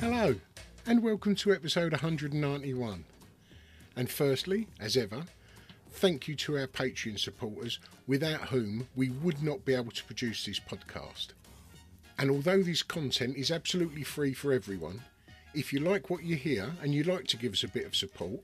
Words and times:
Hello, 0.00 0.36
and 0.86 1.02
welcome 1.02 1.34
to 1.34 1.52
episode 1.52 1.90
191. 1.90 3.04
And 3.96 4.08
firstly, 4.08 4.68
as 4.78 4.96
ever, 4.96 5.24
thank 5.90 6.28
you 6.28 6.36
to 6.36 6.56
our 6.56 6.68
Patreon 6.68 7.18
supporters, 7.18 7.80
without 8.06 8.42
whom 8.42 8.86
we 8.94 9.10
would 9.10 9.42
not 9.42 9.64
be 9.64 9.74
able 9.74 9.90
to 9.90 10.04
produce 10.04 10.46
this 10.46 10.60
podcast. 10.60 11.30
And 12.16 12.30
although 12.30 12.62
this 12.62 12.84
content 12.84 13.36
is 13.36 13.50
absolutely 13.50 14.04
free 14.04 14.34
for 14.34 14.52
everyone, 14.52 15.02
if 15.52 15.72
you 15.72 15.80
like 15.80 16.10
what 16.10 16.22
you 16.22 16.36
hear 16.36 16.70
and 16.80 16.94
you'd 16.94 17.08
like 17.08 17.26
to 17.26 17.36
give 17.36 17.52
us 17.52 17.64
a 17.64 17.68
bit 17.68 17.84
of 17.84 17.96
support, 17.96 18.38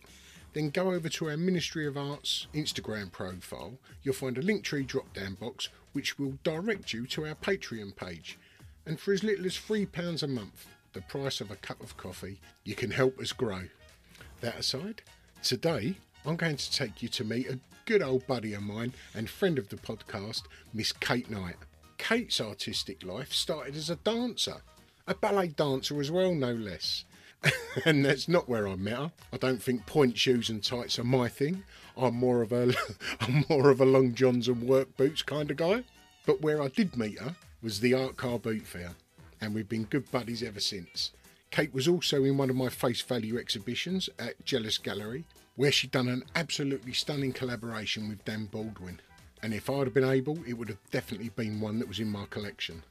then 0.54 0.70
go 0.70 0.90
over 0.90 1.08
to 1.08 1.30
our 1.30 1.36
Ministry 1.36 1.86
of 1.86 1.96
Arts 1.96 2.48
Instagram 2.52 3.12
profile. 3.12 3.78
You'll 4.02 4.14
find 4.14 4.36
a 4.38 4.42
Linktree 4.42 4.88
drop 4.88 5.12
down 5.14 5.34
box 5.34 5.68
which 5.92 6.18
will 6.18 6.36
direct 6.42 6.92
you 6.92 7.06
to 7.06 7.26
our 7.26 7.36
Patreon 7.36 7.94
page. 7.94 8.40
And 8.86 8.98
for 8.98 9.12
as 9.12 9.22
little 9.22 9.46
as 9.46 9.54
£3 9.56 10.22
a 10.22 10.26
month, 10.26 10.66
the 10.94 11.02
price 11.02 11.40
of 11.40 11.50
a 11.50 11.56
cup 11.56 11.82
of 11.82 11.96
coffee, 11.96 12.40
you 12.64 12.74
can 12.74 12.90
help 12.90 13.18
us 13.20 13.32
grow. 13.32 13.62
That 14.40 14.58
aside, 14.58 15.02
today 15.42 15.96
I'm 16.24 16.36
going 16.36 16.56
to 16.56 16.72
take 16.72 17.02
you 17.02 17.08
to 17.10 17.24
meet 17.24 17.48
a 17.48 17.58
good 17.84 18.02
old 18.02 18.26
buddy 18.26 18.54
of 18.54 18.62
mine 18.62 18.94
and 19.14 19.28
friend 19.28 19.58
of 19.58 19.68
the 19.68 19.76
podcast, 19.76 20.42
Miss 20.72 20.92
Kate 20.92 21.28
Knight. 21.28 21.56
Kate's 21.98 22.40
artistic 22.40 23.04
life 23.04 23.32
started 23.32 23.76
as 23.76 23.90
a 23.90 23.96
dancer, 23.96 24.56
a 25.06 25.14
ballet 25.14 25.48
dancer 25.48 26.00
as 26.00 26.10
well, 26.10 26.34
no 26.34 26.52
less. 26.52 27.04
and 27.84 28.04
that's 28.04 28.28
not 28.28 28.48
where 28.48 28.66
I 28.66 28.76
met 28.76 28.96
her. 28.96 29.12
I 29.32 29.36
don't 29.36 29.62
think 29.62 29.84
point 29.86 30.16
shoes 30.16 30.48
and 30.48 30.62
tights 30.62 30.98
are 30.98 31.04
my 31.04 31.28
thing. 31.28 31.64
I'm 31.96 32.14
more 32.14 32.40
of 32.42 32.52
a 32.52 32.72
I'm 33.20 33.44
more 33.50 33.70
of 33.70 33.80
a 33.80 33.84
long 33.84 34.14
johns 34.14 34.48
and 34.48 34.62
work 34.62 34.96
boots 34.96 35.22
kind 35.22 35.50
of 35.50 35.56
guy. 35.56 35.84
But 36.24 36.40
where 36.40 36.62
I 36.62 36.68
did 36.68 36.96
meet 36.96 37.18
her 37.18 37.36
was 37.62 37.80
the 37.80 37.94
Art 37.94 38.16
Car 38.16 38.38
Boot 38.38 38.66
Fair, 38.66 38.92
and 39.40 39.54
we've 39.54 39.68
been 39.68 39.84
good 39.84 40.10
buddies 40.10 40.42
ever 40.42 40.60
since. 40.60 41.12
Kate 41.50 41.72
was 41.72 41.86
also 41.86 42.24
in 42.24 42.36
one 42.36 42.50
of 42.50 42.56
my 42.56 42.68
face 42.68 43.00
value 43.00 43.38
exhibitions 43.38 44.10
at 44.18 44.44
Jealous 44.44 44.78
Gallery, 44.78 45.24
where 45.56 45.70
she'd 45.70 45.92
done 45.92 46.08
an 46.08 46.24
absolutely 46.34 46.92
stunning 46.92 47.32
collaboration 47.32 48.08
with 48.08 48.24
Dan 48.24 48.46
Baldwin. 48.46 49.00
And 49.42 49.54
if 49.54 49.70
I'd 49.70 49.84
have 49.84 49.94
been 49.94 50.02
able, 50.02 50.38
it 50.46 50.54
would 50.54 50.68
have 50.68 50.90
definitely 50.90 51.28
been 51.28 51.60
one 51.60 51.78
that 51.78 51.86
was 51.86 52.00
in 52.00 52.10
my 52.10 52.24
collection. 52.30 52.82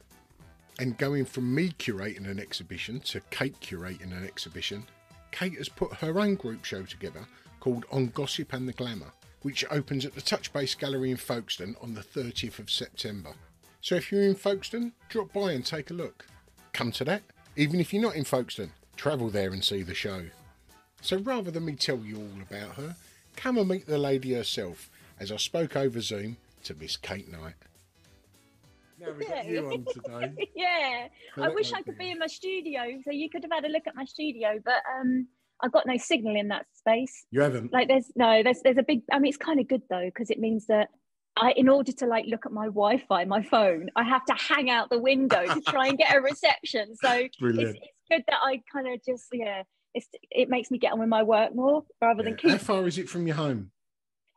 And 0.78 0.96
going 0.98 1.24
from 1.24 1.54
me 1.54 1.70
curating 1.78 2.28
an 2.28 2.40
exhibition 2.40 3.00
to 3.00 3.20
Kate 3.30 3.58
curating 3.60 4.16
an 4.16 4.24
exhibition, 4.24 4.86
Kate 5.30 5.58
has 5.58 5.68
put 5.68 5.92
her 5.94 6.18
own 6.18 6.36
group 6.36 6.64
show 6.64 6.82
together 6.84 7.26
called 7.60 7.84
On 7.92 8.06
Gossip 8.08 8.52
and 8.52 8.68
the 8.68 8.72
Glamour, 8.72 9.12
which 9.42 9.64
opens 9.70 10.06
at 10.06 10.14
the 10.14 10.22
Touchbase 10.22 10.78
Gallery 10.78 11.10
in 11.10 11.16
Folkestone 11.16 11.76
on 11.82 11.94
the 11.94 12.00
30th 12.00 12.58
of 12.58 12.70
September. 12.70 13.32
So 13.80 13.96
if 13.96 14.10
you're 14.10 14.22
in 14.22 14.34
Folkestone, 14.36 14.92
drop 15.08 15.32
by 15.32 15.52
and 15.52 15.66
take 15.66 15.90
a 15.90 15.94
look. 15.94 16.24
Come 16.74 16.90
to 16.92 17.04
that. 17.04 17.22
Even 17.56 17.80
if 17.80 17.92
you're 17.94 18.02
not 18.02 18.16
in 18.16 18.24
Folkestone, 18.24 18.72
travel 18.96 19.30
there 19.30 19.52
and 19.52 19.64
see 19.64 19.82
the 19.82 19.94
show. 19.94 20.24
So 21.00 21.18
rather 21.18 21.52
than 21.52 21.64
me 21.64 21.76
tell 21.76 21.98
you 21.98 22.16
all 22.16 22.42
about 22.42 22.74
her, 22.74 22.96
come 23.36 23.58
and 23.58 23.68
meet 23.68 23.86
the 23.86 23.96
lady 23.96 24.34
herself 24.34 24.90
as 25.20 25.30
I 25.30 25.36
spoke 25.36 25.76
over 25.76 26.00
Zoom 26.00 26.36
to 26.64 26.74
Miss 26.74 26.96
Kate 26.96 27.30
Knight. 27.30 27.54
Now 28.98 29.12
we've 29.16 29.28
got 29.28 29.46
you 29.46 29.70
on 29.70 29.86
today. 29.92 30.50
yeah, 30.56 31.06
I 31.36 31.48
wish 31.50 31.72
I 31.72 31.82
could 31.82 31.96
be 31.96 32.10
in 32.10 32.18
my 32.18 32.26
studio 32.26 32.82
so 33.04 33.12
you 33.12 33.30
could 33.30 33.44
have 33.44 33.52
had 33.52 33.64
a 33.64 33.68
look 33.68 33.86
at 33.86 33.94
my 33.94 34.04
studio, 34.04 34.58
but 34.64 34.82
um, 34.98 35.28
I've 35.60 35.72
got 35.72 35.86
no 35.86 35.96
signal 35.96 36.34
in 36.34 36.48
that 36.48 36.66
space. 36.74 37.26
You 37.30 37.42
haven't? 37.42 37.72
Like, 37.72 37.86
there's 37.86 38.10
no, 38.16 38.42
there's 38.42 38.62
there's 38.62 38.78
a 38.78 38.82
big. 38.82 39.02
I 39.12 39.18
mean, 39.20 39.28
it's 39.28 39.36
kind 39.36 39.60
of 39.60 39.68
good 39.68 39.82
though 39.88 40.06
because 40.06 40.30
it 40.30 40.40
means 40.40 40.66
that 40.66 40.88
I, 41.36 41.52
in 41.52 41.68
order 41.68 41.92
to 41.92 42.06
like 42.06 42.26
look 42.28 42.46
at 42.46 42.52
my 42.52 42.66
Wi-Fi, 42.66 43.24
my 43.24 43.42
phone, 43.42 43.90
I 43.96 44.04
have 44.04 44.24
to 44.26 44.34
hang 44.34 44.70
out 44.70 44.88
the 44.90 45.00
window 45.00 45.44
to 45.46 45.60
try 45.62 45.88
and 45.88 45.98
get 45.98 46.14
a 46.14 46.20
reception. 46.20 46.94
So 46.96 47.10
it's, 47.12 47.34
it's 47.40 47.78
good 48.10 48.24
that 48.28 48.38
I 48.42 48.60
kind 48.72 48.88
of 48.92 49.00
just 49.04 49.26
yeah. 49.32 49.62
It's, 49.94 50.08
it 50.30 50.48
makes 50.48 50.72
me 50.72 50.78
get 50.78 50.92
on 50.92 50.98
with 50.98 51.08
my 51.08 51.22
work 51.22 51.54
more 51.54 51.84
rather 52.00 52.24
than 52.24 52.34
keep. 52.36 52.50
How 52.50 52.58
far 52.58 52.86
is 52.88 52.98
it 52.98 53.08
from 53.08 53.28
your 53.28 53.36
home? 53.36 53.70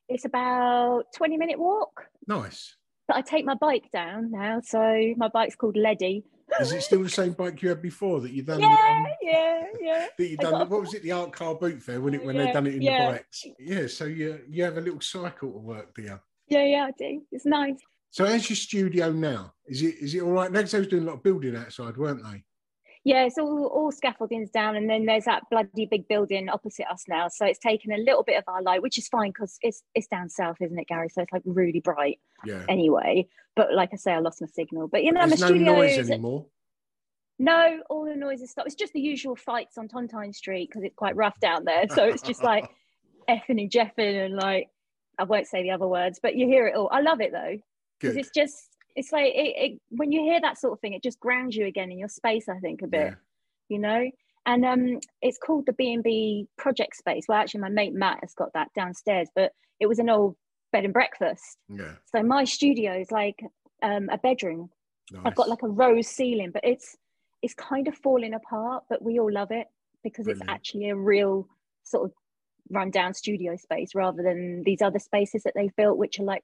It's 0.08 0.24
about 0.26 1.06
20 1.16 1.36
minute 1.38 1.58
walk. 1.60 2.06
Nice. 2.28 2.76
But 3.08 3.18
I 3.18 3.22
take 3.22 3.44
my 3.44 3.56
bike 3.56 3.90
down 3.92 4.30
now, 4.32 4.62
so 4.64 5.14
my 5.18 5.30
bike's 5.30 5.56
called 5.56 5.76
Leddy. 5.76 6.24
Is 6.60 6.72
it 6.72 6.82
still 6.84 7.04
the 7.04 7.10
same 7.10 7.34
bike 7.34 7.62
you 7.62 7.70
had 7.70 7.82
before 7.82 8.22
that 8.22 8.32
you 8.32 8.44
done? 8.44 8.60
Yeah, 8.62 8.68
um, 8.70 9.06
yeah, 9.22 9.64
yeah. 9.82 10.08
that 10.18 10.28
you 10.28 10.38
done. 10.38 10.62
a- 10.62 10.66
What 10.66 10.82
was 10.82 10.94
it? 10.94 11.04
The 11.04 11.12
art 11.14 11.32
car 11.34 11.56
boot 11.56 11.82
fair 11.82 12.02
when 12.02 12.14
it 12.14 12.24
when 12.24 12.38
they 12.38 12.46
Yeah, 12.46 12.54
done 12.54 12.68
it 12.68 12.76
in 12.76 12.82
yeah. 12.84 13.06
the 13.06 13.12
bikes. 13.18 13.46
Yeah. 13.60 13.88
So 13.88 14.06
you 14.06 14.42
you 14.50 14.64
have 14.64 14.78
a 14.78 14.82
little 14.82 15.02
cycle 15.02 15.52
to 15.52 15.58
work, 15.60 15.94
do 15.96 16.04
you? 16.04 16.20
Yeah, 16.48 16.64
yeah, 16.66 16.86
I 16.88 16.92
do. 16.98 17.22
It's 17.32 17.46
nice. 17.46 17.80
So 18.10 18.26
how's 18.26 18.50
your 18.50 18.56
studio 18.56 19.12
now? 19.12 19.54
Is 19.66 19.82
it 19.82 19.96
is 20.00 20.16
it 20.16 20.22
all 20.22 20.32
right? 20.32 20.52
Next, 20.52 20.72
they 20.72 20.80
was 20.80 20.88
doing 20.88 21.04
a 21.04 21.08
lot 21.08 21.16
of 21.16 21.24
building 21.24 21.56
outside, 21.56 21.98
weren't 21.98 22.24
they? 22.24 22.44
Yeah, 23.04 23.24
it's 23.24 23.38
all, 23.38 23.68
all 23.68 23.92
scaffolding's 23.92 24.50
down, 24.50 24.76
and 24.76 24.90
then 24.90 25.06
there's 25.06 25.26
that 25.26 25.44
bloody 25.50 25.86
big 25.86 26.08
building 26.10 26.50
opposite 26.50 26.88
us 26.92 27.06
now. 27.08 27.28
So 27.30 27.46
it's 27.46 27.60
taken 27.60 27.94
a 27.94 27.98
little 27.98 28.24
bit 28.24 28.38
of 28.38 28.44
our 28.48 28.62
light, 28.62 28.82
which 28.82 28.98
is 28.98 29.08
fine 29.08 29.30
because 29.32 29.58
it's 29.62 29.82
it's 29.96 30.08
down 30.08 30.30
south, 30.30 30.58
isn't 30.62 30.78
it, 30.78 30.88
Gary? 30.88 31.10
So 31.10 31.22
it's 31.22 31.32
like 31.32 31.44
really 31.46 31.80
bright 31.80 32.20
Yeah. 32.46 32.64
anyway. 32.68 33.28
But 33.56 33.74
like 33.74 33.90
I 33.94 33.96
say, 33.98 34.14
I 34.14 34.20
lost 34.20 34.42
my 34.42 34.48
signal. 34.48 34.88
But 34.88 35.04
you 35.04 35.12
know, 35.12 35.26
There's 35.28 35.40
my 35.42 35.48
no 35.50 35.54
studio 35.56 35.76
noise 35.76 35.98
is 35.98 36.10
anymore. 36.10 36.48
no, 37.40 37.80
all 37.90 38.06
the 38.06 38.16
noise 38.16 38.42
is 38.42 38.52
stopped. 38.52 38.68
It's 38.68 38.76
just 38.76 38.94
the 38.94 39.00
usual 39.02 39.36
fights 39.36 39.78
on 39.78 39.88
Tontine 39.88 40.34
Street 40.34 40.70
because 40.70 40.84
it's 40.84 40.96
quite 40.96 41.16
rough 41.16 41.40
down 41.40 41.66
there. 41.66 41.86
So 41.90 42.04
it's 42.04 42.22
just 42.22 42.44
like 42.44 42.70
effing 43.30 43.62
and 43.62 43.72
jeffing 43.72 44.26
and 44.26 44.36
like 44.36 44.70
I 45.18 45.24
won't 45.24 45.48
say 45.48 45.64
the 45.64 45.72
other 45.72 45.88
words, 45.88 46.20
but 46.22 46.36
you 46.36 46.48
hear 46.48 46.68
it 46.68 46.76
all. 46.76 46.90
I 46.92 47.02
love 47.02 47.22
it 47.22 47.32
though 47.32 47.58
because 48.00 48.16
it's 48.16 48.30
just 48.30 48.56
it's 48.96 49.12
like 49.12 49.34
it, 49.34 49.54
it, 49.74 49.82
when 49.90 50.12
you 50.12 50.22
hear 50.22 50.42
that 50.42 50.58
sort 50.60 50.74
of 50.74 50.80
thing, 50.80 50.94
it 50.94 51.04
just 51.04 51.20
grounds 51.20 51.56
you 51.56 51.66
again 51.66 51.92
in 51.92 52.00
your 52.00 52.10
space. 52.10 52.48
I 52.50 52.60
think 52.60 52.82
a 52.82 52.88
bit, 52.88 53.08
Yeah. 53.08 53.16
you 53.70 53.80
know. 53.80 54.10
And 54.46 54.66
um, 54.66 55.00
it's 55.22 55.38
called 55.38 55.66
the 55.66 55.74
B 55.74 55.92
and 55.94 56.04
B 56.04 56.48
Project 56.58 56.96
Space. 56.96 57.26
Well, 57.28 57.38
actually, 57.38 57.62
my 57.62 57.70
mate 57.70 57.94
Matt 57.94 58.20
has 58.22 58.34
got 58.34 58.54
that 58.54 58.70
downstairs, 58.74 59.28
but 59.36 59.52
it 59.80 59.88
was 59.88 60.00
an 60.00 60.10
old 60.10 60.36
bed 60.72 60.86
and 60.86 60.94
breakfast. 60.94 61.58
Yeah. 61.68 61.94
So 62.06 62.24
my 62.24 62.46
studio 62.46 62.98
is 62.98 63.12
like 63.12 63.40
um, 63.84 64.10
a 64.10 64.18
bedroom. 64.18 64.70
I've 65.24 65.36
got 65.36 65.48
like 65.50 65.64
a 65.64 65.68
rose 65.70 66.08
ceiling, 66.08 66.52
but 66.52 66.64
it's 66.66 66.96
it's 67.42 67.54
kind 67.54 67.88
of 67.88 67.96
falling 67.96 68.34
apart. 68.34 68.84
But 68.90 69.02
we 69.02 69.20
all 69.20 69.32
love 69.32 69.52
it 69.52 69.68
because 70.04 70.26
Brilliant. 70.26 70.44
it's 70.44 70.52
actually 70.52 70.90
a 70.90 70.96
real 70.96 71.48
sort 71.84 72.06
of 72.06 72.12
rundown 72.70 73.14
studio 73.14 73.56
space 73.56 73.96
rather 73.96 74.24
than 74.24 74.64
these 74.64 74.82
other 74.82 75.00
spaces 75.00 75.44
that 75.44 75.54
they've 75.56 75.76
built, 75.76 75.98
which 75.98 76.20
are 76.20 76.24
like 76.24 76.44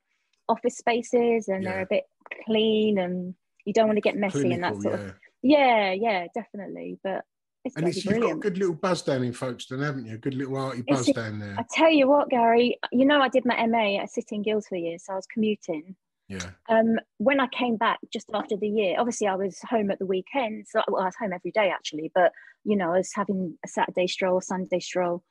office 0.50 0.78
spaces 0.78 1.48
and 1.48 1.64
Yeah. 1.64 1.72
they're 1.72 1.82
a 1.82 1.88
bit 1.90 2.04
clean 2.46 2.98
and 2.98 3.36
you 3.66 3.74
don't 3.74 3.88
want 3.88 3.98
to 3.98 4.02
get 4.02 4.18
messy 4.18 4.52
and 4.52 4.64
that 4.64 4.76
sort 4.82 5.00
yeah. 5.00 5.06
of 5.06 5.14
yeah, 5.46 5.92
yeah, 5.92 6.28
definitely. 6.34 7.00
But 7.04 7.26
it's 7.66 7.76
And 7.76 7.88
it's, 7.88 8.04
you've 8.06 8.22
got 8.22 8.32
a 8.32 8.36
good 8.36 8.58
little 8.58 8.76
buzz 8.76 9.02
down 9.02 9.24
in 9.24 9.34
Folkestone, 9.34 9.82
haven't 9.82 10.06
you? 10.06 10.16
A 10.16 10.18
good 10.18 10.34
little 10.36 10.58
arty 10.58 10.82
buzz 10.82 11.08
a- 11.08 11.14
down 11.14 11.40
there. 11.40 11.56
I 11.58 11.66
tell 11.70 11.90
you 11.90 12.08
what, 12.08 12.30
Gary, 12.30 12.80
you 12.92 13.06
know 13.06 13.22
I 13.22 13.30
did 13.30 13.46
my 13.46 13.66
MA 13.68 14.02
at 14.02 14.10
City 14.10 14.36
and 14.36 14.46
Guilds 14.46 14.68
for 14.68 14.76
a 14.76 14.80
year, 14.80 14.98
so 15.00 15.14
I 15.14 15.16
was 15.18 15.28
commuting. 15.28 15.96
Yeah. 16.30 16.52
um, 16.70 16.98
when 17.18 17.40
I 17.42 17.48
came 17.48 17.76
back 17.76 18.00
just 18.12 18.30
after 18.34 18.56
the 18.56 18.68
year, 18.68 18.96
obviously 18.98 19.28
I 19.28 19.36
was 19.36 19.60
home 19.70 19.92
at 19.92 20.00
the 20.00 20.06
weekend. 20.06 20.66
So 20.68 20.82
well, 20.88 21.04
I 21.04 21.06
was 21.06 21.16
home 21.20 21.34
every 21.34 21.52
day 21.52 21.70
actually, 21.70 22.12
but 22.16 22.32
you 22.64 22.76
know, 22.78 22.94
I 22.94 22.98
was 22.98 23.12
having 23.14 23.58
a 23.64 23.68
Saturday 23.68 24.08
stroll, 24.08 24.40
Sunday 24.42 24.80
stroll, 24.80 25.24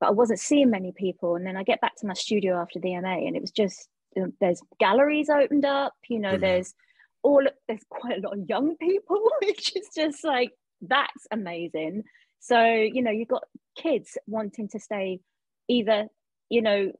but 0.00 0.08
I 0.08 0.12
wasn't 0.12 0.40
seeing 0.40 0.70
many 0.70 0.92
people. 0.92 1.36
And 1.36 1.46
then 1.46 1.56
I 1.56 1.62
get 1.62 1.80
back 1.80 1.96
to 1.96 2.06
my 2.06 2.14
studio 2.14 2.56
after 2.60 2.78
the 2.78 2.98
MA, 3.00 3.18
and 3.26 3.36
it 3.36 3.40
was 3.42 3.50
just 3.50 3.88
um, 4.16 4.32
there's 4.40 4.60
galleries 4.80 5.28
opened 5.30 5.64
up. 5.64 5.94
You 6.08 6.18
know, 6.18 6.30
Brilliant. 6.38 6.42
there's 6.42 6.74
all 7.22 7.42
there's 7.66 7.84
quite 7.90 8.18
a 8.18 8.20
lot 8.20 8.38
of 8.38 8.48
young 8.48 8.76
people, 8.76 9.20
which 9.42 9.76
is 9.76 9.88
just 9.94 10.24
like 10.24 10.50
that's 10.80 11.26
amazing. 11.30 12.04
So 12.40 12.62
you 12.64 13.02
know, 13.02 13.10
you've 13.10 13.28
got 13.28 13.44
kids 13.76 14.16
wanting 14.26 14.68
to 14.68 14.78
stay, 14.80 15.20
either 15.68 16.06
you 16.48 16.62
know, 16.62 16.92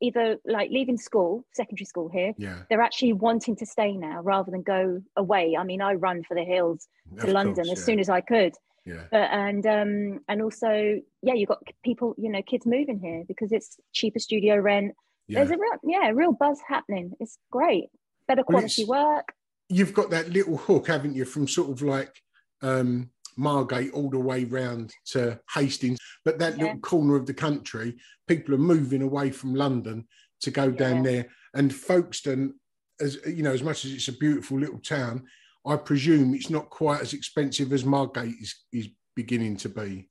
either 0.00 0.36
like 0.46 0.70
leaving 0.70 0.98
school, 0.98 1.44
secondary 1.54 1.86
school 1.86 2.08
here, 2.08 2.34
Yeah. 2.36 2.58
they're 2.68 2.82
actually 2.82 3.14
wanting 3.14 3.56
to 3.56 3.66
stay 3.66 3.96
now 3.96 4.20
rather 4.22 4.50
than 4.50 4.62
go 4.62 5.02
away. 5.16 5.56
I 5.58 5.64
mean, 5.64 5.80
I 5.80 5.94
run 5.94 6.22
for 6.22 6.34
the 6.34 6.44
hills 6.44 6.86
to 7.18 7.26
Of 7.26 7.32
London 7.32 7.64
course, 7.64 7.78
as 7.78 7.84
soon 7.84 7.98
as 7.98 8.08
I 8.10 8.20
could. 8.20 8.54
Yeah. 8.86 9.02
But 9.10 9.30
and 9.32 9.66
um 9.66 10.20
and 10.28 10.40
also 10.40 11.00
yeah, 11.22 11.34
you've 11.34 11.48
got 11.48 11.62
people, 11.84 12.14
you 12.16 12.30
know, 12.30 12.40
kids 12.42 12.64
moving 12.64 13.00
here 13.00 13.24
because 13.26 13.52
it's 13.52 13.76
cheaper 13.92 14.20
studio 14.20 14.56
rent. 14.56 14.94
Yeah. 15.26 15.40
There's 15.40 15.50
a 15.50 15.58
real 15.58 15.78
yeah, 15.82 16.10
real 16.14 16.32
buzz 16.32 16.60
happening. 16.66 17.12
It's 17.18 17.36
great. 17.50 17.86
Better 18.28 18.44
quality 18.44 18.84
work. 18.84 19.32
You've 19.68 19.92
got 19.92 20.10
that 20.10 20.30
little 20.30 20.56
hook, 20.56 20.86
haven't 20.86 21.16
you, 21.16 21.24
from 21.24 21.48
sort 21.48 21.70
of 21.70 21.82
like 21.82 22.22
um, 22.62 23.10
Margate 23.36 23.92
all 23.92 24.08
the 24.08 24.18
way 24.18 24.44
round 24.44 24.92
to 25.06 25.40
Hastings. 25.52 25.98
But 26.24 26.38
that 26.38 26.56
Yeah. 26.56 26.64
little 26.64 26.80
corner 26.80 27.16
of 27.16 27.26
the 27.26 27.34
country, 27.34 27.96
people 28.28 28.54
are 28.54 28.58
moving 28.58 29.02
away 29.02 29.30
from 29.30 29.54
London 29.54 30.06
to 30.42 30.50
go 30.52 30.70
down 30.70 31.02
there. 31.02 31.26
And 31.54 31.74
Folkestone, 31.74 32.54
as 33.00 33.18
you 33.26 33.42
know, 33.42 33.52
as 33.52 33.62
much 33.62 33.84
as 33.84 33.92
it's 33.92 34.08
a 34.08 34.12
beautiful 34.12 34.58
little 34.60 34.78
town, 34.78 35.24
I 35.66 35.76
presume 35.76 36.34
it's 36.34 36.50
not 36.50 36.70
quite 36.70 37.00
as 37.00 37.12
expensive 37.12 37.72
as 37.72 37.84
Margate 37.84 38.34
is, 38.40 38.54
is 38.72 38.88
beginning 39.14 39.56
to 39.58 39.68
be. 39.68 40.08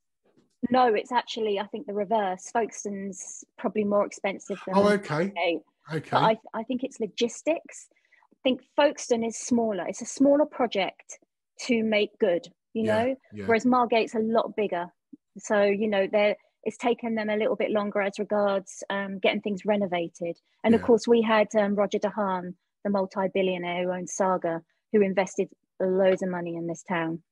No, 0.70 0.94
it's 0.94 1.12
actually 1.12 1.58
I 1.60 1.66
think 1.66 1.86
the 1.86 1.94
reverse. 1.94 2.50
Folkestone's 2.52 3.44
probably 3.58 3.84
more 3.84 4.04
expensive 4.06 4.58
than 4.66 4.76
Oh, 4.76 4.88
okay. 4.90 5.32
Margate. 5.34 5.60
Okay. 5.92 6.08
but 6.10 6.22
I, 6.22 6.36
I 6.54 6.62
think 6.64 6.82
it's 6.82 6.98
logistics. 7.00 7.88
I 8.32 8.36
think 8.42 8.60
Folkestone 8.74 9.24
is 9.24 9.36
smaller. 9.36 9.86
It's 9.86 10.02
a 10.02 10.06
smaller 10.06 10.46
project 10.46 11.18
to 11.66 11.82
make 11.84 12.10
good, 12.18 12.46
you 12.74 12.84
Yeah, 12.84 12.94
know, 13.04 13.16
yeah. 13.32 13.44
whereas 13.46 13.64
Margate's 13.64 14.14
a 14.14 14.20
lot 14.20 14.56
bigger. 14.56 14.86
So, 15.38 15.62
you 15.62 15.88
know, 15.88 16.06
they're, 16.10 16.36
it's 16.64 16.76
taken 16.76 17.14
them 17.14 17.28
a 17.30 17.36
little 17.36 17.56
bit 17.56 17.70
longer 17.70 18.00
as 18.00 18.18
regards 18.18 18.82
um, 18.90 19.18
getting 19.20 19.40
things 19.40 19.64
renovated. 19.64 20.36
And 20.64 20.74
of 20.74 20.82
course, 20.82 21.06
we 21.06 21.22
had 21.22 21.46
um, 21.56 21.76
Roger 21.76 21.98
De 21.98 22.10
Haan, 22.10 22.54
the 22.82 22.90
multi 22.90 23.28
billionaire 23.32 23.84
who 23.84 23.92
owns 23.92 24.14
Saga, 24.14 24.62
who 24.92 25.02
invested 25.02 25.48
loads 25.80 26.22
of 26.22 26.28
money 26.28 26.56
in 26.56 26.66
this 26.66 26.82
town 26.82 27.22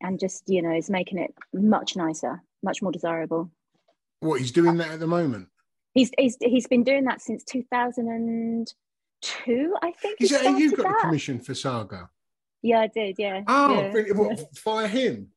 and 0.00 0.18
just, 0.18 0.48
you 0.48 0.62
know, 0.62 0.74
is 0.74 0.90
making 0.90 1.18
it 1.18 1.34
much 1.52 1.96
nicer, 1.96 2.42
much 2.62 2.82
more 2.82 2.92
desirable. 2.92 3.50
what, 4.20 4.40
he's 4.40 4.52
doing 4.52 4.76
that 4.78 4.92
at 4.92 5.00
the 5.00 5.06
moment? 5.06 5.48
He's, 5.94 6.10
he's, 6.18 6.36
he's 6.40 6.66
been 6.66 6.84
doing 6.84 7.04
that 7.04 7.20
since 7.20 7.44
2002, 7.44 9.74
I 9.82 9.92
think. 9.92 10.20
Is 10.20 10.30
that 10.30 10.58
you 10.58 10.70
got 10.70 10.76
the 10.76 10.82
that. 10.84 11.00
commission 11.02 11.38
for 11.38 11.54
Saga? 11.54 12.08
Yeah, 12.62 12.80
I 12.80 12.86
did. 12.86 13.16
Yeah. 13.18 13.42
Oh, 13.46 13.92
yeah. 13.94 14.14
What, 14.14 14.56
fire 14.56 14.88
him? 14.88 15.28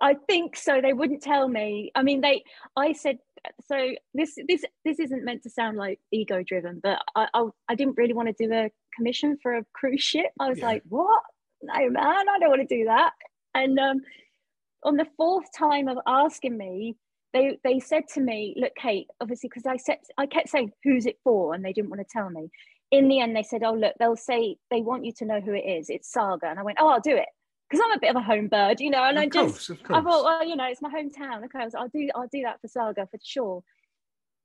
I 0.00 0.14
think 0.14 0.56
so. 0.56 0.80
They 0.80 0.92
wouldn't 0.92 1.22
tell 1.22 1.48
me. 1.48 1.90
I 1.94 2.02
mean, 2.02 2.20
they. 2.20 2.44
I 2.76 2.92
said 2.92 3.18
so. 3.66 3.94
This 4.14 4.36
this 4.48 4.64
this 4.84 5.00
isn't 5.00 5.24
meant 5.24 5.42
to 5.44 5.50
sound 5.50 5.76
like 5.76 6.00
ego 6.12 6.42
driven, 6.42 6.80
but 6.82 7.00
I, 7.16 7.28
I 7.34 7.46
I 7.68 7.74
didn't 7.74 7.96
really 7.96 8.14
want 8.14 8.28
to 8.36 8.46
do 8.46 8.52
a 8.52 8.70
commission 8.96 9.38
for 9.42 9.56
a 9.56 9.64
cruise 9.74 10.02
ship. 10.02 10.26
I 10.40 10.48
was 10.48 10.58
Yeah. 10.58 10.66
like, 10.66 10.82
what? 10.88 11.22
No, 11.62 11.90
man, 11.90 12.28
I 12.28 12.38
don't 12.38 12.50
want 12.50 12.68
to 12.68 12.76
do 12.76 12.84
that. 12.86 13.12
And 13.54 13.78
um, 13.78 14.00
on 14.84 14.96
the 14.96 15.06
fourth 15.16 15.46
time 15.56 15.88
of 15.88 15.98
asking 16.06 16.56
me, 16.56 16.96
they 17.32 17.58
they 17.64 17.80
said 17.80 18.04
to 18.14 18.20
me, 18.20 18.54
look, 18.58 18.72
Kate, 18.76 19.08
obviously, 19.20 19.48
because 19.48 19.66
I 19.66 19.76
said 19.76 19.98
I 20.18 20.26
kept 20.26 20.48
saying, 20.48 20.72
who's 20.84 21.06
it 21.06 21.18
for, 21.24 21.54
and 21.54 21.64
they 21.64 21.72
didn't 21.72 21.90
want 21.90 22.00
to 22.00 22.12
tell 22.12 22.30
me. 22.30 22.50
In 22.90 23.08
the 23.08 23.20
end, 23.20 23.34
they 23.34 23.42
said, 23.42 23.62
oh 23.64 23.74
look, 23.74 23.94
they'll 23.98 24.16
say 24.16 24.56
they 24.70 24.82
want 24.82 25.04
you 25.04 25.12
to 25.14 25.24
know 25.24 25.40
who 25.40 25.52
it 25.54 25.64
is. 25.66 25.88
It's 25.90 26.10
Saga, 26.12 26.48
and 26.48 26.58
I 26.58 26.62
went, 26.62 26.78
oh, 26.80 26.88
I'll 26.88 27.00
do 27.00 27.16
it 27.16 27.28
because 27.72 27.84
I'm 27.86 27.96
a 27.96 28.00
bit 28.00 28.10
of 28.10 28.16
a 28.16 28.22
home 28.22 28.48
bird, 28.48 28.80
you 28.80 28.90
know, 28.90 29.02
and 29.02 29.18
I 29.18 29.24
just 29.28 29.68
course, 29.68 29.70
of 29.70 29.78
I 29.90 30.02
thought, 30.02 30.24
well, 30.24 30.46
you 30.46 30.56
know, 30.56 30.66
it's 30.66 30.82
my 30.82 30.90
hometown. 30.90 31.42
Okay, 31.44 31.60
I 31.60 31.64
was, 31.64 31.74
I'll 31.74 31.88
do, 31.88 32.06
I'll 32.14 32.28
do 32.30 32.42
that 32.42 32.60
for 32.60 32.68
Saga 32.68 33.08
for 33.10 33.18
sure. 33.24 33.62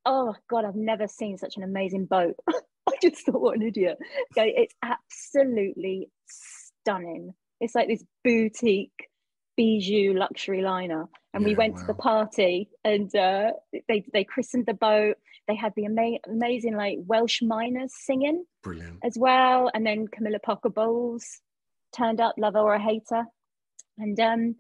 Oh 0.06 0.34
God, 0.50 0.64
I've 0.64 0.76
never 0.76 1.10
seen 1.10 1.38
such 1.38 1.58
an 1.58 1.64
amazing 1.64 2.06
boat. 2.06 2.36
I 2.50 2.94
just 3.02 3.26
thought, 3.26 3.42
what 3.42 3.58
an 3.58 3.64
idiot. 3.64 3.98
Okay, 4.38 4.54
it's 4.56 4.74
absolutely 4.82 6.10
stunning. 6.30 7.34
It's 7.60 7.76
like 7.76 7.90
this 7.90 8.04
boutique 8.24 9.10
bijou 9.58 10.14
luxury 10.14 10.62
liner, 10.62 11.10
and 11.34 11.44
we 11.44 11.52
Yeah, 11.52 11.58
went 11.58 11.78
to 11.80 11.88
the 11.88 11.94
party, 11.96 12.70
and 12.86 13.14
uh, 13.14 13.52
they 13.90 14.06
they 14.14 14.24
christened 14.24 14.68
the 14.68 14.74
boat. 14.74 15.18
They 15.50 15.56
had 15.56 15.74
the 15.76 15.86
ama- 15.86 16.20
amazing 16.30 16.78
like 16.78 17.00
Welsh 17.06 17.42
miners 17.42 17.92
singing 17.94 18.46
Brilliant. 18.64 19.00
as 19.04 19.18
well. 19.18 19.70
And 19.74 19.86
then 19.86 20.08
Camilla 20.08 20.40
Parker 20.40 20.70
Bowles 20.70 21.42
turned 21.98 22.22
up, 22.22 22.36
lover 22.38 22.60
or 22.60 22.74
a 22.76 22.80
hater. 22.82 23.26
And 23.98 24.20
um, 24.20 24.56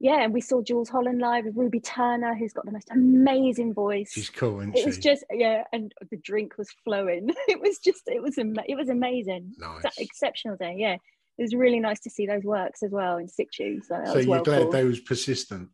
yeah, 0.00 0.22
and 0.22 0.32
we 0.32 0.40
saw 0.40 0.62
Jools 0.62 0.88
Holland 0.88 1.20
live 1.20 1.44
with 1.44 1.56
Ruby 1.56 1.80
Turner, 1.80 2.34
who's 2.34 2.52
got 2.52 2.64
the 2.64 2.72
most 2.72 2.88
amazing 2.90 3.74
voice. 3.74 4.12
She's 4.12 4.30
cool, 4.30 4.60
isn't 4.60 4.76
it 4.76 4.86
was 4.86 4.98
just 4.98 5.24
yeah, 5.30 5.64
and 5.72 5.92
the 6.10 6.16
drink 6.16 6.56
was 6.58 6.68
flowing. 6.84 7.30
It 7.48 7.60
was 7.60 7.78
just 7.78 8.02
it 8.06 8.22
was 8.22 8.36
it 8.38 8.76
was 8.76 8.88
amazing. 8.88 9.52
Nice. 9.58 9.84
An 9.84 9.90
exceptional 9.98 10.56
day. 10.56 10.74
Yeah, 10.78 10.94
it 11.38 11.42
was 11.42 11.54
really 11.54 11.80
nice 11.80 12.00
to 12.00 12.10
see 12.10 12.26
those 12.26 12.44
works 12.44 12.82
as 12.82 12.90
well 12.90 13.18
in 13.18 13.28
situ. 13.28 13.80
So 13.82 14.00
So 14.06 14.14
was 14.14 14.24
you're 14.24 14.30
well 14.36 14.42
glad 14.44 14.62
cool. 14.62 14.72
they 14.72 14.84
was 14.84 15.00
persistent. 15.00 15.68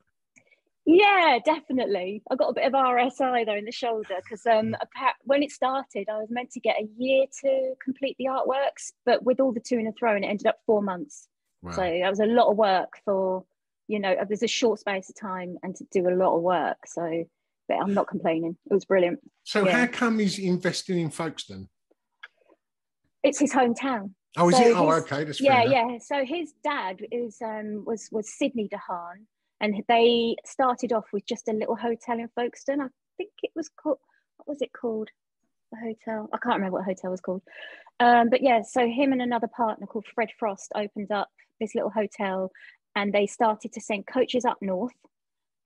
Yeah, 0.88 1.38
definitely. 1.44 2.22
I 2.30 2.36
got 2.36 2.50
a 2.50 2.52
bit 2.54 2.64
of 2.64 2.72
RSI 2.72 3.44
though 3.44 3.56
in 3.56 3.64
the 3.64 3.72
shoulder 3.72 4.14
because 4.22 4.46
um, 4.46 4.76
Mm. 4.76 5.12
when 5.24 5.42
it 5.42 5.50
started, 5.50 6.08
I 6.08 6.18
was 6.18 6.28
meant 6.30 6.52
to 6.52 6.60
get 6.60 6.76
a 6.80 6.88
year 6.96 7.26
to 7.42 7.74
complete 7.84 8.16
the 8.18 8.26
artworks, 8.26 8.92
but 9.04 9.24
with 9.24 9.40
all 9.40 9.52
the 9.52 9.60
to 9.60 9.76
and 9.76 9.92
fro, 9.98 10.14
and 10.14 10.24
it 10.24 10.28
ended 10.28 10.46
up 10.46 10.58
four 10.64 10.82
months. 10.82 11.28
Wow. 11.62 11.72
So 11.72 11.80
that 11.82 12.08
was 12.08 12.20
a 12.20 12.26
lot 12.26 12.50
of 12.50 12.56
work 12.56 13.00
for, 13.04 13.44
you 13.88 13.98
know, 13.98 14.14
there's 14.28 14.44
a 14.44 14.48
short 14.48 14.78
space 14.78 15.08
of 15.10 15.16
time 15.16 15.56
and 15.64 15.74
to 15.74 15.84
do 15.90 16.08
a 16.08 16.14
lot 16.14 16.36
of 16.36 16.42
work. 16.42 16.78
So, 16.86 17.24
but 17.66 17.74
I'm 17.78 17.92
not 17.92 18.06
complaining. 18.06 18.56
It 18.70 18.74
was 18.74 18.84
brilliant. 18.84 19.18
So 19.42 19.66
yeah. 19.66 19.72
how 19.80 19.86
come 19.88 20.20
he's 20.20 20.38
investing 20.38 21.00
in 21.00 21.10
Folkestone? 21.10 21.68
It's 23.24 23.40
his 23.40 23.52
hometown. 23.52 24.12
Oh, 24.36 24.50
is 24.50 24.56
So 24.56 24.62
it? 24.62 24.76
Oh, 24.76 24.90
his- 24.90 25.02
okay. 25.04 25.24
That's 25.24 25.40
yeah 25.40 25.64
yeah 25.64 25.98
so 25.98 26.24
his 26.24 26.52
dad 26.62 27.00
is 27.10 27.38
um 27.42 27.84
was 27.84 28.08
was 28.12 28.30
Sidney 28.32 28.68
De 28.68 28.76
Haan 28.76 29.26
and 29.60 29.82
they 29.88 30.36
started 30.44 30.92
off 30.92 31.06
with 31.12 31.24
just 31.26 31.48
a 31.48 31.52
little 31.52 31.76
hotel 31.76 32.18
in 32.18 32.28
folkestone 32.34 32.80
i 32.80 32.86
think 33.16 33.30
it 33.42 33.50
was 33.54 33.68
called 33.68 33.98
what 34.36 34.48
was 34.48 34.62
it 34.62 34.70
called 34.72 35.08
the 35.72 35.78
hotel 35.78 36.28
i 36.32 36.38
can't 36.38 36.56
remember 36.56 36.78
what 36.78 36.84
hotel 36.84 37.10
was 37.10 37.20
called 37.20 37.42
um 38.00 38.28
but 38.30 38.42
yeah 38.42 38.60
so 38.62 38.86
him 38.86 39.12
and 39.12 39.22
another 39.22 39.48
partner 39.48 39.86
called 39.86 40.06
fred 40.14 40.28
frost 40.38 40.70
opened 40.74 41.10
up 41.10 41.28
this 41.60 41.74
little 41.74 41.90
hotel 41.90 42.50
and 42.94 43.12
they 43.12 43.26
started 43.26 43.72
to 43.72 43.80
send 43.80 44.06
coaches 44.06 44.44
up 44.44 44.58
north 44.60 44.92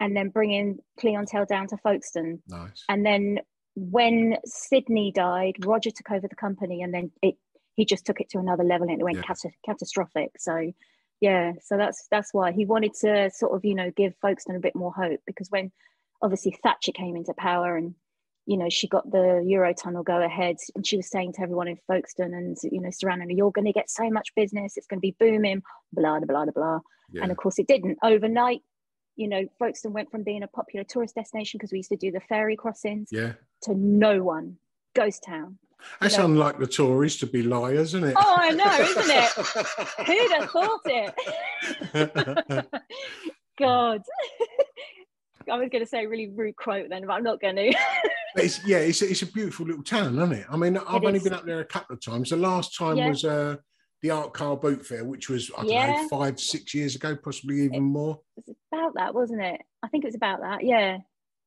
and 0.00 0.16
then 0.16 0.28
bring 0.30 0.52
in 0.52 0.78
clientele 0.99 1.44
down 1.44 1.66
to 1.66 1.76
folkestone 1.78 2.40
Nice. 2.49 2.85
and 2.88 3.04
then 3.04 3.38
when 3.76 4.37
Sidney 4.44 5.12
died, 5.14 5.54
Roger 5.64 5.90
took 5.92 6.11
over 6.11 6.26
the 6.26 6.35
company, 6.35 6.82
and 6.82 6.92
then 6.92 7.12
it 7.23 7.37
he 7.76 7.85
just 7.85 8.04
took 8.04 8.20
it 8.20 8.28
to 8.30 8.38
another 8.38 8.64
level, 8.64 8.88
and 8.90 9.00
it 9.00 9.04
went 9.04 9.18
Yeah. 9.18 9.23
cata- 9.23 9.54
catastrophic. 9.64 10.32
So, 10.38 10.73
yeah, 11.21 11.53
so 11.62 11.77
that's 11.77 12.07
that's 12.11 12.33
why 12.33 12.53
he 12.53 12.65
wanted 12.65 12.95
to 13.00 13.31
sort 13.31 13.55
of 13.55 13.65
you 13.65 13.75
know 13.75 13.91
give 13.97 14.15
Folkestone 14.21 14.57
a 14.57 14.61
bit 14.61 14.75
more 14.75 14.93
hope 14.93 15.21
because 15.27 15.49
when 15.50 15.71
obviously 16.23 16.57
Thatcher 16.62 16.93
came 16.93 17.17
into 17.17 17.35
power, 17.35 17.77
and 17.77 17.95
you 18.47 18.57
know, 18.57 18.69
she 18.69 18.89
got 18.89 19.09
the 19.11 19.45
Eurotunnel 19.47 20.05
go 20.05 20.21
ahead 20.21 20.57
and 20.75 20.85
she 20.85 20.97
was 20.97 21.09
saying 21.09 21.33
to 21.35 21.41
everyone 21.43 21.69
in 21.69 21.79
Folkestone 21.87 22.35
and, 22.35 22.57
you 22.65 22.81
know, 22.81 22.91
surrounding 22.91 23.31
you're 23.37 23.53
going 23.53 23.67
to 23.67 23.73
get 23.73 23.89
so 23.89 24.11
much 24.11 24.35
business, 24.35 24.77
it's 24.77 24.89
going 24.89 24.99
to 24.99 25.00
be 25.00 25.15
booming, 25.21 25.62
blah, 25.93 26.19
blah, 26.19 26.45
blah, 26.45 26.53
blah. 26.53 26.81
Yeah. 27.12 27.23
And 27.23 27.31
of 27.31 27.37
course, 27.37 27.61
it 27.61 27.69
didn't. 27.69 27.99
Overnight, 28.03 28.62
you 29.15 29.29
know, 29.29 29.47
Folkestone 29.61 29.93
went 29.93 30.11
from 30.11 30.25
being 30.25 30.43
a 30.43 30.49
popular 30.49 30.85
tourist 30.85 31.15
destination 31.15 31.59
because 31.59 31.71
we 31.71 31.79
used 31.79 31.91
to 31.91 31.97
do 31.97 32.11
the 32.11 32.21
ferry 32.21 32.57
crossings 32.57 33.09
Yeah. 33.12 33.35
to 33.62 33.75
no 33.75 34.23
one, 34.23 34.57
ghost 34.94 35.25
town. 35.26 35.59
That's 36.00 36.18
know- 36.18 36.26
unlike 36.26 36.59
the 36.59 36.66
Tories 36.66 37.16
to 37.18 37.26
be 37.26 37.42
liars, 37.42 37.94
isn't 37.94 38.04
it? 38.11 38.14
Oh, 38.18 38.37
I 38.38 38.50
know, 38.50 38.78
isn't 38.80 39.11
it? 39.11 39.30
Who'd 40.06 40.32
have 40.32 40.50
thought 40.50 40.80
it? 40.85 42.66
God. 43.59 44.02
I 45.50 45.56
was 45.59 45.68
going 45.70 45.82
to 45.82 45.87
say 45.88 46.04
a 46.04 46.09
really 46.09 46.28
rude 46.28 46.54
quote 46.56 46.88
then, 46.90 47.06
but 47.06 47.12
I'm 47.14 47.23
not 47.25 47.40
going 47.40 47.56
to. 47.56 47.73
It's, 48.37 48.64
yeah, 48.66 48.78
it's, 48.78 49.02
it's 49.02 49.23
a 49.23 49.26
beautiful 49.26 49.66
little 49.66 49.82
town, 49.82 50.16
isn't 50.18 50.32
it? 50.32 50.47
I 50.50 50.56
mean, 50.56 50.76
I've 50.76 51.02
It 51.02 51.06
only 51.06 51.16
is. 51.18 51.25
been 51.25 51.32
up 51.35 51.44
there 51.47 51.61
a 51.61 51.64
couple 51.64 51.94
of 51.94 52.00
times. 52.04 52.30
The 52.30 52.37
last 52.37 52.76
time 52.76 52.97
Yeah. 52.99 53.09
was 53.09 53.25
uh, 53.25 53.56
the 54.02 54.11
Art 54.11 54.32
Car 54.35 54.56
Boot 54.56 54.87
Fair, 54.87 55.04
which 55.04 55.28
was, 55.28 55.50
I 55.59 55.64
don't 55.64 55.73
know, 56.02 56.09
five, 56.09 56.38
six 56.38 56.75
years 56.75 56.94
ago, 56.94 57.16
possibly 57.16 57.62
even 57.62 57.82
more. 57.82 58.20
It 58.37 58.44
was 58.47 58.56
about 58.73 58.94
that, 58.94 59.14
wasn't 59.14 59.42
it? 59.42 59.61
I 59.82 59.88
think 59.88 60.04
it 60.04 60.09
was 60.09 60.14
about 60.14 60.40
that. 60.42 60.62
Yeah. 60.64 60.99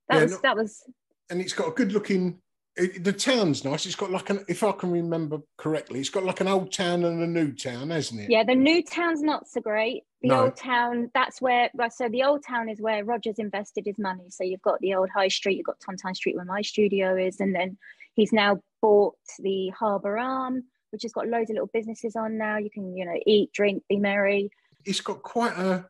That 0.10 0.16
Yeah, 0.18 0.22
was 0.24 0.32
no- 0.34 0.40
that 0.44 0.56
was 0.58 0.84
And 1.30 1.40
it's 1.40 1.54
got 1.54 1.70
a 1.70 1.72
good 1.72 1.94
looking, 1.94 2.42
it, 2.76 3.04
the 3.04 3.14
town's 3.14 3.64
nice. 3.64 3.86
It's 3.86 3.96
got 3.96 4.12
like 4.12 4.30
an, 4.30 4.44
if 4.48 4.64
I 4.64 4.72
can 4.72 4.92
remember 4.92 5.40
correctly, 5.58 6.00
it's 6.00 6.10
got 6.10 6.24
like 6.26 6.42
an 6.42 6.48
old 6.48 6.72
town 6.72 7.04
and 7.04 7.22
a 7.22 7.28
new 7.28 7.52
town, 7.54 7.90
hasn't 7.92 8.22
it? 8.22 8.30
yeah, 8.30 8.44
the 8.44 8.56
new 8.56 8.82
town's 8.84 9.22
not 9.22 9.48
so 9.48 9.62
great. 9.62 10.04
The 10.22 10.30
No. 10.30 10.44
old 10.46 10.56
town, 10.56 11.12
that's 11.14 11.42
where 11.42 11.70
so 11.92 12.10
the 12.10 12.24
old 12.24 12.44
town 12.48 12.70
is 12.70 12.82
where 12.82 13.04
Rogers 13.04 13.38
invested 13.40 13.86
his 13.86 14.00
money. 14.00 14.30
So 14.30 14.44
you've 14.44 14.62
got 14.62 14.80
the 14.80 14.96
old 14.96 15.10
high 15.10 15.28
street, 15.28 15.58
you've 15.58 15.66
got 15.66 15.80
Tontine 15.82 16.16
Street 16.16 16.36
where 16.36 16.46
my 16.46 16.62
studio 16.62 17.16
is, 17.16 17.40
and 17.40 17.54
then 17.54 17.78
he's 18.14 18.32
now 18.34 18.60
bought 18.82 19.16
the 19.40 19.70
Harbour 19.70 20.18
Arm, 20.18 20.64
which 20.92 21.04
has 21.04 21.12
got 21.12 21.28
loads 21.28 21.50
of 21.50 21.56
little 21.56 21.70
businesses 21.74 22.16
on 22.16 22.38
now. 22.38 22.58
You 22.58 22.70
can, 22.72 22.96
you 22.96 23.06
know, 23.06 23.20
eat, 23.26 23.52
drink, 23.54 23.84
be 23.90 23.98
merry. 23.98 24.50
It's 24.86 25.02
got 25.02 25.22
quite 25.22 25.58
a 25.58 25.86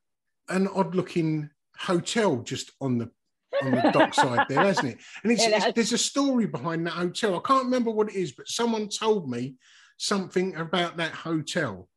an 0.50 0.68
odd 0.68 0.96
looking 0.96 1.50
hotel 1.78 2.38
just 2.38 2.72
on 2.82 2.98
the 2.98 3.10
on 3.62 3.72
the 3.72 3.92
dockside 3.94 4.48
there, 4.50 4.64
hasn't 4.64 4.90
it? 4.90 4.98
And 5.24 5.32
it's, 5.32 5.44
It 5.44 5.54
it's- 5.54 5.74
there's 5.76 5.94
a 5.94 5.98
story 5.98 6.46
behind 6.48 6.86
that 6.88 6.94
hotel. 6.94 7.36
I 7.38 7.48
can't 7.48 7.66
remember 7.66 7.92
what 7.92 8.10
it 8.10 8.16
is, 8.16 8.32
but 8.32 8.48
someone 8.48 8.90
told 8.90 9.30
me 9.30 9.56
something 9.98 10.56
about 10.56 10.98
that 10.98 11.12
hotel. 11.12 11.88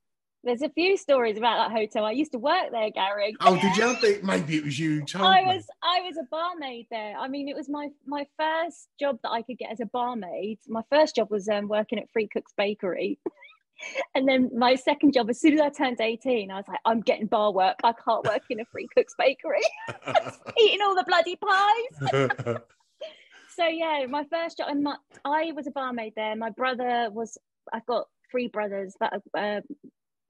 There's 0.44 0.62
a 0.62 0.68
few 0.68 0.96
stories 0.96 1.36
about 1.38 1.56
that 1.68 1.76
hotel. 1.76 2.04
I 2.04 2.12
used 2.12 2.30
to 2.30 2.38
work 2.38 2.70
there, 2.70 2.88
Gary. 2.90 3.34
Oh, 3.40 3.58
did 3.60 3.76
you? 3.76 3.94
think 3.96 4.22
Maybe 4.22 4.56
it 4.56 4.64
was 4.64 4.78
you 4.78 5.00
who 5.00 5.04
told 5.04 5.24
I 5.26 5.40
me. 5.42 5.46
was 5.56 5.66
I 5.82 6.02
was 6.02 6.16
a 6.18 6.22
barmaid 6.30 6.86
there. 6.88 7.16
I 7.18 7.26
mean, 7.26 7.48
it 7.48 7.56
was 7.56 7.68
my 7.68 7.88
my 8.06 8.28
first 8.38 8.86
job 9.00 9.18
that 9.24 9.30
I 9.30 9.42
could 9.42 9.58
get 9.58 9.72
as 9.72 9.80
a 9.80 9.86
barmaid. 9.86 10.60
My 10.68 10.82
first 10.88 11.16
job 11.16 11.32
was 11.32 11.48
um, 11.48 11.66
working 11.66 11.98
at 11.98 12.08
Free 12.12 12.28
Cooks 12.28 12.52
Bakery. 12.56 13.18
And 14.14 14.26
then 14.26 14.50
my 14.56 14.74
second 14.74 15.12
job, 15.12 15.28
as 15.28 15.40
soon 15.40 15.54
as 15.54 15.60
I 15.60 15.68
turned 15.68 16.00
18, 16.00 16.50
I 16.50 16.56
was 16.56 16.64
like, 16.68 16.80
I'm 16.84 17.00
getting 17.00 17.26
bar 17.26 17.52
work. 17.52 17.76
I 17.84 17.92
can't 17.92 18.24
work 18.24 18.42
in 18.50 18.60
a 18.60 18.64
Free 18.66 18.88
Cooks 18.96 19.14
Bakery, 19.18 19.60
eating 20.58 20.80
all 20.82 20.94
the 20.94 21.04
bloody 21.06 21.36
pies. 21.36 22.56
So 23.56 23.66
yeah, 23.66 24.04
my 24.06 24.22
first 24.30 24.58
job, 24.58 24.68
and 24.68 24.82
my, 24.82 24.96
I 25.24 25.52
was 25.56 25.66
a 25.66 25.70
barmaid 25.70 26.12
there. 26.14 26.36
My 26.36 26.50
brother 26.50 27.08
was. 27.10 27.38
I've 27.72 27.86
got 27.86 28.06
three 28.30 28.48
brothers, 28.48 28.94
but 29.00 29.14
uh, 29.36 29.60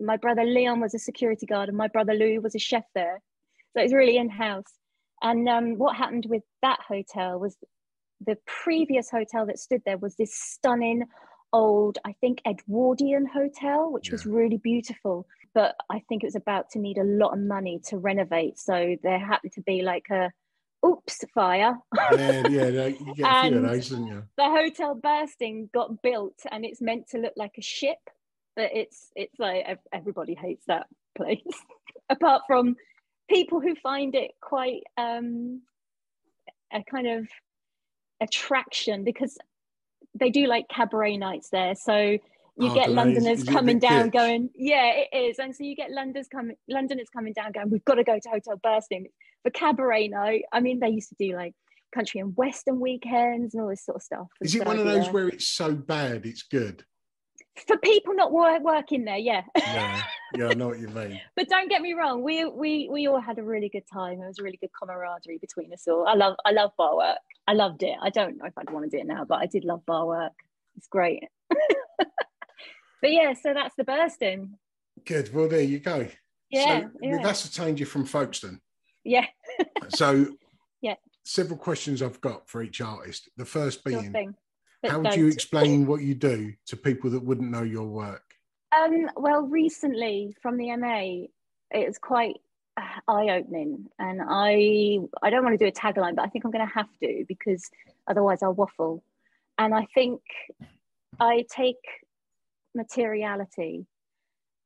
my 0.00 0.16
brother 0.16 0.44
Leon 0.44 0.80
was 0.80 0.94
a 0.94 0.98
security 1.00 1.44
guard, 1.44 1.68
and 1.68 1.76
my 1.76 1.88
brother 1.88 2.14
Lou 2.14 2.40
was 2.40 2.54
a 2.54 2.60
chef 2.60 2.84
there. 2.94 3.20
So 3.72 3.80
it 3.80 3.84
was 3.84 3.92
really 3.92 4.16
in 4.16 4.28
house. 4.28 4.72
And 5.22 5.48
um, 5.48 5.76
what 5.76 5.96
happened 5.96 6.26
with 6.28 6.44
that 6.62 6.78
hotel 6.86 7.40
was 7.40 7.56
the 8.24 8.38
previous 8.46 9.10
hotel 9.10 9.44
that 9.46 9.58
stood 9.58 9.82
there 9.84 9.98
was 9.98 10.14
this 10.14 10.32
stunning 10.32 11.04
old, 11.56 11.98
I 12.04 12.12
think, 12.20 12.40
Edwardian 12.46 13.26
hotel, 13.26 13.90
which 13.92 14.10
was 14.12 14.26
really 14.26 14.58
beautiful. 14.58 15.26
But 15.54 15.74
I 15.90 16.00
think 16.08 16.22
it 16.22 16.26
was 16.26 16.36
about 16.36 16.70
to 16.70 16.78
need 16.78 16.98
a 16.98 17.04
lot 17.04 17.32
of 17.32 17.40
money 17.40 17.80
to 17.88 17.98
renovate. 17.98 18.58
So 18.58 18.96
there 19.02 19.18
happened 19.18 19.52
to 19.54 19.62
be 19.62 19.82
like 19.82 20.06
a 20.10 20.30
oops 20.84 21.24
fire. 21.34 21.78
yeah, 22.12 22.46
yeah, 22.48 22.66
you 22.68 22.70
get 22.72 22.90
a 22.90 22.94
few 22.94 23.24
of 23.24 23.44
And- 23.54 23.64
those, 23.68 23.88
didn't 23.88 24.06
you? 24.08 24.22
the 24.36 24.44
hotel 24.44 24.94
Burstin 24.94 25.72
got 25.72 26.02
built 26.02 26.38
and 26.52 26.64
it's 26.64 26.80
meant 26.82 27.08
to 27.10 27.18
look 27.18 27.32
like 27.36 27.54
a 27.58 27.62
ship 27.62 27.98
but 28.54 28.70
it's 28.74 29.10
it's 29.14 29.38
like 29.38 29.64
everybody 29.92 30.34
hates 30.34 30.64
that 30.66 30.86
place 31.16 31.56
apart 32.10 32.42
from 32.46 32.76
people 33.28 33.60
who 33.60 33.74
find 33.74 34.14
it 34.14 34.30
quite 34.40 34.82
um 34.96 35.60
a 36.72 36.82
kind 36.90 37.06
of 37.06 37.26
attraction 38.20 39.04
because 39.04 39.36
they 40.18 40.30
do 40.30 40.46
like 40.46 40.66
cabaret 40.68 41.16
nights 41.16 41.48
there. 41.50 41.74
So 41.74 41.96
you 41.96 42.20
Oh, 42.58 42.74
get? 42.74 42.88
Is- 42.88 42.94
londoners 42.94 43.38
is 43.42 43.44
coming 43.44 43.78
down 43.78 44.08
going 44.10 44.48
yeah 44.54 44.92
it 45.12 45.16
is. 45.16 45.38
And 45.38 45.54
so 45.54 45.62
you 45.64 45.76
get 45.76 45.90
londoners 45.90 46.26
coming 46.28 46.56
londoners 46.68 47.08
coming 47.14 47.32
down 47.34 47.52
going 47.52 47.68
we've 47.70 47.84
got 47.84 47.96
to 47.96 48.04
go 48.04 48.18
to 48.18 48.28
hotel 48.30 48.58
Burstin 48.64 49.04
for 49.42 49.50
cabaret 49.50 50.08
night 50.08 50.42
i 50.52 50.60
mean 50.60 50.80
they 50.80 50.88
used 50.88 51.10
to 51.10 51.16
do 51.18 51.36
like 51.36 51.52
country 51.94 52.20
and 52.20 52.34
western 52.36 52.80
weekends 52.80 53.54
and 53.54 53.62
all 53.62 53.68
this 53.70 53.84
sort 53.84 53.96
of 53.96 54.02
stuff. 54.02 54.26
Is 54.40 54.54
it 54.54 54.66
one 54.66 54.78
of 54.78 54.84
those 54.86 55.08
where 55.08 55.28
it's 55.28 55.48
so 55.48 55.72
bad 55.74 56.24
it's 56.26 56.42
good? 56.42 56.84
for 57.66 57.78
people 57.78 58.14
not 58.14 58.32
wor- 58.32 58.60
working 58.60 59.04
there 59.04 59.16
yeah. 59.18 59.42
Yeah, 59.56 60.02
yeah, 60.34 60.48
I 60.48 60.54
know 60.54 60.68
what 60.68 60.78
you 60.78 60.88
mean. 60.88 61.20
but 61.36 61.48
don't 61.48 61.68
get 61.68 61.82
me 61.82 61.92
wrong 61.92 62.22
we 62.22 62.44
we 62.44 62.88
we 62.90 63.06
all 63.06 63.20
had 63.20 63.38
a 63.38 63.42
really 63.42 63.68
good 63.68 63.84
time 63.92 64.20
it 64.20 64.26
was 64.26 64.38
a 64.38 64.42
really 64.42 64.58
good 64.58 64.70
camaraderie 64.78 65.38
between 65.38 65.72
us 65.72 65.86
all 65.86 66.06
i 66.06 66.14
love 66.14 66.34
i 66.44 66.50
love 66.50 66.70
bar 66.76 66.96
work 66.96 67.18
i 67.46 67.52
loved 67.52 67.82
it 67.82 67.96
i 68.02 68.10
don't 68.10 68.36
know 68.36 68.44
if 68.46 68.52
i'd 68.58 68.70
want 68.70 68.84
to 68.84 68.96
do 68.96 69.00
it 69.00 69.06
now 69.06 69.24
but 69.24 69.36
i 69.38 69.46
did 69.46 69.64
love 69.64 69.84
bar 69.86 70.06
work 70.06 70.32
it's 70.76 70.88
great 70.88 71.24
but 71.98 73.12
yeah 73.12 73.32
so 73.34 73.52
that's 73.54 73.74
the 73.76 73.84
Burstin 73.84 74.50
Good. 75.04 75.32
Well, 75.32 75.48
there 75.48 75.60
you 75.60 75.78
go. 75.78 76.08
yeah 76.50 76.80
so 76.80 76.90
yeah 77.00 77.16
we've 77.16 77.26
ascertained 77.26 77.78
you 77.78 77.86
from 77.86 78.04
Folkestone. 78.06 78.60
yeah 79.04 79.26
So 79.88 80.26
Yeah. 80.80 80.94
several 81.24 81.58
questions 81.58 82.02
I've 82.02 82.20
got 82.20 82.48
for 82.48 82.62
each 82.62 82.80
artist. 82.80 83.28
The 83.36 83.44
first 83.44 83.84
being, 83.84 84.34
how 84.88 85.00
would 85.00 85.14
you 85.14 85.28
explain 85.28 85.86
what 85.86 86.00
you 86.02 86.14
do 86.14 86.54
to 86.66 86.76
people 86.76 87.10
that 87.10 87.22
wouldn't 87.22 87.50
know 87.50 87.62
your 87.62 87.86
work? 87.86 88.35
Um, 88.72 89.10
well, 89.16 89.42
recently 89.42 90.36
from 90.42 90.56
the 90.56 90.74
MA, 90.76 91.26
it 91.70 91.86
was 91.86 91.98
quite 91.98 92.36
eye 92.76 93.28
opening, 93.30 93.86
and 93.98 94.20
I 94.22 94.98
I 95.22 95.30
don't 95.30 95.44
want 95.44 95.58
to 95.58 95.64
do 95.64 95.68
a 95.68 95.72
tagline, 95.72 96.16
but 96.16 96.24
I 96.24 96.28
think 96.28 96.44
I'm 96.44 96.50
going 96.50 96.66
to 96.66 96.74
have 96.74 96.88
to 97.02 97.24
because 97.28 97.70
otherwise 98.06 98.42
I'll 98.42 98.54
waffle. 98.54 99.02
And 99.58 99.74
I 99.74 99.86
think 99.94 100.20
I 101.18 101.46
take 101.50 101.76
materiality 102.74 103.86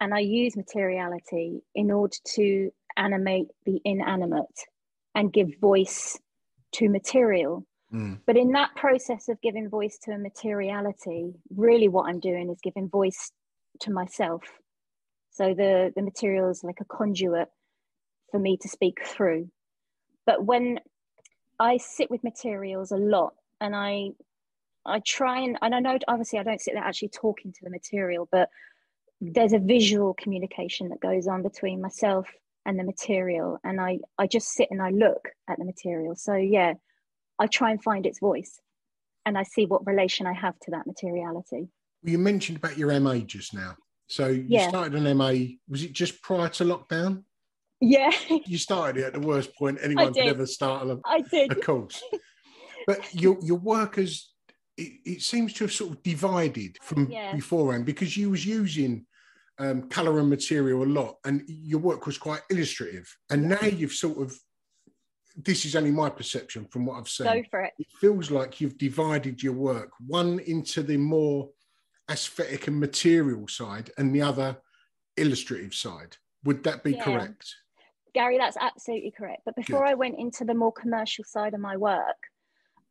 and 0.01 0.15
I 0.15 0.21
use 0.21 0.57
materiality 0.57 1.63
in 1.75 1.91
order 1.91 2.17
to 2.35 2.73
animate 2.97 3.49
the 3.65 3.81
inanimate 3.85 4.67
and 5.15 5.33
give 5.33 5.49
voice 5.61 6.19
to 6.73 6.89
material. 6.89 7.67
Mm. 7.93 8.21
But 8.27 8.37
in 8.37 8.53
that 8.53 8.75
process 8.77 9.29
of 9.29 9.41
giving 9.41 9.69
voice 9.69 9.99
to 10.05 10.13
a 10.13 10.19
materiality, 10.19 11.35
really 11.55 11.89
what 11.89 12.09
I'm 12.09 12.21
doing 12.21 12.51
is 12.51 12.59
giving 12.63 12.89
voice 12.89 13.33
to 13.81 13.93
myself. 13.93 14.43
So 15.31 15.55
the, 15.55 15.93
the 15.95 16.03
material 16.03 16.51
is 16.51 16.65
like 16.65 16.81
a 16.81 16.85
conduit 16.85 17.49
for 18.31 18.39
me 18.39 18.57
to 18.59 18.69
speak 18.69 19.05
through. 19.05 19.51
But 20.27 20.45
when 20.45 20.81
I 21.59 21.77
sit 21.77 22.11
with 22.11 22.25
materials 22.25 22.91
a 22.93 22.97
lot 22.97 23.35
and 23.61 23.75
I 23.75 24.11
I 24.87 25.01
try 25.01 25.41
and 25.41 25.59
and 25.61 25.75
I 25.75 25.81
know 25.81 25.99
obviously 26.09 26.39
I 26.39 26.43
don't 26.43 26.61
sit 26.61 26.75
there 26.75 26.83
actually 26.83 27.09
talking 27.09 27.53
to 27.53 27.65
the 27.65 27.71
material, 27.71 28.29
but 28.31 28.49
there's 29.21 29.53
a 29.53 29.59
visual 29.59 30.15
communication 30.15 30.89
that 30.89 31.01
goes 31.01 31.29
on 31.29 31.43
between 31.43 31.83
myself 31.83 32.29
and 32.65 32.79
the 32.79 32.85
material. 32.85 33.59
And 33.63 33.81
I 33.81 33.99
I 34.19 34.27
just 34.27 34.49
sit 34.49 34.69
and 34.71 34.81
I 34.81 34.91
look 34.91 35.29
at 35.49 35.59
the 35.59 35.65
material. 35.65 36.17
So 36.17 36.35
yeah, 36.35 36.75
I 37.39 37.47
try 37.47 37.71
and 37.71 37.83
find 37.83 38.07
its 38.07 38.21
voice 38.21 38.61
and 39.27 39.37
I 39.37 39.43
see 39.43 39.67
what 39.67 39.87
relation 39.87 40.27
I 40.27 40.33
have 40.33 40.59
to 40.61 40.71
that 40.73 40.87
materiality. 40.87 41.69
Well, 42.03 42.13
you 42.13 42.19
mentioned 42.19 42.59
about 42.59 42.79
your 42.79 42.99
MA 43.01 43.19
just 43.19 43.55
now. 43.55 43.77
So 44.09 44.29
you 44.29 44.45
Yeah. 44.49 44.69
started 44.69 44.95
an 44.95 45.17
MA. 45.17 45.59
Was 45.69 45.83
it 45.83 45.93
just 45.93 46.23
prior 46.23 46.49
to 46.51 46.65
lockdown? 46.65 47.25
Yeah, 47.81 48.11
You 48.47 48.59
started 48.59 49.01
it 49.01 49.05
at 49.07 49.13
the 49.15 49.21
worst 49.21 49.55
point 49.57 49.79
anyone 49.83 50.13
could 50.13 50.27
ever 50.27 50.47
start 50.47 50.87
a, 50.87 51.01
I 51.05 51.21
did. 51.23 51.51
a 51.53 51.55
course. 51.55 52.03
But 52.87 53.15
your 53.15 53.39
your 53.43 53.59
work 53.59 53.97
has 53.97 54.33
it, 54.77 54.93
it 55.05 55.23
seems 55.23 55.53
to 55.55 55.65
have 55.65 55.73
sort 55.73 55.93
of 55.93 56.03
divided 56.03 56.79
from 56.83 57.11
Yeah. 57.13 57.35
beforehand 57.35 57.85
because 57.85 58.17
you 58.17 58.31
was 58.31 58.45
using 58.45 59.07
um, 59.59 59.89
color 59.91 60.19
and 60.19 60.29
material 60.31 60.83
a 60.83 60.87
lot, 60.87 61.19
and 61.25 61.43
your 61.47 61.79
work 61.79 62.07
was 62.07 62.17
quite 62.19 62.41
illustrative. 62.51 63.07
And 63.29 63.49
now 63.49 63.63
you've 63.63 63.93
sort 63.93 64.19
of 64.19 64.35
this 65.37 65.65
is 65.67 65.77
only 65.77 65.91
my 65.91 66.09
perception 66.11 66.65
from 66.67 66.87
what 66.87 66.99
I've 66.99 67.09
seen. 67.09 67.27
Go 67.27 67.43
for 67.51 67.61
it. 67.61 67.75
It 67.79 67.87
feels 68.01 68.31
like 68.31 68.61
you've 68.61 68.79
divided 68.79 69.43
your 69.43 69.53
work 69.53 69.91
one 70.07 70.41
into 70.41 70.83
the 70.83 70.97
more 70.97 71.51
aesthetic 72.11 72.69
and 72.69 72.79
material 72.79 73.47
side, 73.49 73.91
and 73.99 74.15
the 74.15 74.23
other 74.23 74.57
illustrative 75.17 75.75
side. 75.75 76.17
Would 76.45 76.65
that 76.65 76.83
be 76.83 76.93
Yeah. 76.93 77.05
correct? 77.05 77.55
Gary, 78.13 78.39
that's 78.39 78.57
absolutely 78.61 79.13
correct. 79.13 79.43
But 79.45 79.55
before 79.55 79.85
Good. 79.85 79.91
I 79.91 79.95
went 79.95 80.19
into 80.19 80.45
the 80.45 80.55
more 80.55 80.73
commercial 80.73 81.25
side 81.25 81.55
of 81.55 81.61
my 81.61 81.77
work, 81.77 82.17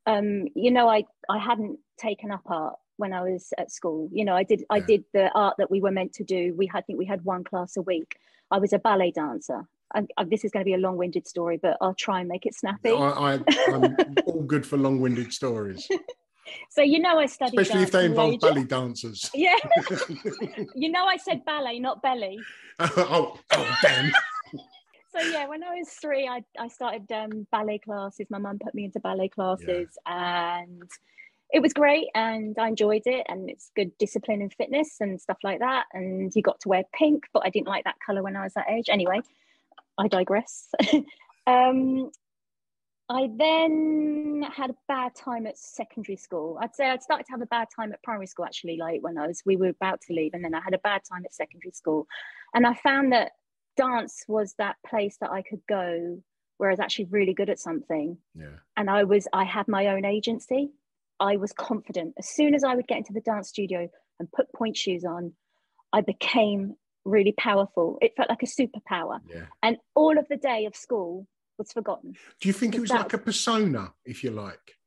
um, 0.05 0.47
you 0.55 0.71
know, 0.71 0.87
I 0.87 1.05
I 1.29 1.37
hadn't 1.37 1.79
taken 1.97 2.31
up 2.31 2.41
art 2.45 2.75
when 2.97 3.13
I 3.13 3.21
was 3.21 3.53
at 3.57 3.71
school. 3.71 4.09
You 4.11 4.25
know, 4.25 4.35
I 4.35 4.43
did 4.43 4.63
I 4.69 4.79
did 4.79 5.03
the 5.13 5.29
art 5.33 5.55
that 5.57 5.69
we 5.69 5.81
were 5.81 5.91
meant 5.91 6.13
to 6.13 6.23
do. 6.23 6.53
We 6.55 6.67
had 6.67 6.79
I 6.79 6.81
think 6.81 6.99
we 6.99 7.05
had 7.05 7.23
one 7.25 7.43
class 7.43 7.77
a 7.77 7.81
week. 7.81 8.17
I 8.51 8.59
was 8.59 8.73
a 8.73 8.79
ballet 8.79 9.11
dancer. 9.11 9.67
And 9.93 10.09
uh, 10.17 10.25
this 10.29 10.45
is 10.45 10.51
going 10.51 10.61
to 10.61 10.65
be 10.65 10.75
a 10.75 10.77
long-winded 10.77 11.27
story, 11.27 11.57
but 11.57 11.75
I'll 11.81 11.95
try 11.95 12.19
and 12.19 12.29
make 12.29 12.45
it 12.45 12.53
snappy. 12.53 12.91
I, 12.91 12.93
I, 12.93 13.39
I'm 13.73 13.95
all 14.27 14.43
good 14.43 14.63
for 14.63 14.77
long-winded 14.77 15.33
stories, 15.33 15.87
so 16.69 16.81
you 16.81 16.99
know, 16.99 17.19
I 17.19 17.25
studied 17.25 17.59
especially 17.59 17.83
if 17.83 17.91
they 17.91 18.05
involve 18.05 18.39
belly 18.39 18.63
dancers. 18.63 19.29
Yeah, 19.35 19.57
you 20.75 20.91
know, 20.91 21.05
I 21.05 21.17
said 21.17 21.45
ballet, 21.45 21.79
not 21.79 22.01
belly. 22.01 22.39
oh, 22.79 23.37
oh, 23.51 23.77
damn. 23.81 24.11
So 25.11 25.21
yeah, 25.21 25.47
when 25.47 25.63
I 25.63 25.75
was 25.75 25.89
three, 25.89 26.27
I, 26.27 26.43
I 26.57 26.67
started 26.67 27.11
um, 27.11 27.47
ballet 27.51 27.79
classes. 27.79 28.27
My 28.29 28.37
mum 28.37 28.59
put 28.63 28.75
me 28.75 28.85
into 28.85 28.99
ballet 28.99 29.29
classes, 29.29 29.89
and 30.05 30.89
it 31.51 31.61
was 31.61 31.73
great, 31.73 32.07
and 32.13 32.55
I 32.59 32.67
enjoyed 32.67 33.03
it. 33.05 33.25
And 33.27 33.49
it's 33.49 33.71
good 33.75 33.97
discipline 33.97 34.41
and 34.41 34.53
fitness 34.53 34.97
and 34.99 35.19
stuff 35.19 35.37
like 35.43 35.59
that. 35.59 35.85
And 35.93 36.31
you 36.35 36.41
got 36.41 36.59
to 36.61 36.69
wear 36.69 36.83
pink, 36.93 37.25
but 37.33 37.43
I 37.43 37.49
didn't 37.49 37.67
like 37.67 37.85
that 37.85 37.97
color 38.05 38.21
when 38.21 38.35
I 38.35 38.43
was 38.43 38.53
that 38.53 38.69
age. 38.69 38.85
Anyway, 38.89 39.21
I 39.97 40.07
digress. 40.07 40.69
um, 41.47 42.11
I 43.11 43.27
then 43.35 44.43
had 44.55 44.69
a 44.69 44.75
bad 44.87 45.15
time 45.15 45.47
at 45.47 45.57
secondary 45.57 46.15
school. 46.15 46.59
I'd 46.61 46.75
say 46.75 46.87
I'd 46.89 47.01
started 47.01 47.25
to 47.25 47.31
have 47.31 47.41
a 47.41 47.47
bad 47.47 47.67
time 47.75 47.91
at 47.91 48.03
primary 48.03 48.27
school 48.27 48.45
actually, 48.45 48.77
like 48.77 49.01
when 49.01 49.17
I 49.17 49.25
was 49.27 49.41
we 49.45 49.55
were 49.55 49.69
about 49.69 50.01
to 50.01 50.13
leave, 50.13 50.33
and 50.33 50.43
then 50.45 50.53
I 50.53 50.61
had 50.61 50.73
a 50.75 50.79
bad 50.79 51.01
time 51.11 51.23
at 51.25 51.33
secondary 51.33 51.71
school, 51.71 52.07
and 52.53 52.67
I 52.67 52.75
found 52.75 53.11
that 53.13 53.31
dance 53.75 54.23
was 54.27 54.53
that 54.59 54.75
place 54.85 55.17
that 55.21 55.31
I 55.31 55.41
could 55.41 55.61
go 55.67 56.21
where 56.57 56.69
I 56.69 56.73
was 56.73 56.79
actually 56.79 57.05
really 57.05 57.33
good 57.33 57.49
at 57.49 57.57
something, 57.59 58.17
Yeah. 58.35 58.57
and 58.77 58.89
I 58.89 59.03
was 59.05 59.27
I 59.33 59.43
had 59.43 59.67
my 59.67 59.87
own 59.87 60.05
agency. 60.05 60.71
I 61.19 61.35
was 61.37 61.51
confident. 61.51 62.13
As 62.17 62.29
soon 62.29 62.53
as 62.53 62.63
I 62.63 62.75
would 62.75 62.87
get 62.87 62.99
into 62.99 63.13
the 63.13 63.21
dance 63.21 63.49
studio 63.49 63.89
and 64.19 64.31
put 64.31 64.53
point 64.53 64.77
shoes 64.77 65.03
on, 65.03 65.33
I 65.91 66.01
became 66.01 66.75
really 67.05 67.33
powerful. 67.37 67.97
It 68.01 68.15
felt 68.15 68.29
like 68.29 68.43
a 68.43 68.45
superpower, 68.45 69.19
Yeah. 69.27 69.47
and 69.63 69.77
all 69.95 70.17
of 70.19 70.27
the 70.27 70.37
day 70.37 70.65
of 70.65 70.75
school 70.75 71.27
was 71.59 71.71
forgotten. 71.71 72.13
Do 72.39 72.49
you 72.49 72.53
think 72.53 72.73
it 72.73 72.79
was 72.81 72.89
like 72.89 73.13
a 73.13 73.17
persona, 73.19 73.93
if 74.05 74.23
you 74.23 74.31
like? 74.31 74.77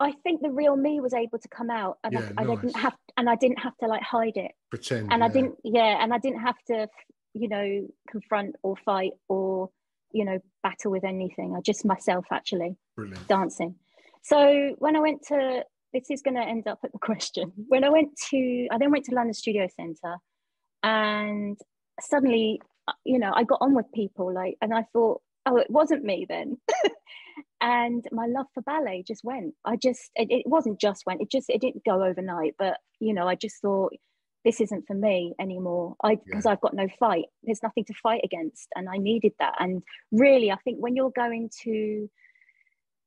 I 0.00 0.12
think 0.22 0.40
the 0.42 0.50
real 0.50 0.76
me 0.76 1.00
was 1.00 1.14
able 1.14 1.38
to 1.38 1.48
come 1.48 1.70
out, 1.70 1.98
and 2.04 2.12
Yeah, 2.14 2.30
I, 2.36 2.42
I 2.42 2.46
didn't 2.56 2.76
have, 2.76 2.96
and 3.16 3.28
I 3.30 3.36
didn't 3.36 3.58
have 3.60 3.76
to 3.78 3.86
like 3.86 4.02
hide 4.02 4.36
it, 4.36 4.52
Pretend. 4.70 5.12
and 5.12 5.22
I 5.22 5.28
didn't, 5.28 5.56
yeah, 5.62 6.02
and 6.02 6.12
I 6.12 6.18
didn't 6.18 6.40
have 6.40 6.56
to, 6.68 6.88
you 7.34 7.48
know, 7.48 7.86
confront 8.08 8.56
or 8.62 8.76
fight 8.76 9.12
or, 9.28 9.70
you 10.12 10.24
know, 10.24 10.38
battle 10.62 10.90
with 10.90 11.04
anything. 11.04 11.54
I 11.56 11.60
just 11.60 11.84
myself 11.84 12.26
actually 12.32 12.76
Brilliant. 12.96 13.28
dancing. 13.28 13.74
So 14.22 14.74
when 14.78 14.96
I 14.96 15.00
went 15.00 15.22
to, 15.28 15.64
this 15.92 16.10
is 16.10 16.22
going 16.22 16.36
to 16.36 16.42
end 16.42 16.66
up 16.66 16.78
at 16.82 16.92
the 16.92 16.98
question. 17.02 17.52
When 17.68 17.84
I 17.84 17.90
went 17.90 18.16
to, 18.30 18.68
I 18.70 18.78
then 18.78 18.90
went 18.90 19.04
to 19.06 19.14
London 19.14 19.34
Studio 19.34 19.68
Centre, 19.76 20.16
and 20.82 21.58
suddenly, 22.00 22.62
uh, 22.88 22.92
you 23.04 23.18
know, 23.18 23.32
I 23.34 23.44
got 23.44 23.58
on 23.60 23.74
with 23.74 23.92
people 23.94 24.32
like, 24.32 24.56
and 24.62 24.72
I 24.72 24.84
thought, 24.94 25.20
oh, 25.46 25.56
it 25.56 25.70
wasn't 25.70 26.04
me 26.04 26.26
then. 26.28 26.58
and 27.60 28.04
my 28.12 28.26
love 28.26 28.46
for 28.54 28.62
ballet 28.62 29.04
just 29.06 29.24
went. 29.24 29.54
I 29.64 29.76
just, 29.76 30.10
it, 30.14 30.30
it 30.30 30.46
wasn't 30.46 30.80
just 30.80 31.04
went. 31.06 31.20
It 31.20 31.30
just, 31.30 31.50
it 31.50 31.60
didn't 31.60 31.84
go 31.84 32.02
overnight. 32.02 32.54
But 32.58 32.78
you 33.00 33.14
know, 33.14 33.26
I 33.26 33.34
just 33.34 33.60
thought 33.60 33.92
this 34.44 34.60
isn't 34.60 34.86
for 34.86 34.94
me 34.94 35.34
anymore. 35.38 35.96
I 36.02 36.16
because 36.24 36.46
I've 36.46 36.60
got 36.60 36.74
no 36.74 36.88
fight. 36.98 37.26
There's 37.42 37.62
nothing 37.62 37.84
to 37.86 37.94
fight 37.94 38.22
against, 38.24 38.68
and 38.74 38.88
I 38.88 38.96
needed 38.96 39.32
that. 39.38 39.54
And 39.58 39.82
really, 40.12 40.50
I 40.50 40.56
think 40.56 40.78
when 40.78 40.96
you're 40.96 41.12
going 41.14 41.50
to 41.62 42.08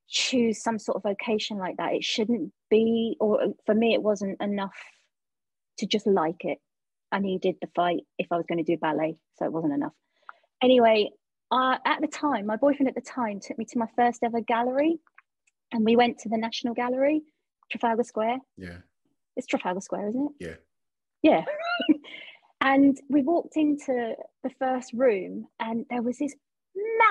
choose 0.08 0.62
some 0.62 0.78
sort 0.78 0.98
of 0.98 1.04
vocation 1.04 1.58
like 1.58 1.78
that, 1.78 1.94
it 1.94 2.04
shouldn't 2.04 2.52
be, 2.70 3.18
or 3.20 3.42
uh, 3.42 3.48
for 3.66 3.74
me, 3.74 3.94
it 3.94 4.04
wasn't 4.04 4.40
enough 4.42 4.75
to 5.80 5.88
just 5.88 6.06
like 6.06 6.46
it. 6.46 6.60
I 7.12 7.20
needed 7.20 7.56
the 7.62 7.70
fight 7.75 8.02
if 8.18 8.28
I 8.32 8.38
was 8.38 8.46
going 8.48 8.63
to 8.63 8.72
do 8.72 8.78
ballet, 8.78 9.16
so 9.38 9.46
it 9.46 9.52
wasn't 9.54 9.74
enough. 9.74 9.94
Anyway, 10.62 11.12
uh, 11.52 11.78
at 11.86 12.02
the 12.02 12.08
time, 12.08 12.46
my 12.46 12.56
boyfriend 12.56 12.88
at 12.88 12.96
the 12.96 13.02
time 13.02 13.39
took 13.39 13.58
me 13.58 13.65
to 13.65 13.80
my 13.80 13.88
first 13.96 14.24
ever 14.24 14.41
gallery, 14.41 15.00
and 15.72 15.86
we 15.86 15.96
went 15.96 16.20
to 16.20 16.30
the 16.30 16.38
National 16.38 16.74
Gallery, 16.74 17.22
Trafalgar 17.72 18.04
Square. 18.04 18.38
Yeah. 18.58 18.78
It's 19.36 19.48
Trafalgar 19.48 19.82
Square, 19.82 20.10
isn't 20.10 20.32
it? 20.39 20.60
Yeah. 21.24 21.41
Yeah. 21.89 21.96
and 22.62 22.98
we 23.10 23.22
walked 23.22 23.56
into 23.56 24.15
the 24.44 24.52
first 24.60 24.94
room, 24.94 25.48
and 25.60 25.86
there 25.89 26.02
was 26.02 26.17
this 26.17 26.36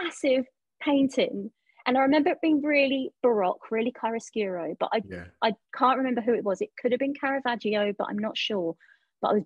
massive 0.00 0.44
painting. 0.80 1.50
And 1.86 1.98
I 1.98 2.02
remember 2.02 2.30
it 2.30 2.40
being 2.40 2.62
really 2.62 3.10
baroque, 3.22 3.70
really 3.70 3.92
chiaroscuro, 3.92 4.76
but 4.78 4.90
I 4.92 5.02
Yeah. 5.04 5.24
I 5.42 5.54
can't 5.76 5.98
remember 5.98 6.20
who 6.20 6.34
it 6.34 6.44
was. 6.44 6.60
It 6.60 6.70
could 6.80 6.92
have 6.92 7.00
been 7.00 7.14
Caravaggio, 7.14 7.92
but 7.98 8.06
I'm 8.08 8.18
not 8.18 8.36
sure. 8.36 8.76
But 9.20 9.28
I 9.28 9.34
was 9.34 9.44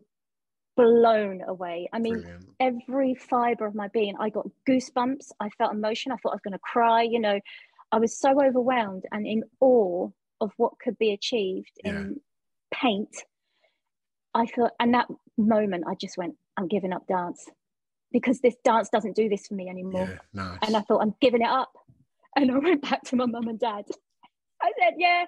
blown 0.76 1.42
away. 1.46 1.88
I 1.92 1.98
mean, 1.98 2.20
Brilliant. 2.20 2.48
every 2.60 3.14
fiber 3.14 3.66
of 3.66 3.74
my 3.74 3.88
being, 3.88 4.14
I 4.20 4.28
got 4.28 4.46
goosebumps. 4.68 5.32
I 5.40 5.48
felt 5.50 5.72
emotion. 5.72 6.12
I 6.12 6.16
thought 6.16 6.30
I 6.30 6.34
was 6.36 6.42
going 6.42 6.52
to 6.52 6.58
cry. 6.58 7.02
You 7.02 7.20
know, 7.20 7.40
I 7.92 7.98
was 7.98 8.18
so 8.18 8.42
overwhelmed 8.42 9.04
and 9.12 9.26
in 9.26 9.42
awe 9.60 10.08
of 10.40 10.52
what 10.56 10.78
could 10.82 10.98
be 10.98 11.12
achieved 11.12 11.72
in 11.84 12.20
paint. 12.72 13.14
I 14.34 14.46
thought, 14.46 14.72
and 14.78 14.92
that 14.94 15.06
moment, 15.38 15.84
I 15.88 15.94
just 15.94 16.18
went, 16.18 16.34
I'm 16.58 16.68
giving 16.68 16.92
up 16.92 17.06
dance 17.06 17.48
because 18.12 18.40
this 18.40 18.54
dance 18.64 18.88
doesn't 18.90 19.16
do 19.16 19.28
this 19.28 19.46
for 19.46 19.54
me 19.54 19.68
anymore. 19.68 20.08
Yeah. 20.34 20.44
Nice. 20.44 20.58
And 20.66 20.76
I 20.76 20.80
thought, 20.82 21.00
I'm 21.02 21.14
giving 21.20 21.42
it 21.42 21.48
up. 21.48 21.72
And 22.36 22.50
I 22.52 22.58
went 22.58 22.82
back 22.82 23.02
to 23.04 23.16
my 23.16 23.24
mum 23.24 23.48
and 23.48 23.58
dad. 23.58 23.86
I 24.60 24.72
said, 24.78 24.94
Yeah, 24.98 25.24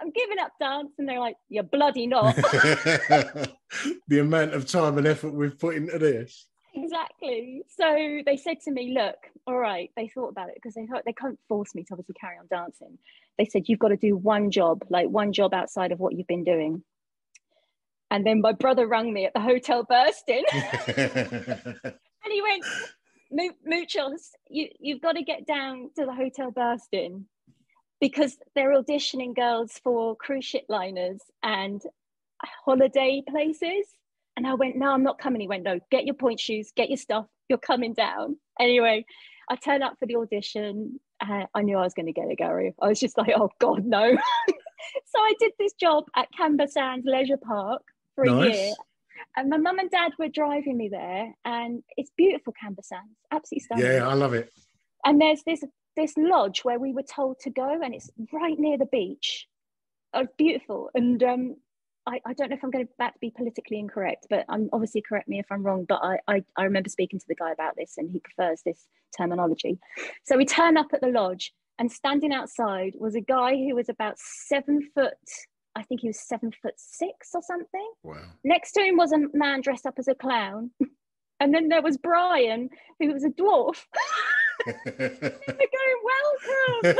I'm 0.00 0.10
giving 0.10 0.38
up 0.38 0.52
dance. 0.60 0.92
And 0.98 1.08
they're 1.08 1.20
like, 1.20 1.36
You're 1.48 1.64
bloody 1.64 2.06
not. 2.06 2.34
the 4.08 4.18
amount 4.18 4.54
of 4.54 4.66
time 4.66 4.98
and 4.98 5.06
effort 5.06 5.32
we've 5.32 5.58
put 5.58 5.76
into 5.76 5.98
this. 5.98 6.46
exactly. 6.74 7.62
So 7.76 8.20
they 8.24 8.36
said 8.36 8.60
to 8.64 8.70
me, 8.70 8.94
Look, 8.98 9.16
all 9.46 9.56
right. 9.58 9.90
They 9.96 10.08
thought 10.08 10.28
about 10.28 10.48
it 10.48 10.56
because 10.56 10.74
they 10.74 10.86
thought 10.86 11.02
they 11.04 11.12
can't 11.12 11.38
force 11.48 11.74
me 11.74 11.82
to 11.84 11.88
obviously 11.92 12.14
carry 12.20 12.36
on 12.38 12.46
dancing. 12.50 12.98
They 13.38 13.44
said, 13.44 13.64
You've 13.68 13.78
got 13.78 13.88
to 13.88 13.96
do 13.96 14.16
one 14.16 14.50
job, 14.50 14.84
like 14.88 15.08
one 15.08 15.32
job 15.32 15.54
outside 15.54 15.92
of 15.92 16.00
what 16.00 16.14
you've 16.14 16.26
been 16.26 16.44
doing. 16.44 16.82
And 18.10 18.26
then 18.26 18.42
my 18.42 18.52
brother 18.52 18.86
rang 18.86 19.10
me 19.12 19.24
at 19.24 19.32
the 19.32 19.40
hotel 19.40 19.86
Burstin. 19.86 20.42
And 22.24 22.32
he 22.32 22.40
went, 22.42 22.64
"Mu- 23.32 23.56
Muchos, 23.66 24.30
you, 24.48 24.68
you've 24.78 25.00
got 25.00 25.16
to 25.16 25.22
get 25.24 25.44
down 25.46 25.90
to 25.98 26.06
the 26.06 26.14
Hotel 26.14 26.52
Burstin 26.52 27.24
because 28.02 28.36
they're 28.56 28.74
auditioning 28.74 29.32
girls 29.32 29.80
for 29.84 30.16
cruise 30.16 30.44
ship 30.44 30.64
liners 30.68 31.20
and 31.44 31.80
holiday 32.64 33.22
places. 33.28 33.86
And 34.36 34.44
I 34.44 34.54
went, 34.54 34.76
no, 34.76 34.90
I'm 34.90 35.04
not 35.04 35.20
coming. 35.20 35.40
He 35.40 35.46
went, 35.46 35.62
no, 35.62 35.78
get 35.88 36.04
your 36.04 36.16
point 36.16 36.40
shoes, 36.40 36.72
get 36.74 36.88
your 36.88 36.96
stuff. 36.96 37.26
You're 37.48 37.58
coming 37.58 37.94
down. 37.94 38.38
Anyway, 38.58 39.06
I 39.48 39.54
turned 39.54 39.84
up 39.84 39.94
for 40.00 40.06
the 40.06 40.16
audition. 40.16 40.98
Uh, 41.20 41.44
I 41.54 41.62
knew 41.62 41.78
I 41.78 41.82
was 41.82 41.94
going 41.94 42.06
to 42.06 42.12
get 42.12 42.28
it, 42.28 42.38
Gary. 42.38 42.74
I 42.82 42.88
was 42.88 42.98
just 42.98 43.16
like, 43.16 43.34
oh 43.36 43.50
God, 43.60 43.84
no. 43.84 44.10
so 44.48 45.18
I 45.20 45.34
did 45.38 45.52
this 45.60 45.74
job 45.74 46.02
at 46.16 46.26
Camber 46.36 46.66
Sands 46.66 47.06
Leisure 47.06 47.36
Park 47.36 47.82
for 48.16 48.24
a 48.24 48.48
year. 48.48 48.72
And 49.36 49.48
my 49.48 49.58
mum 49.58 49.78
and 49.78 49.90
dad 49.92 50.10
were 50.18 50.28
driving 50.28 50.76
me 50.76 50.88
there, 50.88 51.32
and 51.44 51.84
it's 51.96 52.10
beautiful 52.16 52.52
Camber 52.60 52.82
Sands, 52.82 53.14
absolutely 53.30 53.60
stunning. 53.60 53.86
Yeah, 53.86 54.08
I 54.08 54.14
love 54.14 54.34
it. 54.34 54.50
And 55.04 55.20
there's 55.20 55.44
this 55.46 55.62
this 55.96 56.14
lodge 56.16 56.60
where 56.64 56.78
we 56.78 56.92
were 56.92 57.02
told 57.02 57.38
to 57.40 57.50
go, 57.50 57.80
and 57.82 57.94
it's 57.94 58.10
right 58.32 58.58
near 58.58 58.78
the 58.78 58.86
beach. 58.86 59.46
Oh, 60.14 60.20
it's 60.20 60.34
beautiful. 60.36 60.90
And 60.94 61.22
um, 61.22 61.56
I, 62.06 62.20
I 62.26 62.32
don't 62.32 62.50
know 62.50 62.56
if 62.56 62.64
I'm 62.64 62.70
going 62.70 62.86
to 62.86 62.92
back 62.98 63.14
to 63.14 63.20
be 63.20 63.30
politically 63.30 63.78
incorrect, 63.78 64.26
but 64.28 64.44
I'm 64.48 64.68
obviously 64.72 65.02
correct 65.02 65.28
me 65.28 65.38
if 65.38 65.46
I'm 65.50 65.62
wrong. 65.62 65.84
But 65.88 66.00
I, 66.02 66.18
I 66.28 66.44
I 66.56 66.64
remember 66.64 66.88
speaking 66.88 67.18
to 67.18 67.28
the 67.28 67.34
guy 67.34 67.52
about 67.52 67.76
this, 67.76 67.94
and 67.96 68.10
he 68.10 68.20
prefers 68.20 68.62
this 68.64 68.86
terminology. 69.16 69.78
So 70.24 70.36
we 70.36 70.44
turn 70.44 70.76
up 70.76 70.88
at 70.92 71.00
the 71.00 71.08
lodge, 71.08 71.52
and 71.78 71.90
standing 71.90 72.32
outside 72.32 72.94
was 72.98 73.14
a 73.14 73.20
guy 73.20 73.56
who 73.56 73.74
was 73.74 73.88
about 73.88 74.18
seven 74.18 74.88
foot. 74.94 75.14
I 75.74 75.82
think 75.82 76.02
he 76.02 76.08
was 76.08 76.20
seven 76.20 76.52
foot 76.62 76.74
six 76.76 77.30
or 77.34 77.40
something. 77.42 77.92
Wow. 78.02 78.18
Next 78.44 78.72
to 78.72 78.82
him 78.82 78.96
was 78.96 79.12
a 79.12 79.20
man 79.32 79.62
dressed 79.62 79.86
up 79.86 79.94
as 79.98 80.08
a 80.08 80.14
clown. 80.14 80.70
And 81.42 81.52
then 81.52 81.68
there 81.68 81.82
was 81.82 81.98
Brian, 81.98 82.70
who 83.00 83.12
was 83.12 83.24
a 83.24 83.30
dwarf. 83.30 83.74
They're 84.66 85.32
going, 85.46 85.98
welcome. 86.04 86.96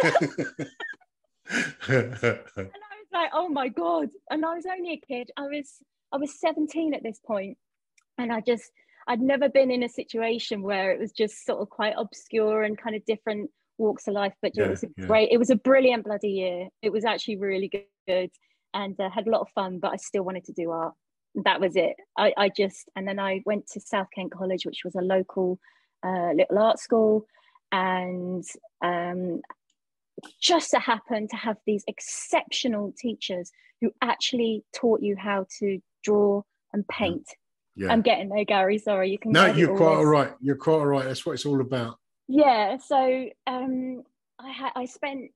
and 1.89 2.15
I 2.15 2.95
was 2.99 3.11
like, 3.13 3.31
oh 3.33 3.49
my 3.49 3.69
God. 3.69 4.09
And 4.31 4.45
I 4.45 4.55
was 4.55 4.65
only 4.71 4.93
a 4.93 5.07
kid. 5.07 5.31
I 5.37 5.43
was 5.43 5.79
I 6.13 6.17
was 6.19 6.39
17 6.41 6.95
at 6.95 7.03
this 7.03 7.21
point. 7.25 7.57
And 8.19 8.33
I 8.33 8.41
just 8.41 8.71
I'd 9.09 9.21
never 9.21 9.49
been 9.49 9.71
in 9.71 9.83
a 9.83 9.89
situation 9.89 10.63
where 10.63 10.93
it 10.93 11.01
was 11.01 11.13
just 11.13 11.45
sort 11.45 11.61
of 11.61 11.71
quite 11.71 11.95
obscure 11.97 12.63
and 12.63 12.79
kind 12.79 12.95
of 12.95 13.05
different 13.05 13.51
walks 13.79 14.07
of 14.07 14.15
life. 14.15 14.35
But 14.41 14.53
Yeah, 14.55 14.67
it 14.67 14.71
was 14.71 14.85
a 14.85 14.89
yeah. 14.97 15.07
great, 15.07 15.29
it 15.33 15.39
was 15.39 15.51
a 15.51 15.57
brilliant 15.57 16.05
bloody 16.05 16.31
year. 16.31 16.69
It 16.83 16.93
was 16.93 17.05
actually 17.05 17.37
really 17.37 17.71
good 18.07 18.31
and 18.75 18.99
uh, 19.01 19.11
had 19.11 19.27
a 19.27 19.31
lot 19.31 19.41
of 19.41 19.49
fun, 19.51 19.79
but 19.81 19.93
I 19.93 19.97
still 19.97 20.23
wanted 20.23 20.45
to 20.45 20.53
do 20.53 20.71
art. 20.71 20.95
That 21.45 21.61
was 21.61 21.77
it. 21.77 21.97
I, 22.17 22.33
I 22.37 22.49
just, 22.49 22.89
and 22.95 23.09
then 23.09 23.19
I 23.19 23.43
went 23.45 23.67
to 23.69 23.81
South 23.81 24.09
Kent 24.15 24.33
College, 24.33 24.65
which 24.67 24.83
was 24.85 24.95
a 24.95 25.01
local 25.01 25.59
uh, 26.05 26.33
little 26.33 26.59
art 26.59 26.79
school, 26.79 27.27
and 27.73 28.45
um, 28.85 29.41
just 30.41 30.71
so 30.71 30.79
happened 30.79 31.31
to 31.31 31.37
have 31.37 31.57
these 31.67 31.83
exceptional 31.89 32.93
teachers 32.97 33.51
who 33.81 33.91
actually 34.01 34.63
taught 34.75 35.01
you 35.03 35.17
how 35.17 35.47
to 35.59 35.81
draw 36.05 36.43
and 36.73 36.87
paint. 36.89 37.27
Yeah. 37.75 37.91
I'm 37.91 38.03
getting 38.03 38.29
there, 38.29 38.45
Gary. 38.45 38.79
Sorry, 38.79 39.11
you 39.11 39.19
can. 39.19 39.33
no, 39.33 39.47
you're 39.47 39.77
quite 39.77 39.97
all 39.97 40.05
right. 40.05 40.33
You're 40.41 40.57
quite 40.57 40.75
all 40.75 40.87
right. 40.87 41.05
That's 41.05 41.25
what 41.25 41.33
it's 41.33 41.47
all 41.47 41.61
about. 41.61 41.99
Yeah. 42.29 42.77
So 42.77 43.29
um, 43.47 44.03
I 44.39 44.51
had 44.51 44.71
I 44.77 44.85
spent 44.85 45.31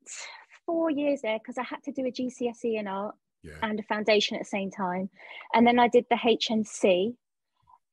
four 0.67 0.91
years 0.91 1.21
there 1.23 1.39
because 1.39 1.57
I 1.59 1.63
had 1.63 1.83
to 1.85 1.93
do 1.93 2.07
a 2.07 2.11
GCSE 2.13 2.79
in 2.79 2.87
art 2.87 3.15
Yeah. 3.43 3.55
and 3.63 3.81
a 3.81 3.83
foundation 3.85 4.37
at 4.37 4.43
the 4.43 4.49
same 4.49 4.71
time, 4.71 5.09
and 5.55 5.67
then 5.67 5.79
I 5.79 5.89
did 5.89 6.05
the 6.11 6.17
HNC, 6.17 7.15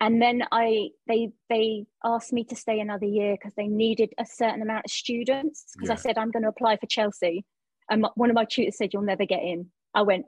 and 0.03 0.21
then 0.21 0.43
I 0.51 0.89
they 1.07 1.31
they 1.49 1.85
asked 2.03 2.33
me 2.33 2.43
to 2.45 2.55
stay 2.55 2.81
another 2.81 3.05
year 3.05 3.35
because 3.35 3.53
they 3.55 3.67
needed 3.67 4.13
a 4.17 4.25
certain 4.25 4.61
amount 4.61 4.85
of 4.85 4.91
students 4.91 5.73
because 5.73 5.89
I 5.89 5.95
said 5.95 6.17
I'm 6.17 6.29
going 6.29 6.43
to 6.43 6.49
apply 6.49 6.75
for 6.77 6.87
Chelsea, 6.87 7.45
and 7.89 8.01
my, 8.01 8.09
one 8.15 8.29
of 8.29 8.35
my 8.35 8.43
tutors 8.43 8.77
said 8.77 8.89
you'll 8.91 9.03
never 9.03 9.25
get 9.25 9.41
in. 9.41 9.67
I 9.93 10.01
went. 10.01 10.25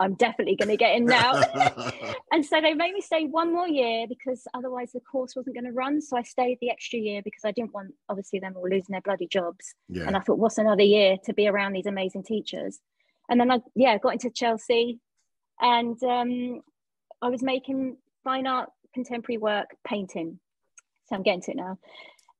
I'm 0.00 0.14
definitely 0.14 0.56
going 0.56 0.70
to 0.70 0.76
get 0.76 0.96
in 0.96 1.04
now. 1.04 1.34
and 2.32 2.44
so 2.44 2.60
they 2.60 2.74
made 2.74 2.92
me 2.92 3.00
stay 3.00 3.26
one 3.26 3.52
more 3.52 3.68
year 3.68 4.06
because 4.08 4.42
otherwise 4.52 4.90
the 4.92 5.00
course 5.00 5.36
wasn't 5.36 5.54
going 5.54 5.66
to 5.66 5.72
run. 5.72 6.00
So 6.00 6.16
I 6.16 6.22
stayed 6.22 6.58
the 6.60 6.70
extra 6.70 6.98
year 6.98 7.20
because 7.22 7.42
I 7.44 7.52
didn't 7.52 7.72
want, 7.72 7.92
obviously, 8.08 8.40
them 8.40 8.54
all 8.56 8.68
losing 8.68 8.94
their 8.94 9.02
bloody 9.02 9.28
jobs. 9.28 9.74
yeah. 9.88 10.04
And 10.04 10.16
I 10.16 10.20
thought, 10.20 10.38
what's 10.38 10.58
another 10.58 10.82
year 10.82 11.18
to 11.24 11.34
be 11.34 11.46
around 11.46 11.74
these 11.74 11.86
amazing 11.86 12.24
teachers? 12.24 12.80
And 13.28 13.38
then 13.38 13.52
I, 13.52 13.60
yeah, 13.76 13.96
got 13.98 14.14
into 14.14 14.30
Chelsea 14.30 14.98
and 15.60 16.02
um, 16.02 16.62
I 17.20 17.28
was 17.28 17.42
making 17.42 17.96
fine 18.24 18.46
art, 18.46 18.70
contemporary 18.94 19.38
work, 19.38 19.68
painting. 19.86 20.38
So 21.06 21.16
I'm 21.16 21.22
getting 21.22 21.42
to 21.42 21.50
it 21.52 21.56
now. 21.56 21.78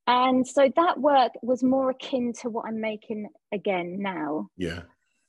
And 0.06 0.46
so 0.46 0.70
that 0.76 0.98
work 0.98 1.32
was 1.42 1.62
more 1.62 1.90
akin 1.90 2.32
to 2.40 2.50
what 2.50 2.66
I'm 2.66 2.80
making 2.80 3.28
again 3.52 3.98
now 4.00 4.48
yeah. 4.56 4.80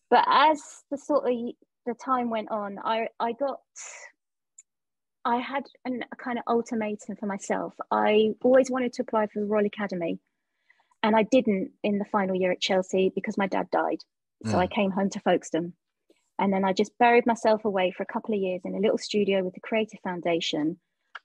but 0.10 0.26
as 0.28 0.62
the 0.90 0.98
sort 0.98 1.30
of 1.30 1.38
the 1.86 1.94
time 1.94 2.30
went 2.30 2.50
on 2.50 2.78
i 2.84 3.08
i 3.20 3.34
got 3.34 3.60
i 5.26 5.38
had 5.38 5.64
an, 5.86 6.04
a 6.12 6.16
kind 6.16 6.38
of 6.38 6.44
ultimatum 6.48 7.16
for 7.20 7.26
myself 7.26 7.74
i 7.92 8.30
always 8.42 8.72
wanted 8.72 8.94
to 8.94 9.02
apply 9.02 9.28
for 9.28 9.42
the 9.42 9.46
royal 9.46 9.66
academy 9.66 10.18
and 11.04 11.16
i 11.16 11.24
didn't 11.24 11.72
in 11.84 11.98
the 11.98 12.06
final 12.06 12.36
year 12.36 12.52
at 12.52 12.62
chelsea 12.62 13.12
because 13.14 13.38
my 13.38 13.48
dad 13.48 13.70
died 13.72 14.00
so 14.46 14.58
i 14.58 14.66
hmm. 14.66 14.74
came 14.74 14.92
home 14.92 15.10
to 15.10 15.20
folkestone 15.20 15.74
and 16.40 16.52
then 16.52 16.64
i 16.64 16.72
just 16.72 16.98
buried 16.98 17.26
myself 17.26 17.66
away 17.66 17.92
for 17.96 18.04
a 18.04 18.14
couple 18.14 18.34
of 18.34 18.42
years 18.42 18.62
in 18.64 18.76
a 18.76 18.80
little 18.80 18.98
studio 18.98 19.44
with 19.44 19.54
the 19.54 19.60
creative 19.60 20.00
foundation 20.04 20.80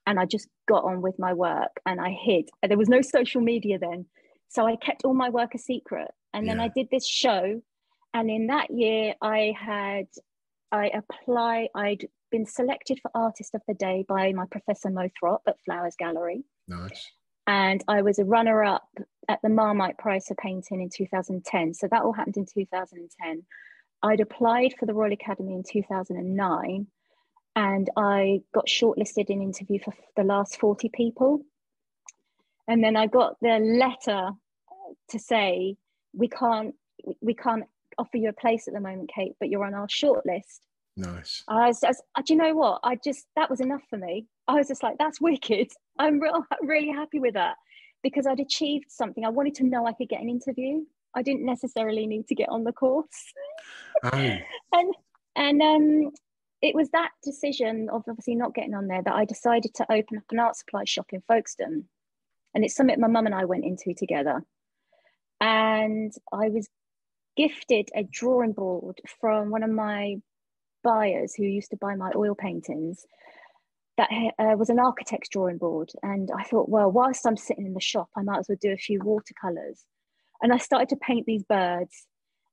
and 0.08 0.18
i 0.18 0.24
just 0.24 0.48
got 0.72 0.82
on 0.90 1.02
with 1.06 1.16
my 1.26 1.32
work 1.46 1.74
and 1.86 2.00
i 2.00 2.10
hid. 2.26 2.44
There 2.66 2.78
was 2.82 2.88
no 2.96 3.02
social 3.16 3.42
media 3.52 3.76
then. 3.78 4.00
So 4.48 4.66
i 4.66 4.74
kept 4.86 5.04
all 5.04 5.14
my 5.24 5.30
work 5.38 5.54
a 5.54 5.58
secret. 5.58 6.10
And 6.34 6.48
then 6.48 6.58
Yeah. 6.58 6.64
i 6.64 6.68
did 6.78 6.88
this 6.90 7.06
show. 7.22 7.42
And 8.14 8.26
in 8.36 8.46
that 8.54 8.68
year 8.70 9.14
i 9.22 9.40
had 9.70 10.06
i 10.72 10.84
apply 11.00 11.68
i'd 11.82 12.04
been 12.30 12.46
selected 12.46 12.96
for 13.02 13.10
artist 13.26 13.54
of 13.54 13.62
the 13.68 13.74
day 13.74 13.98
by 14.08 14.32
my 14.40 14.46
professor 14.54 14.90
mo 14.90 15.08
throp 15.18 15.42
at 15.46 15.56
flowers 15.64 15.96
gallery. 16.04 16.40
Nice. 16.68 17.02
and 17.46 17.80
i 17.96 17.98
was 18.08 18.18
a 18.18 18.24
runner-up 18.36 18.88
at 19.32 19.40
the 19.42 19.48
marmite 19.60 19.98
prize 20.04 20.26
for 20.28 20.34
painting 20.48 20.80
in 20.84 20.90
2010 20.90 21.74
so 21.74 21.86
that 21.90 22.02
all 22.02 22.12
happened 22.20 22.36
in 22.42 22.46
2010 22.46 23.42
i'd 24.08 24.20
applied 24.26 24.72
for 24.78 24.84
the 24.86 24.94
royal 25.00 25.12
academy 25.20 25.54
in 25.58 25.62
2009 25.62 26.86
and 27.58 27.90
i 27.96 28.40
got 28.54 28.66
shortlisted 28.66 29.30
in 29.30 29.42
interview 29.42 29.80
for 29.84 29.92
the 30.16 30.22
last 30.22 30.60
40 30.60 30.88
people 30.90 31.42
and 32.68 32.82
then 32.82 32.96
i 32.96 33.06
got 33.06 33.36
the 33.40 33.58
letter 33.58 34.30
to 35.08 35.18
say 35.18 35.76
we 36.14 36.28
can't 36.28 36.74
we 37.20 37.34
can't 37.34 37.64
offer 37.98 38.16
you 38.16 38.28
a 38.28 38.32
place 38.32 38.68
at 38.68 38.74
the 38.74 38.80
moment 38.80 39.10
kate 39.12 39.34
but 39.40 39.48
you're 39.48 39.64
on 39.64 39.74
our 39.74 39.88
shortlist 39.88 40.60
Nice. 40.98 41.44
I 41.46 41.68
was, 41.68 41.84
I 41.84 41.88
was 41.88 42.02
do 42.26 42.32
you 42.32 42.40
know 42.40 42.54
what? 42.54 42.80
I 42.82 42.96
just 42.96 43.26
that 43.36 43.48
was 43.48 43.60
enough 43.60 43.82
for 43.88 43.96
me. 43.96 44.26
I 44.48 44.54
was 44.54 44.66
just 44.66 44.82
like, 44.82 44.98
that's 44.98 45.20
wicked. 45.20 45.68
I'm 45.98 46.18
real, 46.18 46.44
really 46.60 46.90
happy 46.90 47.20
with 47.20 47.34
that 47.34 47.54
because 48.02 48.26
I'd 48.26 48.40
achieved 48.40 48.86
something. 48.88 49.24
I 49.24 49.28
wanted 49.28 49.54
to 49.56 49.64
know 49.64 49.86
I 49.86 49.92
could 49.92 50.08
get 50.08 50.20
an 50.20 50.28
interview. 50.28 50.80
I 51.14 51.22
didn't 51.22 51.46
necessarily 51.46 52.06
need 52.08 52.26
to 52.26 52.34
get 52.34 52.48
on 52.48 52.64
the 52.64 52.72
course, 52.72 53.32
Oh, 54.02 54.10
and 54.72 54.94
and 55.36 55.62
um, 55.62 56.10
it 56.60 56.74
was 56.74 56.90
that 56.90 57.10
decision 57.22 57.88
of 57.90 58.02
obviously 58.08 58.34
not 58.34 58.54
getting 58.54 58.74
on 58.74 58.88
there 58.88 59.02
that 59.02 59.14
I 59.14 59.24
decided 59.24 59.74
to 59.74 59.92
open 59.92 60.18
up 60.18 60.24
an 60.30 60.38
art 60.40 60.56
supply 60.56 60.84
shop 60.84 61.06
in 61.12 61.22
Folkestone, 61.28 61.84
and 62.54 62.64
it's 62.64 62.74
something 62.74 62.98
my 63.00 63.08
mum 63.08 63.26
and 63.26 63.34
I 63.34 63.44
went 63.44 63.64
into 63.64 63.94
together, 63.94 64.42
and 65.40 66.12
I 66.32 66.48
was 66.48 66.68
gifted 67.36 67.88
a 67.94 68.02
drawing 68.02 68.52
board 68.52 69.00
from 69.20 69.50
one 69.50 69.62
of 69.62 69.70
my 69.70 70.16
buyers 70.82 71.34
who 71.34 71.44
used 71.44 71.70
to 71.70 71.76
buy 71.76 71.94
my 71.94 72.10
oil 72.16 72.34
paintings 72.34 73.06
that 73.96 74.08
uh, 74.38 74.56
was 74.56 74.70
an 74.70 74.78
architect's 74.78 75.28
drawing 75.28 75.58
board. 75.58 75.90
And 76.02 76.30
i 76.36 76.42
thought 76.44 76.68
well 76.68 76.90
whilst 76.90 77.26
i'm 77.26 77.36
sitting 77.36 77.66
in 77.66 77.74
the 77.74 77.80
shop 77.80 78.08
i 78.16 78.22
might 78.22 78.38
as 78.38 78.46
well 78.48 78.58
do 78.60 78.72
a 78.72 78.76
few 78.76 79.00
watercolors. 79.02 79.84
And 80.42 80.52
i 80.52 80.58
started 80.58 80.88
to 80.90 80.96
paint 80.96 81.26
these 81.26 81.44
birds. 81.44 82.06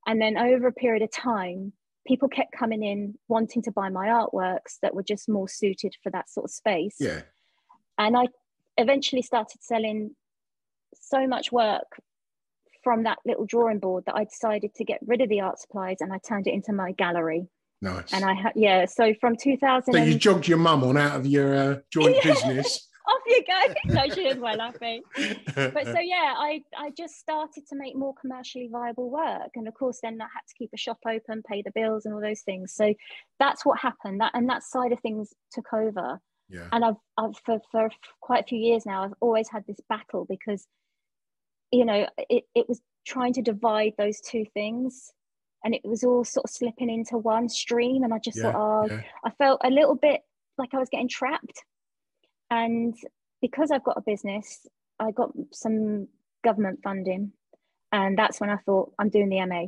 And 0.06 0.20
then 0.20 0.38
over 0.38 0.68
a 0.68 0.72
period 0.72 1.02
of 1.02 1.10
time 1.10 1.72
people 2.06 2.28
kept 2.28 2.52
coming 2.52 2.82
in 2.82 3.14
wanting 3.28 3.62
to 3.62 3.72
buy 3.72 3.88
my 3.88 4.06
artworks 4.08 4.78
that 4.82 4.94
were 4.94 5.02
just 5.02 5.28
more 5.28 5.48
suited 5.48 5.94
for 6.02 6.10
that 6.10 6.30
sort 6.30 6.44
of 6.44 6.50
space 6.50 6.96
yeah. 7.00 7.22
and 7.98 8.16
i 8.16 8.26
eventually 8.78 9.22
started 9.22 9.62
selling 9.62 10.10
so 10.94 11.26
much 11.26 11.52
work 11.52 12.00
from 12.82 13.02
that 13.02 13.18
little 13.26 13.46
drawing 13.46 13.78
board 13.78 14.04
that 14.06 14.14
i 14.14 14.24
decided 14.24 14.74
to 14.74 14.84
get 14.84 15.00
rid 15.06 15.20
of 15.20 15.28
the 15.28 15.40
art 15.40 15.58
supplies 15.58 15.96
and 16.00 16.12
i 16.12 16.18
turned 16.18 16.46
it 16.46 16.54
into 16.54 16.72
my 16.72 16.92
gallery 16.92 17.48
Nice. 17.82 18.12
and 18.12 18.24
I 18.24 18.32
had 18.32 18.52
yeah. 18.56 18.86
So 18.86 19.12
from 19.20 19.36
2000, 19.36 19.92
so 19.92 20.02
you 20.02 20.14
jogged 20.14 20.48
your 20.48 20.58
mum 20.58 20.82
on 20.82 20.96
out 20.96 21.16
of 21.16 21.26
your 21.26 21.54
uh, 21.54 21.76
joint 21.90 22.16
Yeah. 22.24 22.32
business. 22.32 22.88
Off 23.08 23.22
you 23.26 23.42
go. 23.46 23.74
no, 23.94 24.08
she 24.10 24.26
is 24.28 24.38
well 24.38 24.58
happy. 24.58 25.02
But 25.16 25.84
so 25.86 25.98
yeah, 26.00 26.34
I 26.36 26.62
I 26.76 26.90
just 26.96 27.16
started 27.18 27.66
to 27.68 27.76
make 27.76 27.96
more 27.96 28.14
commercially 28.20 28.68
viable 28.70 29.10
work, 29.10 29.50
and 29.54 29.68
of 29.68 29.74
course 29.74 30.00
then 30.02 30.20
I 30.20 30.24
had 30.24 30.46
to 30.48 30.54
keep 30.58 30.70
a 30.74 30.78
shop 30.78 30.98
open, 31.08 31.42
pay 31.48 31.62
the 31.62 31.70
bills, 31.74 32.04
and 32.04 32.14
all 32.14 32.20
those 32.20 32.42
things. 32.42 32.74
So 32.74 32.94
that's 33.38 33.64
what 33.64 33.78
happened. 33.80 34.20
That 34.20 34.32
and 34.34 34.48
that 34.48 34.62
side 34.62 34.92
of 34.92 35.00
things 35.00 35.32
took 35.52 35.72
over. 35.72 36.20
yeah. 36.48 36.68
And 36.72 36.84
I've 36.84 36.96
I've 37.18 37.36
for 37.44 37.60
for 37.70 37.90
quite 38.20 38.44
a 38.44 38.46
few 38.46 38.58
years 38.58 38.84
now, 38.86 39.04
I've 39.04 39.14
always 39.20 39.48
had 39.48 39.64
this 39.66 39.80
battle 39.88 40.26
because, 40.28 40.66
you 41.70 41.84
know, 41.84 42.06
it 42.30 42.44
it 42.54 42.68
was 42.68 42.80
trying 43.06 43.32
to 43.34 43.42
divide 43.42 43.92
those 43.98 44.20
two 44.20 44.44
things. 44.54 45.12
And 45.64 45.74
it 45.74 45.80
was 45.84 46.04
all 46.04 46.24
sort 46.24 46.44
of 46.44 46.50
slipping 46.50 46.90
into 46.90 47.18
one 47.18 47.48
stream, 47.48 48.04
and 48.04 48.14
I 48.14 48.18
just 48.18 48.36
Yeah. 48.38 48.52
thought, 48.52 48.84
oh, 48.84 48.86
yeah. 48.88 49.02
I 49.24 49.30
felt 49.30 49.60
a 49.64 49.70
little 49.70 49.96
bit 49.96 50.20
like 50.58 50.74
I 50.74 50.78
was 50.78 50.88
getting 50.88 51.08
trapped. 51.08 51.64
And 52.50 52.94
because 53.42 53.70
I've 53.70 53.84
got 53.84 53.96
a 53.96 54.02
business, 54.02 54.66
I 54.98 55.10
got 55.10 55.30
some 55.52 56.08
government 56.44 56.80
funding. 56.82 57.32
And 57.92 58.18
that's 58.18 58.40
when 58.40 58.50
I 58.50 58.56
thought, 58.56 58.92
I'm 58.98 59.08
doing 59.08 59.28
the 59.28 59.44
MA. 59.46 59.66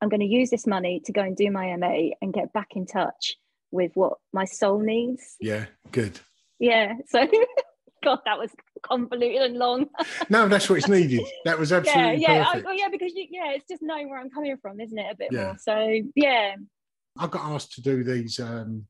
I'm 0.00 0.08
going 0.08 0.20
to 0.20 0.26
use 0.26 0.50
this 0.50 0.66
money 0.66 1.00
to 1.06 1.12
go 1.12 1.22
and 1.22 1.36
do 1.36 1.50
my 1.50 1.74
MA 1.76 2.10
and 2.20 2.32
get 2.32 2.52
back 2.52 2.68
in 2.76 2.86
touch 2.86 3.34
with 3.70 3.92
what 3.94 4.14
my 4.32 4.44
soul 4.44 4.78
needs. 4.80 5.36
Yeah. 5.40 5.66
Good. 5.92 6.20
Yeah. 6.58 6.94
So, 7.08 7.26
God, 8.04 8.20
that 8.26 8.38
was 8.38 8.50
convoluted 8.82 9.42
and 9.42 9.56
long. 9.56 9.86
No, 10.28 10.46
that's 10.48 10.68
what's 10.68 10.88
needed. 10.88 11.22
That 11.44 11.58
was 11.58 11.72
absolutely 11.72 12.22
Yeah. 12.22 12.42
I, 12.42 12.44
perfect. 12.44 12.64
well, 12.66 12.74
yeah. 12.78 12.88
Because, 12.90 13.12
you, 13.14 13.26
yeah, 13.30 13.52
it's 13.52 13.66
just 13.68 13.82
knowing 13.82 14.08
where 14.10 14.20
I'm 14.20 14.30
coming 14.30 14.56
from, 14.60 14.80
isn't 14.80 14.98
it? 14.98 15.06
A 15.12 15.16
bit 15.16 15.28
Yeah. 15.32 15.44
more. 15.44 15.56
So, 15.58 16.00
yeah. 16.14 16.56
I 17.18 17.26
got 17.26 17.42
asked 17.52 17.72
to 17.74 17.82
do 17.82 18.04
these 18.04 18.38
um, 18.40 18.86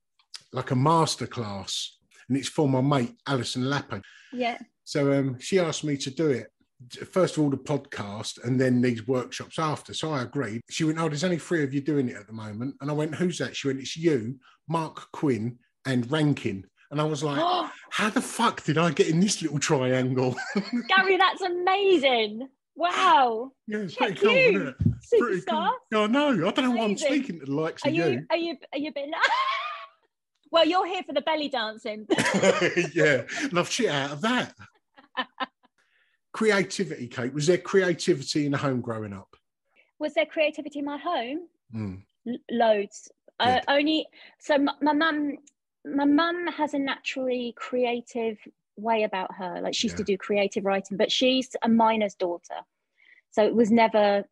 like 0.52 0.70
a 0.70 0.76
master 0.76 1.26
class, 1.26 1.98
and 2.28 2.37
it's 2.37 2.48
for 2.48 2.68
my 2.68 2.80
mate 2.80 3.14
Alison 3.26 3.62
Lapper. 3.64 4.02
Yeah. 4.32 4.58
So 4.84 5.12
um, 5.18 5.38
she 5.38 5.58
asked 5.58 5.84
me 5.84 5.96
to 5.98 6.10
do 6.10 6.30
it. 6.30 6.48
First 7.12 7.37
of 7.37 7.42
all, 7.42 7.50
the 7.50 7.56
podcast, 7.56 8.42
and 8.44 8.60
then 8.60 8.82
these 8.82 9.06
workshops 9.06 9.58
after. 9.58 9.94
So 9.94 10.10
I 10.12 10.22
agreed. 10.22 10.60
She 10.68 10.84
went, 10.84 10.98
"Oh, 10.98 11.08
there's 11.08 11.24
only 11.24 11.38
three 11.38 11.62
of 11.62 11.72
you 11.72 11.80
doing 11.80 12.08
it 12.08 12.16
at 12.16 12.26
the 12.26 12.32
moment," 12.32 12.74
and 12.80 12.90
I 12.90 12.92
went, 12.92 13.14
"Who's 13.14 13.38
that?" 13.38 13.56
She 13.56 13.68
went, 13.68 13.80
"It's 13.80 13.96
you, 13.96 14.38
Marc 14.68 15.10
Quinn, 15.12 15.58
and 15.87 16.10
Rankin." 16.10 16.66
And 16.90 17.00
I 17.00 17.04
was 17.04 17.22
like, 17.24 17.40
"How 17.90 18.10
the 18.10 18.20
fuck 18.20 18.62
did 18.64 18.76
I 18.76 18.90
get 18.90 19.08
in 19.08 19.20
this 19.20 19.40
little 19.40 19.58
triangle?" 19.58 20.37
Gary, 20.88 21.16
that's 21.16 21.40
amazing. 21.40 22.48
Wow. 22.76 23.52
yeah, 23.68 23.78
it's 23.78 23.94
Check 23.94 24.18
pretty 24.18 24.20
cool, 24.20 24.32
you, 24.32 24.48
isn't 24.48 24.68
it? 24.68 24.76
Pretty 25.18 25.40
Superstar. 25.42 25.70
cool. 25.92 26.02
I 26.02 26.06
know. 26.08 26.30
I 26.48 26.50
don't 26.50 26.64
know 26.64 26.70
why 26.72 26.84
I'm 26.84 26.98
speaking 26.98 27.38
to 27.40 27.46
the 27.46 27.52
likes 27.52 27.84
Are 27.87 27.88
of 27.88 27.94
you, 27.94 28.04
you. 28.04 28.26
are 28.30 28.37
you 28.37 28.56
are 28.72 28.78
you 28.78 28.92
been 28.92 29.12
well 30.54 30.66
you're 30.66 30.86
here 30.86 31.02
for 31.02 31.12
the 31.12 31.20
belly 31.20 31.48
dancing 31.48 32.06
yeah, 32.94 33.22
love 33.52 33.68
shit 33.70 33.90
out 33.90 34.12
of 34.12 34.20
that. 34.22 34.54
creativity, 36.32 37.06
Kate. 37.06 37.32
Was 37.34 37.46
there 37.46 37.58
creativity 37.58 38.46
in 38.46 38.52
the 38.52 38.58
home 38.58 38.80
growing 38.80 39.12
up? 39.12 39.36
was 40.00 40.12
there 40.14 40.26
creativity 40.26 40.78
in 40.80 40.84
my 40.84 40.98
home 40.98 41.40
Mm. 41.74 42.02
L- 42.28 42.36
loads 42.50 43.10
uh, 43.40 43.58
only 43.68 44.06
so 44.38 44.54
m- 44.54 44.68
my 44.82 44.92
mum 44.92 45.32
my 45.84 46.04
mum 46.04 46.46
has 46.48 46.74
a 46.74 46.78
naturally 46.78 47.54
creative 47.56 48.36
way 48.76 49.02
about 49.04 49.34
her 49.34 49.60
like 49.62 49.74
she 49.74 49.86
used 49.88 49.96
to 49.96 50.04
do 50.04 50.16
creative 50.18 50.64
writing 50.64 50.96
but 50.96 51.10
she's 51.10 51.48
a 51.62 51.68
miner's 51.68 52.14
daughter 52.14 52.58
so 53.30 53.44
it 53.44 53.54
was 53.54 53.70
never 53.72 54.24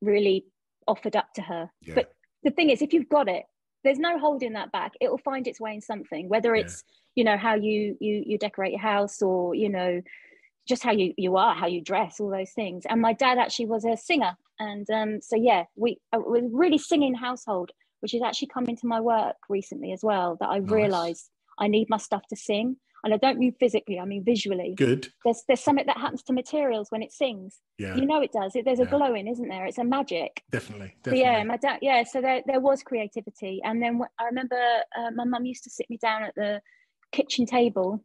really 0.00 0.46
offered 0.86 1.16
up 1.16 1.32
to 1.34 1.42
her. 1.42 1.68
Yeah. 1.82 1.94
But 1.96 2.12
the 2.44 2.50
thing 2.50 2.70
is, 2.70 2.80
if 2.80 2.92
you've 2.94 3.08
got 3.08 3.28
it, 3.28 3.44
there's 3.84 3.98
no 3.98 4.18
holding 4.18 4.54
that 4.54 4.72
back. 4.72 4.92
It 5.00 5.10
will 5.10 5.18
find 5.18 5.46
its 5.46 5.60
way 5.60 5.74
in 5.74 5.80
something, 5.80 6.28
whether 6.28 6.54
Yeah. 6.54 6.56
it's 6.56 6.84
you 7.16 7.24
know 7.24 7.36
how 7.38 7.54
you 7.56 7.96
you 8.00 8.22
you 8.26 8.38
decorate 8.38 8.72
your 8.72 8.80
house 8.82 9.22
or 9.22 9.54
you 9.54 9.68
know 9.70 10.02
just 10.68 10.82
how 10.82 10.92
you 10.92 11.12
you 11.16 11.36
are, 11.36 11.54
how 11.54 11.66
you 11.66 11.82
dress, 11.82 12.20
all 12.20 12.30
those 12.30 12.52
things. 12.52 12.84
And 12.88 13.00
my 13.00 13.12
dad 13.12 13.38
actually 13.38 13.66
was 13.66 13.84
a 13.84 13.96
singer, 13.96 14.36
and 14.58 14.88
um, 14.90 15.20
so 15.22 15.36
yeah, 15.36 15.64
we 15.76 15.98
uh, 16.12 16.18
we 16.26 16.42
were 16.42 16.48
really 16.58 16.78
singing 16.78 17.14
household, 17.14 17.70
which 18.00 18.12
has 18.12 18.22
actually 18.22 18.48
come 18.48 18.66
into 18.66 18.86
my 18.86 19.00
work 19.00 19.36
recently 19.48 19.92
as 19.92 20.00
well. 20.02 20.36
That 20.40 20.48
I 20.50 20.58
Nice. 20.64 20.98
realised 20.98 21.30
I 21.58 21.68
need 21.68 21.88
my 21.90 21.98
stuff 21.98 22.22
to 22.30 22.36
sing, 22.36 22.76
and 23.04 23.14
I 23.14 23.18
don't 23.18 23.38
mean 23.38 23.54
physically, 23.60 23.98
I 24.00 24.04
mean 24.04 24.24
visually. 24.24 24.74
Good. 24.76 25.08
There's 25.24 25.42
there's 25.46 25.60
something 25.60 25.86
that 25.86 25.96
happens 25.98 26.22
to 26.24 26.32
materials 26.32 26.86
when 26.90 27.02
it 27.02 27.12
sings. 27.12 27.60
Yeah. 27.78 27.94
You 27.94 28.06
know 28.06 28.20
it 28.22 28.32
does. 28.32 28.56
It, 28.56 28.64
there's 28.64 28.80
a 28.80 28.84
Yeah. 28.84 28.90
glowing, 28.90 29.28
isn't 29.28 29.48
there? 29.48 29.66
It's 29.66 29.78
a 29.78 29.84
magic. 29.84 30.42
Definitely. 30.50 30.94
Definitely. 31.02 31.20
yeah, 31.20 31.44
my 31.44 31.56
dad. 31.56 31.78
Yeah, 31.82 32.02
so 32.04 32.20
there 32.20 32.42
there 32.46 32.60
was 32.60 32.82
creativity, 32.82 33.60
and 33.64 33.80
then 33.82 34.00
I 34.18 34.24
remember 34.24 34.58
uh, 34.98 35.10
my 35.14 35.24
mum 35.24 35.44
used 35.46 35.64
to 35.64 35.70
sit 35.70 35.88
me 35.90 35.98
down 35.98 36.22
at 36.24 36.34
the 36.34 36.60
kitchen 37.12 37.46
table, 37.46 38.02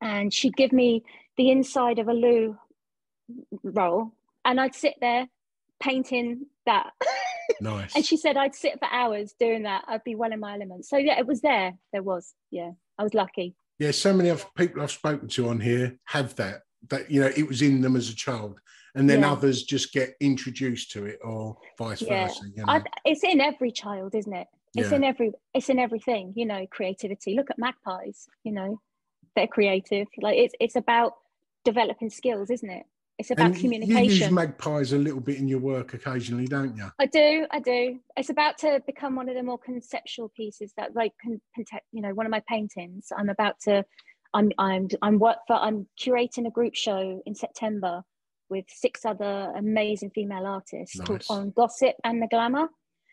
and 0.00 0.32
she'd 0.34 0.56
give 0.56 0.72
me 0.72 1.04
the 1.36 1.50
inside 1.50 1.98
of 1.98 2.08
a 2.08 2.12
loo 2.14 2.56
roll, 3.62 4.12
and 4.44 4.60
I'd 4.60 4.74
sit 4.74 4.94
there 5.00 5.28
painting 5.80 6.46
that. 6.64 6.90
nice. 7.60 7.94
and 7.94 8.04
she 8.04 8.16
said 8.16 8.36
I'd 8.36 8.54
sit 8.54 8.78
for 8.78 8.88
hours 8.90 9.34
doing 9.38 9.62
that. 9.64 9.84
I'd 9.86 10.04
be 10.04 10.14
well 10.14 10.32
in 10.32 10.40
my 10.40 10.54
element. 10.54 10.84
So 10.86 10.96
yeah, 10.96 11.18
it 11.18 11.26
was 11.26 11.40
there. 11.42 11.74
There 11.92 12.02
was. 12.02 12.34
Yeah, 12.50 12.70
I 12.98 13.02
was 13.02 13.14
lucky. 13.14 13.54
Yeah, 13.78 13.90
so 13.90 14.12
many 14.12 14.30
of 14.30 14.52
people 14.54 14.82
I've 14.82 14.90
spoken 14.90 15.28
to 15.28 15.48
on 15.48 15.60
here 15.60 15.98
have 16.04 16.34
that. 16.36 16.62
That 16.88 17.10
you 17.10 17.20
know, 17.20 17.30
it 17.36 17.46
was 17.46 17.62
in 17.62 17.80
them 17.80 17.96
as 17.96 18.08
a 18.10 18.14
child, 18.14 18.60
and 18.94 19.08
then 19.08 19.20
Yeah. 19.20 19.32
others 19.32 19.64
just 19.64 19.92
get 19.92 20.14
introduced 20.20 20.90
to 20.92 21.04
it, 21.06 21.18
or 21.22 21.58
vice 21.78 22.02
Yeah. 22.02 22.26
versa. 22.28 22.44
You 22.54 22.64
know? 22.64 22.72
I, 22.72 22.82
it's 23.04 23.24
in 23.24 23.40
every 23.40 23.72
child, 23.72 24.14
isn't 24.14 24.32
it? 24.32 24.46
It's 24.76 24.90
Yeah. 24.90 24.96
in 24.96 25.04
every. 25.04 25.32
It's 25.52 25.68
in 25.68 25.78
everything. 25.78 26.32
You 26.36 26.46
know, 26.46 26.66
creativity. 26.68 27.34
Look 27.34 27.50
at 27.50 27.58
magpies. 27.58 28.28
You 28.44 28.52
know, 28.52 28.80
they're 29.34 29.46
creative. 29.46 30.06
Like 30.20 30.38
it's 30.38 30.54
it's 30.60 30.76
about 30.76 31.14
developing 31.64 32.10
skills, 32.10 32.50
isn't 32.50 32.70
it? 32.70 32.86
It's 33.18 33.30
about 33.30 33.46
and 33.46 33.56
You 33.56 33.70
use 33.70 33.80
communication. 33.86 34.34
magpies 34.34 34.92
a 34.92 34.98
little 34.98 35.20
bit 35.20 35.38
in 35.38 35.48
your 35.48 35.58
work 35.58 35.94
occasionally, 35.94 36.46
don't 36.46 36.76
you? 36.76 36.90
I 36.98 37.06
do, 37.06 37.46
I 37.50 37.60
do. 37.60 37.98
It's 38.16 38.28
about 38.28 38.58
to 38.58 38.82
become 38.86 39.16
one 39.16 39.28
of 39.28 39.34
the 39.34 39.42
more 39.42 39.58
conceptual 39.58 40.30
pieces 40.36 40.72
that, 40.76 40.94
like, 40.94 41.12
you 41.92 42.02
know, 42.02 42.12
one 42.12 42.26
of 42.26 42.30
my 42.30 42.42
paintings. 42.48 43.08
I'm 43.16 43.30
about 43.30 43.58
to, 43.60 43.84
I'm, 44.34 44.52
I'm, 44.58 44.88
I'm 45.00 45.18
work 45.18 45.38
for, 45.46 45.56
I'm 45.56 45.86
curating 45.98 46.46
a 46.46 46.50
group 46.50 46.74
show 46.74 47.22
in 47.24 47.34
September 47.34 48.02
with 48.50 48.66
six 48.68 49.04
other 49.04 49.52
amazing 49.56 50.10
female 50.10 50.46
artists 50.46 51.00
called 51.00 51.24
On 51.30 51.50
Gossip 51.50 51.94
and 52.04 52.22
the 52.22 52.28
Glamour. 52.28 52.68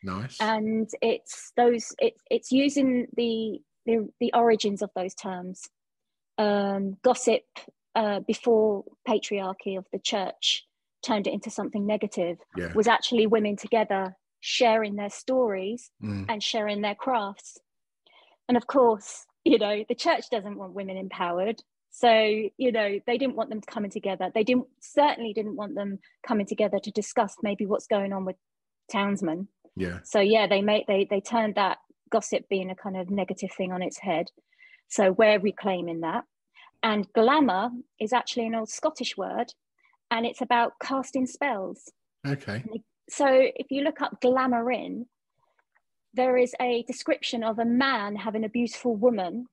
Nice. 0.05 0.35
and 0.41 0.89
it's 1.01 1.53
those 1.55 1.95
it's 1.97 2.21
it's 2.29 2.51
using 2.51 3.07
the 3.15 3.61
the, 3.85 4.09
the 4.19 4.33
origins 4.33 4.81
of 4.81 4.89
those 4.97 5.13
terms 5.15 5.69
um 6.37 6.97
gossip 7.03 7.43
uh, 7.95 8.19
before 8.21 8.83
patriarchy 9.07 9.77
of 9.77 9.85
the 9.91 9.99
church 9.99 10.65
turned 11.05 11.27
it 11.27 11.33
into 11.33 11.49
something 11.49 11.85
negative 11.85 12.37
yeah. 12.57 12.71
was 12.73 12.87
actually 12.87 13.27
women 13.27 13.55
together 13.55 14.15
sharing 14.39 14.95
their 14.95 15.09
stories 15.09 15.89
Mm. 16.03 16.25
and 16.29 16.41
sharing 16.43 16.81
their 16.81 16.95
crafts 16.95 17.57
and 18.47 18.57
of 18.57 18.67
course 18.67 19.25
you 19.45 19.57
know 19.57 19.83
the 19.87 19.95
church 19.95 20.25
doesn't 20.31 20.57
want 20.57 20.73
women 20.73 20.97
empowered 20.97 21.61
so 21.91 22.11
you 22.57 22.71
know 22.71 22.99
they 23.05 23.17
didn't 23.17 23.35
want 23.35 23.49
them 23.49 23.61
to 23.61 23.67
coming 23.71 23.91
together 23.91 24.31
they 24.33 24.43
didn't 24.43 24.67
certainly 24.79 25.31
didn't 25.33 25.55
want 25.55 25.75
them 25.75 25.99
coming 26.27 26.45
together 26.45 26.79
to 26.79 26.91
discuss 26.91 27.35
maybe 27.43 27.65
what's 27.65 27.87
going 27.87 28.11
on 28.11 28.25
with 28.25 28.35
townsmen 28.91 29.47
Yeah. 29.75 29.99
so 30.03 30.19
yeah 30.19 30.47
they 30.47 30.61
made 30.61 30.85
they 30.87 31.05
they 31.09 31.21
turned 31.21 31.55
that 31.55 31.77
gossip 32.09 32.47
being 32.49 32.69
a 32.69 32.75
kind 32.75 32.97
of 32.97 33.09
negative 33.09 33.51
thing 33.55 33.71
on 33.71 33.81
its 33.81 33.97
head 33.99 34.27
so 34.89 35.11
we're 35.11 35.39
reclaiming 35.39 36.01
that 36.01 36.23
and 36.83 37.11
glamour 37.13 37.69
is 37.99 38.13
actually 38.13 38.45
an 38.45 38.55
old 38.55 38.69
scottish 38.69 39.17
word 39.17 39.53
and 40.11 40.25
it's 40.25 40.41
about 40.41 40.73
casting 40.81 41.25
spells. 41.25 41.91
Okay. 42.25 42.63
so 43.09 43.27
if 43.29 43.69
you 43.69 43.81
look 43.81 44.01
up 44.01 44.21
glamourin 44.21 45.05
there 46.13 46.37
is 46.37 46.53
a 46.61 46.83
description 46.83 47.43
of 47.43 47.59
a 47.59 47.65
man 47.65 48.15
having 48.15 48.45
a 48.45 48.49
beautiful 48.49 48.95
woman 48.95 49.47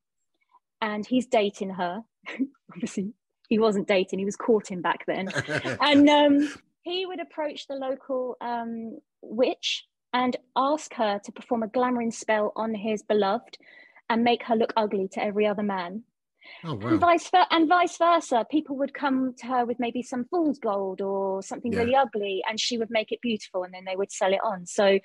and 0.82 1.06
he's 1.06 1.26
dating 1.26 1.70
her. 1.70 2.02
Obviously 2.74 3.12
he 3.48 3.58
wasn't 3.58 3.88
dating 3.88 4.18
he 4.18 4.24
was 4.24 4.36
courting 4.36 4.82
back 4.82 5.04
then. 5.06 5.30
And 5.80 6.08
um, 6.08 6.54
he 6.82 7.06
would 7.06 7.20
approach 7.20 7.66
the 7.66 7.74
local 7.74 8.36
um, 8.40 8.98
witch 9.22 9.86
and 10.12 10.36
ask 10.56 10.92
her 10.94 11.20
to 11.24 11.32
perform 11.32 11.62
a 11.62 11.68
glamouring 11.68 12.10
spell 12.10 12.52
on 12.56 12.74
his 12.74 13.02
beloved 13.02 13.56
and 14.08 14.24
make 14.24 14.42
her 14.42 14.56
look 14.56 14.72
ugly 14.76 15.08
to 15.12 15.22
every 15.22 15.46
other 15.46 15.62
man 15.62 16.02
oh 16.64 16.78
and 16.78 17.00
vice 17.00 17.28
ver- 17.30 17.46
and 17.50 17.68
vice 17.68 17.96
versa 17.96 18.46
people 18.50 18.76
would 18.76 18.94
come 18.94 19.34
to 19.38 19.46
her 19.46 19.64
with 19.64 19.78
maybe 19.80 20.02
some 20.02 20.24
fool's 20.24 20.58
gold 20.58 21.00
or 21.00 21.42
something 21.42 21.72
Yeah. 21.72 21.80
really 21.80 21.94
ugly 21.94 22.42
and 22.48 22.58
she 22.60 22.78
would 22.78 22.90
make 22.90 23.12
it 23.12 23.20
beautiful 23.20 23.62
and 23.64 23.72
then 23.74 23.84
they 23.84 23.96
would 23.96 24.12
sell 24.12 24.32
it 24.32 24.40
on 24.44 24.66
so 24.66 24.98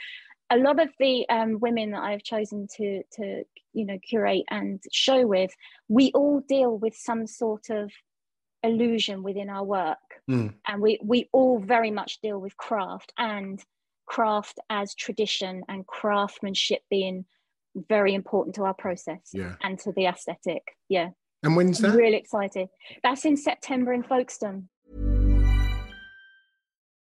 a 0.52 0.58
lot 0.58 0.80
of 0.80 0.90
the 1.00 1.28
um, 1.30 1.60
women 1.60 1.92
that 1.92 2.04
i've 2.04 2.24
chosen 2.24 2.68
to 2.78 3.02
to 3.14 3.44
you 3.74 3.86
know 3.86 3.98
curate 4.08 4.46
and 4.50 4.82
show 4.92 5.26
with 5.26 5.52
we 5.88 6.12
all 6.14 6.40
deal 6.48 6.78
with 6.78 6.96
some 6.96 7.26
sort 7.28 7.70
of 7.70 7.92
illusion 8.64 9.24
within 9.24 9.50
our 9.50 9.64
work 9.64 9.98
Mm. 10.28 10.56
and 10.68 10.82
we 10.82 10.98
we 11.04 11.30
all 11.34 11.60
very 11.60 11.92
much 11.92 12.20
deal 12.20 12.40
with 12.40 12.58
craft 12.58 13.14
and 13.16 13.64
craft 14.08 14.60
as 14.72 14.96
tradition 14.96 15.64
and 15.70 15.86
craftsmanship 15.86 16.82
being 16.90 17.26
very 17.90 18.16
important 18.16 18.56
to 18.56 18.64
our 18.64 18.74
process 18.74 19.30
Yeah. 19.34 19.54
and 19.62 19.78
to 19.80 19.92
the 19.92 20.06
aesthetic 20.08 20.64
yeah 20.90 21.10
And 21.44 21.56
when's 21.56 21.84
I'm 21.84 21.92
that? 21.92 21.98
really 21.98 22.18
excited. 22.18 22.70
That's 23.04 23.26
in 23.26 23.38
September 23.38 23.94
in 23.94 24.04
Folkestone. 24.04 24.70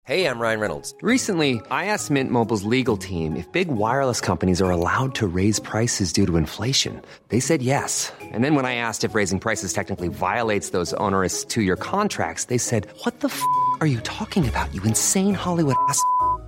Hey, 0.05 0.27
I'm 0.27 0.37
Ryan 0.37 0.59
Reynolds. 0.59 0.93
Recently, 1.01 1.61
I 1.71 1.85
asked 1.85 2.11
Mint 2.11 2.29
Mobile's 2.29 2.63
legal 2.63 2.97
team 2.97 3.37
if 3.37 3.49
big 3.53 3.69
wireless 3.69 4.19
companies 4.19 4.61
are 4.61 4.69
allowed 4.69 5.15
to 5.15 5.27
raise 5.27 5.61
prices 5.61 6.11
due 6.11 6.25
to 6.25 6.35
inflation. 6.35 7.01
They 7.29 7.39
said 7.39 7.61
yes. 7.61 8.11
And 8.21 8.43
then 8.43 8.53
when 8.53 8.65
I 8.65 8.75
asked 8.75 9.05
if 9.05 9.15
raising 9.15 9.39
prices 9.39 9.71
technically 9.71 10.09
violates 10.09 10.71
those 10.71 10.93
onerous 10.95 11.45
two 11.45 11.61
year 11.61 11.77
contracts, 11.77 12.45
they 12.45 12.57
said, 12.57 12.89
What 13.03 13.21
the 13.21 13.29
f 13.29 13.41
are 13.79 13.87
you 13.87 14.01
talking 14.01 14.45
about, 14.45 14.73
you 14.75 14.83
insane 14.83 15.35
Hollywood 15.35 15.77
ass? 15.87 16.03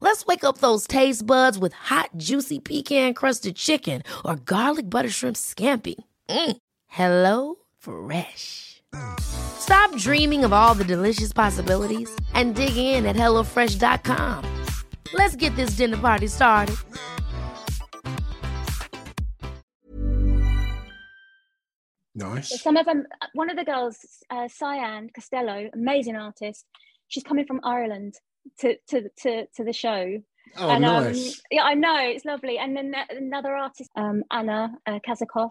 Let's 0.00 0.24
wake 0.26 0.44
up 0.44 0.58
those 0.58 0.86
taste 0.86 1.26
buds 1.26 1.58
with 1.58 1.72
hot, 1.72 2.10
juicy 2.16 2.60
pecan-crusted 2.60 3.56
chicken 3.56 4.02
or 4.24 4.36
garlic 4.36 4.88
butter 4.88 5.10
shrimp 5.10 5.36
scampi. 5.36 5.96
Mm. 6.28 6.56
Hello 6.86 7.56
Fresh. 7.78 8.82
Stop 9.20 9.94
dreaming 9.96 10.44
of 10.44 10.52
all 10.52 10.74
the 10.74 10.84
delicious 10.84 11.32
possibilities 11.32 12.10
and 12.34 12.54
dig 12.54 12.76
in 12.76 13.06
at 13.06 13.16
HelloFresh.com. 13.16 14.44
Let's 15.12 15.36
get 15.36 15.54
this 15.56 15.70
dinner 15.70 15.96
party 15.96 16.26
started. 16.26 16.76
Nice. 22.14 22.60
Some 22.62 22.76
of 22.76 22.84
them, 22.84 23.06
one 23.34 23.48
of 23.48 23.56
the 23.56 23.64
girls, 23.64 23.98
uh, 24.30 24.48
Cyan 24.48 25.08
Costello, 25.14 25.70
amazing 25.72 26.16
artist. 26.16 26.64
She's 27.06 27.22
coming 27.22 27.46
from 27.46 27.60
Ireland 27.62 28.14
to 28.60 28.76
to 28.88 29.08
to, 29.22 29.46
to 29.56 29.64
the 29.64 29.72
show. 29.72 30.18
Oh, 30.56 30.70
and, 30.70 30.84
um, 30.84 31.04
nice. 31.04 31.42
yeah, 31.50 31.62
I 31.62 31.74
know 31.74 31.96
it's 31.98 32.24
lovely. 32.24 32.58
And 32.58 32.76
then 32.76 32.94
another 33.10 33.54
artist, 33.54 33.90
um, 33.96 34.22
Anna 34.30 34.72
uh, 34.86 34.98
Kazakov, 35.06 35.50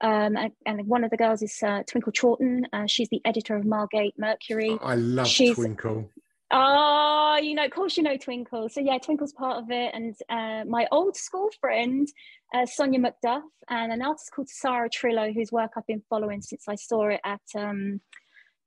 um, 0.00 0.36
and, 0.36 0.52
and 0.66 0.86
one 0.88 1.04
of 1.04 1.10
the 1.10 1.16
girls 1.16 1.40
is 1.40 1.56
uh, 1.62 1.82
Twinkle 1.88 2.12
Troughton. 2.12 2.64
Uh, 2.72 2.86
she's 2.86 3.08
the 3.10 3.20
editor 3.24 3.54
of 3.56 3.64
Margate 3.64 4.14
Mercury. 4.18 4.76
I 4.82 4.96
love 4.96 5.28
she's- 5.28 5.54
Twinkle. 5.54 6.10
Oh, 6.50 7.38
you 7.42 7.54
know, 7.54 7.64
of 7.64 7.70
course 7.72 7.96
you 7.96 8.02
know 8.02 8.16
Twinkle. 8.16 8.68
So 8.68 8.80
yeah, 8.80 8.98
Twinkle's 8.98 9.32
part 9.32 9.62
of 9.62 9.70
it, 9.70 9.92
and 9.92 10.14
uh, 10.28 10.64
my 10.68 10.86
old 10.92 11.16
school 11.16 11.50
friend 11.60 12.06
uh, 12.54 12.66
Sonia 12.66 13.00
McDuff, 13.00 13.42
and 13.68 13.92
an 13.92 14.02
artist 14.02 14.30
called 14.34 14.48
Sarah 14.48 14.88
Trillo, 14.88 15.34
whose 15.34 15.50
work 15.50 15.72
I've 15.76 15.86
been 15.86 16.02
following 16.08 16.42
since 16.42 16.64
I 16.68 16.76
saw 16.76 17.08
it 17.08 17.20
at 17.24 17.40
um, 17.56 18.00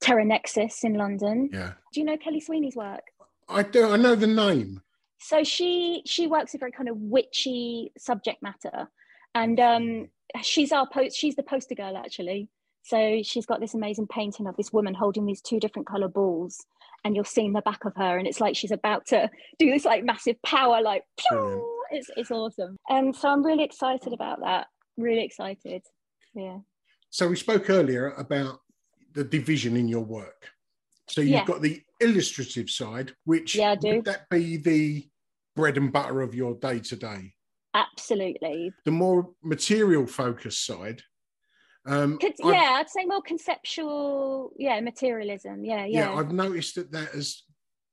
Terra 0.02 0.26
Nexus 0.26 0.84
in 0.84 0.96
London. 0.96 1.50
Yeah. 1.54 1.74
Do 1.94 2.00
you 2.02 2.06
know 2.06 2.18
Kelly 2.18 2.42
Sweeney's 2.42 2.76
work? 2.76 3.04
I 3.50 3.64
don't. 3.64 3.92
I 3.92 3.98
know 3.98 4.16
the 4.16 4.28
name. 4.28 4.82
So 5.20 5.44
she 5.44 6.04
she 6.06 6.28
works 6.28 6.54
with 6.54 6.60
very 6.60 6.72
kind 6.72 6.90
of 6.90 6.98
witchy 6.98 7.92
subject 7.98 8.42
matter, 8.44 8.90
and 9.34 9.60
um, 9.60 10.08
she's 10.42 10.72
our 10.72 10.88
post. 10.88 11.18
She's 11.18 11.36
the 11.36 11.44
poster 11.44 11.76
girl 11.76 11.98
actually. 11.98 12.50
So 12.84 13.22
she's 13.24 13.46
got 13.46 13.60
this 13.60 13.74
amazing 13.74 14.08
painting 14.08 14.48
of 14.48 14.56
this 14.56 14.72
woman 14.72 14.94
holding 14.94 15.26
these 15.26 15.42
two 15.42 15.60
different 15.60 15.88
color 15.88 16.08
balls, 16.08 16.66
and 17.04 17.16
you'll 17.16 17.26
see 17.26 17.46
in 17.46 17.54
the 17.54 17.62
back 17.62 17.84
of 17.86 17.94
her, 17.96 18.18
and 18.18 18.28
it's 18.28 18.40
like 18.40 18.56
she's 18.56 18.72
about 18.72 19.06
to 19.08 19.30
do 19.60 19.72
this 19.72 19.86
like 19.86 20.04
massive 20.04 20.42
power, 20.44 20.82
like 20.82 21.04
pew! 21.18 21.74
it's 21.92 22.10
it's 22.16 22.32
awesome. 22.32 22.78
And 22.90 23.16
so 23.16 23.30
I'm 23.30 23.44
really 23.46 23.64
excited 23.64 24.14
about 24.14 24.40
that. 24.42 24.68
Really 24.98 25.24
excited. 25.24 25.84
Yeah. 26.34 26.60
So 27.10 27.28
we 27.28 27.36
spoke 27.36 27.70
earlier 27.70 28.12
about 28.12 28.60
the 29.14 29.24
division 29.24 29.76
in 29.76 29.88
your 29.88 30.04
work. 30.04 30.50
So 31.08 31.22
you've 31.22 31.32
Yeah. 31.32 31.46
got 31.46 31.62
the 31.62 31.82
illustrative 32.00 32.70
side, 32.70 33.14
which 33.26 33.56
Yeah, 33.56 33.72
I 33.72 33.76
do. 33.76 33.96
would 33.98 34.06
that 34.06 34.30
be 34.30 34.58
the 34.58 35.08
bread 35.56 35.78
and 35.78 35.92
butter 35.92 36.22
of 36.22 36.36
your 36.36 36.56
day 36.56 36.80
to 36.80 36.96
day? 36.96 37.34
Absolutely. 37.74 38.72
The 38.86 38.92
more 38.92 39.30
material 39.44 40.08
focused 40.08 40.66
side. 40.66 41.02
Um, 41.86 42.20
yeah, 42.44 42.74
I'd 42.74 42.90
say 42.90 43.06
more 43.06 43.22
conceptual. 43.22 44.52
Yeah, 44.58 44.80
materialism. 44.82 45.64
Yeah, 45.64 45.86
yeah, 45.86 46.12
yeah. 46.12 46.14
I've 46.14 46.32
noticed 46.34 46.76
that 46.76 46.92
that 46.92 47.10
has 47.12 47.44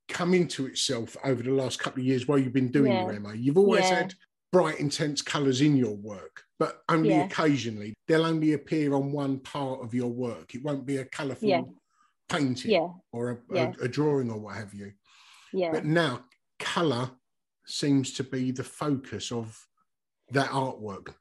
come 0.09 0.35
into 0.35 0.67
itself 0.67 1.17
over 1.25 1.43
the 1.43 1.51
last 1.53 1.79
couple 1.79 2.01
of 2.01 2.07
years 2.07 2.27
while 2.27 2.39
you've 2.39 2.53
been 2.53 2.71
doing 2.73 2.93
Yeah. 2.93 3.05
your 3.05 3.13
MA. 3.21 3.33
You've 3.33 3.57
always 3.59 3.85
Yeah. 3.85 3.95
had 4.03 4.15
bright, 4.53 4.79
intense 4.81 5.23
colours 5.23 5.61
in 5.61 5.77
your 5.77 5.97
work, 5.97 6.43
but 6.59 6.83
only 6.89 7.11
Yeah. 7.11 7.25
occasionally. 7.25 7.95
They'll 8.09 8.25
only 8.27 8.53
appear 8.53 8.95
on 8.95 9.13
one 9.13 9.39
part 9.41 9.83
of 9.83 9.95
your 9.95 10.11
work. 10.11 10.55
It 10.55 10.63
won't 10.63 10.87
be 10.87 10.97
a 10.99 11.05
colourful. 11.05 11.49
Painting 12.39 12.71
Yeah. 12.73 12.89
or 13.13 13.31
a, 13.31 13.39
Yeah. 13.55 13.73
a, 13.81 13.85
a 13.85 13.89
drawing 13.89 14.31
or 14.31 14.39
what 14.39 14.57
have 14.57 14.75
you. 14.75 14.93
yeah. 15.53 15.71
But 15.73 15.85
now, 15.85 16.25
colour 16.59 17.11
seems 17.67 18.13
to 18.15 18.25
be 18.25 18.51
the 18.51 18.65
focus 18.65 19.33
of 19.33 19.67
that 20.31 20.51
artwork, 20.51 21.15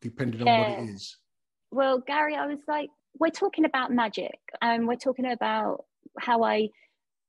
depending 0.00 0.46
on 0.46 0.58
what 0.58 0.68
it 0.78 0.88
is. 0.90 1.16
Well, 1.70 2.00
Gary, 2.00 2.34
I 2.34 2.46
was 2.46 2.60
like, 2.66 2.90
we're 3.18 3.30
talking 3.30 3.64
about 3.64 3.92
magic 3.92 4.38
and 4.62 4.86
we're 4.88 4.96
talking 4.96 5.26
about 5.26 5.84
how 6.18 6.42
I 6.42 6.68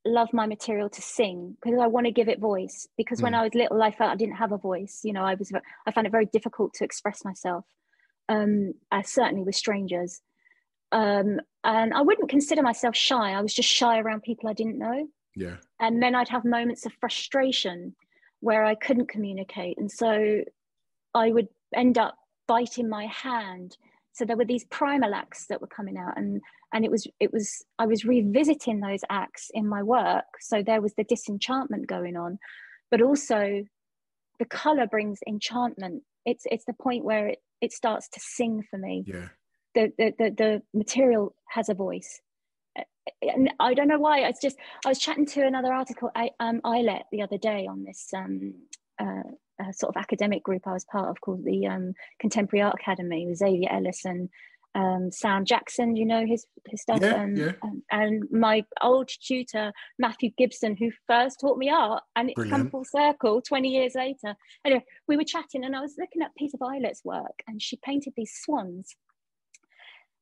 love 0.05 0.29
my 0.33 0.47
material 0.47 0.89
to 0.89 1.01
sing 1.01 1.57
because 1.61 1.79
I 1.79 1.87
want 1.87 2.05
to 2.07 2.11
give 2.11 2.27
it 2.27 2.39
voice. 2.39 2.87
Because 2.97 3.21
when 3.21 3.33
Mm. 3.33 3.37
I 3.39 3.43
was 3.43 3.53
little, 3.55 3.81
I 3.83 3.91
felt 3.91 4.11
I 4.11 4.15
didn't 4.15 4.35
have 4.37 4.51
a 4.51 4.57
voice. 4.57 5.01
You 5.03 5.13
know, 5.13 5.23
I 5.23 5.35
was 5.35 5.51
I 5.85 5.91
found 5.91 6.07
it 6.07 6.11
very 6.11 6.25
difficult 6.25 6.73
to 6.75 6.83
express 6.83 7.23
myself. 7.23 7.65
Um, 8.29 8.73
I 8.91 9.01
certainly 9.03 9.43
with 9.43 9.55
strangers. 9.55 10.21
Um, 10.91 11.39
and 11.63 11.93
I 11.93 12.01
wouldn't 12.01 12.29
consider 12.29 12.61
myself 12.61 12.95
shy. 12.95 13.31
I 13.31 13.41
was 13.41 13.53
just 13.53 13.69
shy 13.69 13.99
around 13.99 14.23
people 14.23 14.49
I 14.49 14.53
didn't 14.53 14.77
know. 14.77 15.07
Yeah. 15.35 15.57
and 15.79 16.03
then 16.03 16.13
I'd 16.13 16.27
have 16.27 16.43
moments 16.43 16.85
of 16.85 16.91
frustration 16.99 17.95
where 18.41 18.65
I 18.65 18.75
couldn't 18.75 19.07
communicate, 19.07 19.77
and 19.77 19.89
so 19.89 20.41
I 21.13 21.31
would 21.31 21.47
end 21.73 21.97
up 21.97 22.15
biting 22.47 22.89
my 22.89 23.05
hand. 23.05 23.77
So 24.11 24.25
there 24.25 24.35
were 24.35 24.43
these 24.45 24.65
primal 24.65 25.13
acts 25.13 25.45
that 25.47 25.61
were 25.61 25.67
coming 25.67 25.97
out, 25.97 26.17
and 26.17 26.41
and 26.73 26.83
it 26.83 26.91
was 26.91 27.07
it 27.21 27.31
was 27.31 27.63
I 27.79 27.85
was 27.85 28.03
revisiting 28.03 28.81
those 28.81 29.01
acts 29.09 29.49
in 29.53 29.67
my 29.67 29.83
work. 29.83 30.25
So 30.41 30.61
there 30.61 30.81
was 30.81 30.93
the 30.95 31.05
disenchantment 31.05 31.87
going 31.87 32.17
on, 32.17 32.37
but 32.89 33.01
also 33.01 33.63
the 34.39 34.45
color 34.45 34.87
brings 34.87 35.19
enchantment. 35.27 36.03
It's 36.25 36.43
it's 36.51 36.65
the 36.65 36.73
point 36.73 37.05
where 37.05 37.27
it 37.29 37.39
it 37.61 37.71
starts 37.71 38.09
to 38.09 38.19
sing 38.19 38.63
for 38.69 38.77
me 38.77 39.03
Yeah. 39.05 39.29
The 39.73 39.91
the 39.97 40.13
the, 40.17 40.31
the 40.31 40.61
material 40.73 41.35
has 41.47 41.69
a 41.69 41.73
voice. 41.73 42.21
And 43.23 43.51
i 43.59 43.73
don't 43.73 43.87
know 43.87 43.99
why 43.99 44.19
it's 44.19 44.39
just 44.39 44.57
i 44.85 44.89
was 44.89 44.99
chatting 44.99 45.25
to 45.25 45.45
another 45.45 45.73
article 45.73 46.11
I, 46.15 46.29
um 46.39 46.61
the 46.63 47.21
other 47.23 47.37
day 47.37 47.65
on 47.65 47.83
this 47.83 48.09
um 48.15 48.53
uh, 48.99 49.23
uh, 49.59 49.71
sort 49.71 49.95
of 49.95 49.99
academic 49.99 50.43
group 50.43 50.67
i 50.67 50.73
was 50.73 50.85
part 50.85 51.09
of 51.09 51.19
called 51.19 51.43
the 51.43 51.65
um 51.65 51.93
contemporary 52.19 52.61
art 52.61 52.75
academy 52.79 53.25
with 53.25 53.37
xavier 53.37 53.69
ellis 53.71 54.05
and 54.05 54.29
um 54.75 55.11
sam 55.11 55.45
jackson 55.45 55.95
you 55.95 56.05
know 56.05 56.25
his 56.25 56.45
his 56.67 56.81
stuff? 56.81 56.99
Yeah, 57.01 57.21
and, 57.21 57.37
yeah. 57.37 57.51
and 57.63 57.81
and 57.91 58.23
my 58.31 58.63
old 58.81 59.09
tutor 59.09 59.73
matthew 59.97 60.29
gibson 60.37 60.77
who 60.77 60.91
first 61.07 61.39
taught 61.41 61.57
me 61.57 61.69
art 61.69 62.03
and 62.15 62.29
it's 62.29 62.49
come 62.49 62.69
full 62.69 62.85
circle 62.85 63.41
20 63.41 63.67
years 63.67 63.95
later. 63.95 64.35
Anyway 64.63 64.85
we 65.07 65.17
were 65.17 65.23
chatting 65.23 65.65
and 65.65 65.75
i 65.75 65.81
was 65.81 65.95
looking 65.97 66.21
at 66.21 66.35
Peter 66.35 66.57
Eyelet's 66.63 67.03
work 67.03 67.43
and 67.47 67.61
she 67.61 67.77
painted 67.77 68.13
these 68.15 68.33
swans 68.43 68.95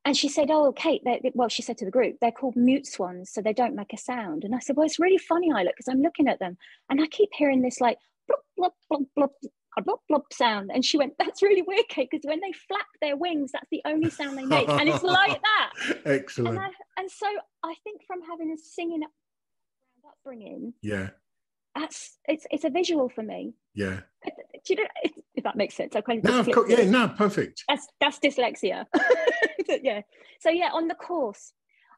and 0.05 0.15
she 0.15 0.29
said, 0.29 0.49
"Oh, 0.49 0.71
Kate, 0.71 1.01
well, 1.33 1.49
she 1.49 1.61
said 1.61 1.77
to 1.79 1.85
the 1.85 1.91
group, 1.91 2.17
they're 2.21 2.31
called 2.31 2.55
mute 2.55 2.87
swans, 2.87 3.31
so 3.31 3.41
they 3.41 3.53
don't 3.53 3.75
make 3.75 3.93
a 3.93 3.97
sound." 3.97 4.43
And 4.43 4.55
I 4.55 4.59
said, 4.59 4.75
"Well, 4.75 4.85
it's 4.85 4.99
really 4.99 5.17
funny, 5.17 5.51
I 5.51 5.63
look, 5.63 5.75
because 5.75 5.87
I'm 5.87 6.01
looking 6.01 6.27
at 6.27 6.39
them, 6.39 6.57
and 6.89 7.01
I 7.01 7.07
keep 7.07 7.29
hearing 7.33 7.61
this 7.61 7.81
like 7.81 7.97
blop 8.29 8.71
blop 8.91 9.05
blop 9.17 9.29
blop 9.79 9.99
blop 10.09 10.23
sound." 10.31 10.71
And 10.73 10.83
she 10.85 10.97
went, 10.97 11.13
"That's 11.19 11.41
really 11.41 11.61
weird, 11.61 11.87
Kate, 11.89 12.09
because 12.09 12.25
when 12.25 12.39
they 12.39 12.51
flap 12.67 12.87
their 13.01 13.17
wings, 13.17 13.51
that's 13.51 13.69
the 13.71 13.81
only 13.85 14.09
sound 14.09 14.37
they 14.37 14.45
make, 14.45 14.69
and 14.69 14.87
it's 14.87 15.03
like 15.03 15.41
that." 15.41 15.97
Excellent. 16.05 16.57
And, 16.57 16.65
I, 16.65 16.69
and 16.97 17.11
so 17.11 17.27
I 17.63 17.75
think 17.83 18.01
from 18.07 18.21
having 18.29 18.51
a 18.51 18.57
singing 18.57 19.03
upbringing, 20.07 20.73
yeah. 20.81 21.09
That's 21.79 22.17
it's 22.27 22.45
it's 22.51 22.65
a 22.65 22.69
visual 22.69 23.07
for 23.09 23.23
me. 23.23 23.53
Yeah. 23.73 24.01
Do 24.25 24.73
you 24.73 24.75
know 24.75 24.89
if, 25.03 25.43
that 25.43 25.55
makes 25.55 25.75
sense? 25.75 25.95
I 25.95 26.01
kind 26.01 26.19
of 26.19 26.25
No, 26.31 26.39
of 26.39 26.51
course. 26.51 26.69
Yeah. 26.69 26.89
No, 26.89 27.07
perfect. 27.07 27.63
that's 27.69 27.87
that's 28.01 28.19
dyslexia 28.19 28.85
yeah 29.83 30.01
so 30.39 30.49
yeah 30.49 30.71
on 30.73 30.87
the 30.87 30.95
course 30.95 31.53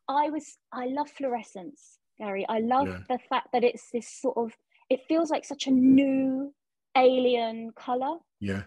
i 0.09 0.29
was 0.29 0.57
i 0.73 0.85
love 0.87 1.09
fluorescence 1.09 1.99
gary 2.19 2.45
i 2.49 2.59
love 2.59 2.87
Yeah. 2.87 2.99
the 3.09 3.19
fact 3.29 3.47
that 3.53 3.63
it's 3.63 3.89
this 3.93 4.07
sort 4.07 4.35
of 4.37 4.51
it 4.89 4.99
feels 5.07 5.29
like 5.31 5.45
such 5.45 5.67
a 5.67 5.71
new 5.71 6.53
alien 6.97 7.71
color 7.75 8.17
Yeah. 8.41 8.63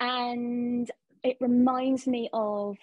and 0.00 0.90
it 1.24 1.36
reminds 1.40 2.06
me 2.06 2.28
of 2.32 2.76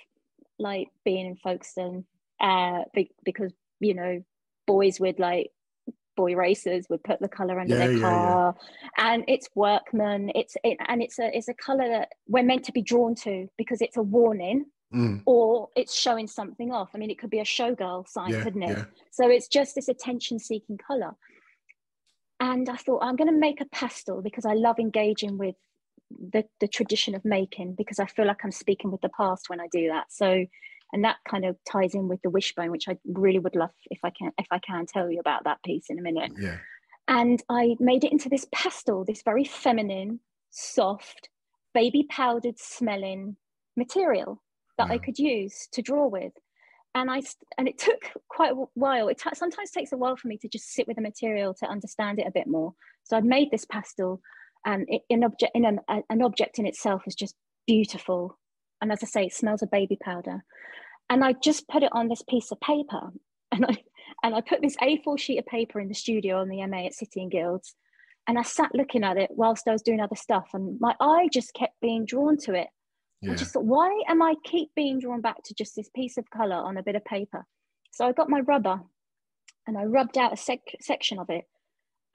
like 0.60 0.90
being 1.04 1.28
in 1.28 1.36
folkestone 1.36 2.06
uh 2.40 2.82
be- 2.94 3.12
because 3.24 3.54
you 3.80 3.94
know 3.94 4.24
boys 4.68 5.00
with 5.00 5.20
like 5.20 5.52
boy 6.16 6.36
racers 6.36 6.86
would 6.90 7.04
put 7.04 7.20
the 7.20 7.28
color 7.28 7.60
under 7.60 7.74
Yeah, 7.76 7.88
their 7.88 7.92
yeah, 7.94 8.00
yeah. 8.00 8.02
car 8.04 8.56
and 8.98 9.24
it's 9.28 9.50
workman 9.56 10.32
it's 10.36 10.56
it, 10.64 10.78
and 10.88 11.02
it's 11.02 11.20
a 11.20 11.36
it's 11.36 11.48
a 11.48 11.54
color 11.54 11.88
that 11.90 12.10
we're 12.28 12.44
meant 12.44 12.64
to 12.66 12.72
be 12.72 12.82
drawn 12.82 13.16
to 13.16 13.48
because 13.58 13.82
it's 13.82 13.98
a 13.98 14.04
warning 14.04 14.66
Mm. 14.94 15.24
or 15.26 15.70
it's 15.76 15.96
showing 15.96 16.28
something 16.28 16.72
off 16.72 16.92
i 16.94 17.00
mean 17.00 17.10
it 17.10 17.18
could 17.18 17.32
be 17.32 17.40
a 17.40 17.44
showgirl 17.44 18.08
sign 18.08 18.30
Yeah. 18.32 18.44
couldn't 18.44 18.62
it 18.64 18.78
Yeah. 18.78 18.86
so 19.12 19.28
it's 19.30 19.48
just 19.48 19.74
this 19.74 19.90
attention 19.90 20.38
seeking 20.38 20.78
color 20.78 21.16
and 22.40 22.70
i 22.70 22.76
thought 22.76 23.00
i'm 23.04 23.16
going 23.16 23.28
to 23.34 23.38
make 23.38 23.62
a 23.62 23.66
pastel 23.66 24.22
because 24.22 24.46
i 24.46 24.54
love 24.54 24.78
engaging 24.80 25.38
with 25.40 25.56
the, 26.34 26.46
the 26.60 26.68
tradition 26.68 27.16
of 27.16 27.26
making 27.26 27.74
because 27.74 27.98
i 28.00 28.06
feel 28.06 28.28
like 28.28 28.46
i'm 28.46 28.52
speaking 28.52 28.92
with 28.92 29.02
the 29.02 29.10
past 29.10 29.50
when 29.50 29.60
i 29.60 29.68
do 29.72 29.88
that 29.88 30.06
so 30.12 30.46
and 30.96 31.04
that 31.04 31.18
kind 31.30 31.44
of 31.46 31.56
ties 31.70 31.94
in 31.94 32.08
with 32.08 32.22
the 32.24 32.30
wishbone 32.30 32.72
which 32.72 32.88
i 32.88 32.96
really 33.24 33.40
would 33.40 33.56
love 33.56 33.70
if 33.92 34.00
i 34.04 34.10
can 34.18 34.32
if 34.40 34.48
i 34.52 34.60
can 34.60 34.86
tell 34.86 35.12
you 35.12 35.20
about 35.20 35.44
that 35.44 35.62
piece 35.64 35.86
in 35.90 36.00
a 36.00 36.02
minute 36.02 36.32
Yeah. 36.40 36.58
and 37.08 37.38
I 37.50 37.76
made 37.80 38.04
it 38.04 38.12
into 38.12 38.30
this 38.30 38.48
pastel, 38.52 39.06
this 39.06 39.22
very 39.24 39.44
feminine, 39.44 40.20
soft, 40.50 41.30
baby 41.74 42.02
powdered 42.10 42.58
smelling 42.58 43.36
material 43.78 44.42
that 44.78 44.90
I 44.90 44.98
could 45.06 45.20
use 45.20 45.68
to 45.74 45.82
draw 45.82 46.08
with. 46.08 46.34
And 46.96 47.12
I 47.12 47.22
and 47.58 47.68
it 47.68 47.78
took 47.78 48.02
quite 48.30 48.54
a 48.54 48.66
while. 48.74 49.08
It 49.10 49.20
ta- 49.20 49.34
sometimes 49.44 49.70
takes 49.72 49.92
a 49.94 49.98
while 49.98 50.16
for 50.18 50.28
me 50.30 50.38
to 50.40 50.48
just 50.56 50.72
sit 50.74 50.88
with 50.88 50.96
the 50.96 51.02
material 51.12 51.54
to 51.60 51.68
understand 51.76 52.20
it 52.20 52.28
a 52.28 52.32
bit 52.40 52.48
more. 52.48 52.74
So 53.04 53.12
I'd 53.18 53.26
made 53.38 53.50
this 53.52 53.66
pastel, 53.66 54.22
and 54.66 54.86
it, 54.88 55.02
an 55.10 55.24
object 55.24 55.52
in 55.56 55.66
an, 55.66 55.80
a- 55.96 56.08
an 56.10 56.22
object 56.24 56.58
in 56.60 56.66
itself 56.66 57.04
is 57.06 57.16
just 57.16 57.36
beautiful. 57.68 58.40
And 58.82 58.92
as 58.92 59.04
I 59.04 59.08
say, 59.08 59.24
it 59.26 59.34
smells 59.34 59.62
of 59.62 59.70
baby 59.72 59.98
powder. 60.02 60.44
And 61.10 61.24
I 61.24 61.34
just 61.34 61.68
put 61.68 61.84
it 61.84 61.92
on 61.92 62.08
this 62.08 62.24
piece 62.28 62.52
of 62.52 62.60
paper, 62.60 63.12
and 63.52 63.66
I 63.66 63.78
and 64.24 64.34
I 64.34 64.42
put 64.42 64.62
this 64.62 64.76
A4 64.78 65.20
sheet 65.20 65.40
of 65.40 65.46
paper 65.46 65.80
in 65.80 65.88
the 65.88 65.94
studio 65.94 66.40
on 66.40 66.50
the 66.50 66.66
MA 66.66 66.86
at 66.86 66.94
City 66.94 67.22
and 67.22 67.32
Guilds. 67.32 67.76
And 68.28 68.40
I 68.40 68.42
sat 68.42 68.74
looking 68.74 69.04
at 69.04 69.18
it 69.18 69.30
whilst 69.32 69.68
I 69.68 69.72
was 69.72 69.84
doing 69.84 70.00
other 70.00 70.16
stuff, 70.16 70.50
and 70.54 70.80
my 70.80 70.96
eye 71.00 71.30
just 71.32 71.54
kept 71.54 71.80
being 71.80 72.06
drawn 72.06 72.38
to 72.40 72.54
it. 72.54 72.68
I 73.32 73.36
just 73.36 73.54
thought, 73.54 73.66
why 73.66 74.04
am 74.08 74.22
I 74.22 74.36
keep 74.44 74.70
being 74.76 75.00
drawn 75.00 75.22
back 75.22 75.42
to 75.46 75.54
just 75.56 75.76
this 75.76 75.90
piece 75.90 76.18
of 76.18 76.30
color 76.30 76.56
on 76.56 76.78
a 76.78 76.84
bit 76.84 76.96
of 76.96 77.04
paper? 77.06 77.46
So 77.92 78.06
I 78.06 78.12
got 78.12 78.30
my 78.30 78.42
rubber 78.42 78.82
and 79.68 79.78
I 79.78 79.86
rubbed 79.86 80.18
out 80.18 80.34
a 80.34 80.38
sec- 80.38 80.76
section 80.82 81.18
of 81.18 81.30
it, 81.30 81.46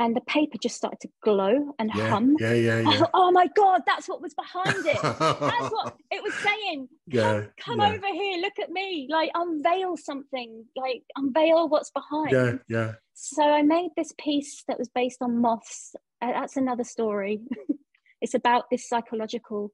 and 0.00 0.16
the 0.16 0.22
paper 0.22 0.56
just 0.60 0.76
started 0.76 0.98
to 1.00 1.08
glow 1.22 1.74
and 1.78 1.90
Yeah. 1.94 2.08
hum. 2.08 2.34
Yeah. 2.40 2.54
Yeah. 2.54 2.76
I 2.78 2.80
Yeah. 2.92 2.98
thought, 3.00 3.10
oh 3.12 3.30
my 3.30 3.46
god, 3.54 3.82
that's 3.86 4.08
what 4.08 4.22
was 4.22 4.34
behind 4.34 4.84
it. 4.86 5.00
That's 5.02 5.70
what 5.70 5.94
it 6.10 6.22
was 6.22 6.34
saying. 6.34 6.88
Yeah. 7.06 7.44
Come 7.58 7.80
yeah. 7.80 7.92
over 7.92 8.06
here, 8.06 8.40
look 8.40 8.58
at 8.58 8.70
me, 8.70 9.06
like 9.10 9.30
unveil 9.34 9.98
something, 9.98 10.64
like 10.74 11.02
unveil 11.16 11.68
what's 11.68 11.90
behind. 11.90 12.32
Yeah. 12.32 12.52
Yeah. 12.66 12.92
So 13.12 13.42
I 13.42 13.60
made 13.60 13.90
this 13.94 14.12
piece 14.18 14.64
that 14.68 14.78
was 14.78 14.88
based 14.88 15.20
on 15.20 15.40
moths. 15.42 15.94
Uh, 16.22 16.32
that's 16.32 16.56
another 16.56 16.84
story. 16.84 17.42
it's 18.22 18.34
about 18.34 18.70
this 18.70 18.88
psychological 18.88 19.70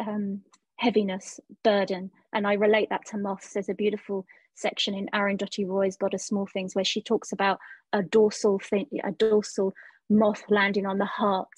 um, 0.00 0.42
heaviness, 0.76 1.38
burden, 1.62 2.10
and 2.32 2.48
I 2.48 2.54
relate 2.54 2.90
that 2.90 3.06
to 3.06 3.18
moths. 3.18 3.52
There's 3.52 3.68
a 3.68 3.74
beautiful 3.74 4.26
section 4.54 4.94
in 4.94 5.08
Arundhati 5.14 5.66
Roy's 5.66 5.96
God 5.96 6.14
of 6.14 6.20
Small 6.20 6.46
Things 6.46 6.74
where 6.74 6.84
she 6.84 7.02
talks 7.02 7.32
about 7.32 7.58
a 7.92 8.02
dorsal 8.02 8.58
thing, 8.58 8.86
a 9.04 9.12
dorsal 9.12 9.74
moth 10.08 10.44
landing 10.48 10.86
on 10.86 10.98
the 10.98 11.04
heart, 11.06 11.48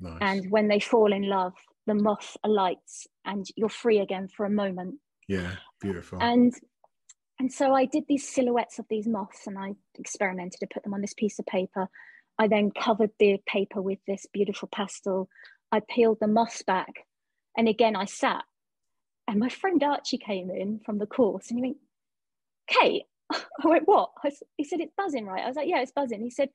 Nice. 0.00 0.18
and 0.20 0.50
when 0.50 0.68
they 0.68 0.80
fall 0.80 1.12
in 1.12 1.28
love, 1.28 1.54
the 1.86 1.94
moth 1.94 2.36
alights 2.44 3.06
and 3.24 3.46
you're 3.56 3.68
free 3.68 3.98
again 3.98 4.28
for 4.28 4.46
a 4.46 4.50
moment. 4.50 4.96
Yeah, 5.28 5.52
beautiful. 5.80 6.18
And 6.20 6.52
and 7.38 7.52
so 7.52 7.74
I 7.74 7.84
did 7.84 8.04
these 8.08 8.28
silhouettes 8.28 8.78
of 8.78 8.86
these 8.88 9.06
moths 9.08 9.46
and 9.46 9.58
I 9.58 9.74
experimented 9.98 10.60
to 10.60 10.68
put 10.72 10.84
them 10.84 10.94
on 10.94 11.00
this 11.00 11.14
piece 11.14 11.38
of 11.38 11.46
paper. 11.46 11.88
I 12.38 12.48
then 12.48 12.70
covered 12.70 13.10
the 13.18 13.38
paper 13.46 13.82
with 13.82 13.98
this 14.06 14.26
beautiful 14.32 14.68
pastel. 14.68 15.28
I 15.72 15.80
peeled 15.80 16.18
the 16.20 16.28
moths 16.28 16.62
back. 16.62 17.06
And 17.56 17.68
again, 17.68 17.96
I 17.96 18.04
sat. 18.04 18.44
And 19.26 19.40
my 19.40 19.48
friend 19.48 19.82
Archie 19.82 20.18
came 20.18 20.50
in 20.50 20.80
from 20.84 20.98
the 20.98 21.06
course 21.06 21.50
and 21.50 21.58
he 21.58 21.62
went, 21.62 21.76
Kate, 22.68 23.04
I 23.32 23.38
went, 23.64 23.86
what? 23.86 24.10
I, 24.24 24.32
he 24.56 24.64
said, 24.64 24.80
it's 24.80 24.92
buzzing, 24.96 25.26
right? 25.26 25.44
I 25.44 25.48
was 25.48 25.56
like, 25.56 25.68
yeah, 25.68 25.80
it's 25.80 25.92
buzzing. 25.92 26.22
He 26.22 26.30
said, 26.30 26.50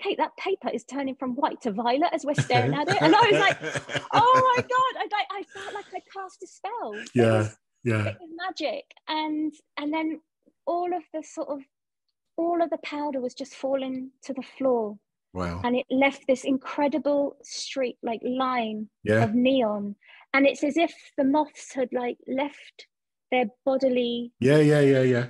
Kate, 0.00 0.18
that 0.18 0.36
paper 0.36 0.70
is 0.72 0.84
turning 0.84 1.16
from 1.16 1.34
white 1.34 1.60
to 1.62 1.72
violet 1.72 2.10
as 2.12 2.24
we're 2.24 2.34
staring 2.34 2.72
at 2.74 2.88
it. 2.88 3.02
And 3.02 3.14
I 3.14 3.20
was 3.20 3.40
like, 3.40 3.58
oh 4.12 4.54
my 4.56 4.62
God. 4.62 5.02
I, 5.02 5.08
like, 5.10 5.26
I 5.30 5.42
felt 5.60 5.74
like 5.74 5.86
I 5.94 6.00
cast 6.12 6.42
a 6.42 6.46
spell. 6.46 6.94
Yeah. 7.14 7.38
Was, 7.38 7.56
yeah. 7.82 8.06
It 8.06 8.16
was 8.20 8.30
magic. 8.46 8.84
And 9.08 9.52
and 9.76 9.92
then 9.92 10.20
all 10.66 10.94
of 10.96 11.02
the 11.12 11.24
sort 11.24 11.48
of 11.48 11.60
all 12.36 12.62
of 12.62 12.70
the 12.70 12.78
powder 12.78 13.20
was 13.20 13.34
just 13.34 13.54
falling 13.54 14.10
to 14.24 14.32
the 14.32 14.42
floor. 14.56 14.98
Wow. 15.32 15.60
And 15.64 15.74
it 15.74 15.86
left 15.90 16.26
this 16.28 16.44
incredible 16.44 17.36
street 17.42 17.98
like 18.02 18.20
line 18.22 18.88
Yeah. 19.02 19.24
of 19.24 19.34
neon. 19.34 19.96
And 20.32 20.46
it's 20.46 20.62
as 20.62 20.76
if 20.76 20.94
the 21.16 21.24
moths 21.24 21.74
had 21.74 21.88
like 21.92 22.18
left 22.28 22.86
their 23.30 23.46
bodily 23.64 24.32
Yeah, 24.40 24.58
yeah, 24.58 24.80
yeah, 24.80 25.02
yeah. 25.02 25.26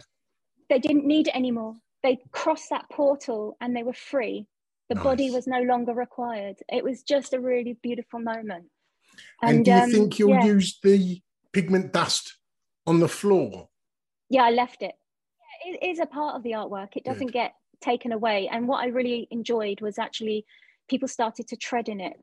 they 0.68 0.78
didn't 0.78 1.06
need 1.06 1.28
it 1.28 1.36
anymore. 1.36 1.76
They 2.02 2.18
crossed 2.32 2.70
that 2.70 2.88
portal 2.90 3.56
and 3.60 3.74
they 3.74 3.82
were 3.82 3.92
free. 3.92 4.46
The 4.88 4.94
body 4.94 5.30
was 5.30 5.46
no 5.46 5.60
longer 5.60 5.92
required. 5.92 6.56
It 6.70 6.82
was 6.82 7.02
just 7.02 7.34
a 7.34 7.40
really 7.40 7.76
beautiful 7.82 8.20
moment. 8.20 8.66
And, 9.42 9.64
do 9.64 9.70
you 9.70 9.76
um, 9.76 9.90
think 9.90 10.18
you'll 10.18 10.30
yeah. 10.30 10.44
use 10.44 10.78
the 10.82 11.20
pigment 11.52 11.92
dust 11.92 12.38
on 12.86 13.00
the 13.00 13.08
floor? 13.08 13.68
yeah 14.28 14.44
i 14.44 14.50
left 14.50 14.82
it 14.82 14.94
it 15.64 15.82
is 15.82 15.98
a 15.98 16.06
part 16.06 16.36
of 16.36 16.42
the 16.42 16.52
artwork 16.52 16.96
it 16.96 17.04
doesn't 17.04 17.32
get 17.32 17.52
taken 17.80 18.12
away 18.12 18.48
and 18.52 18.68
what 18.68 18.82
i 18.82 18.86
really 18.86 19.26
enjoyed 19.30 19.80
was 19.80 19.98
actually 19.98 20.44
people 20.88 21.08
started 21.08 21.46
to 21.48 21.56
tread 21.56 21.88
in 21.88 22.00
it 22.00 22.14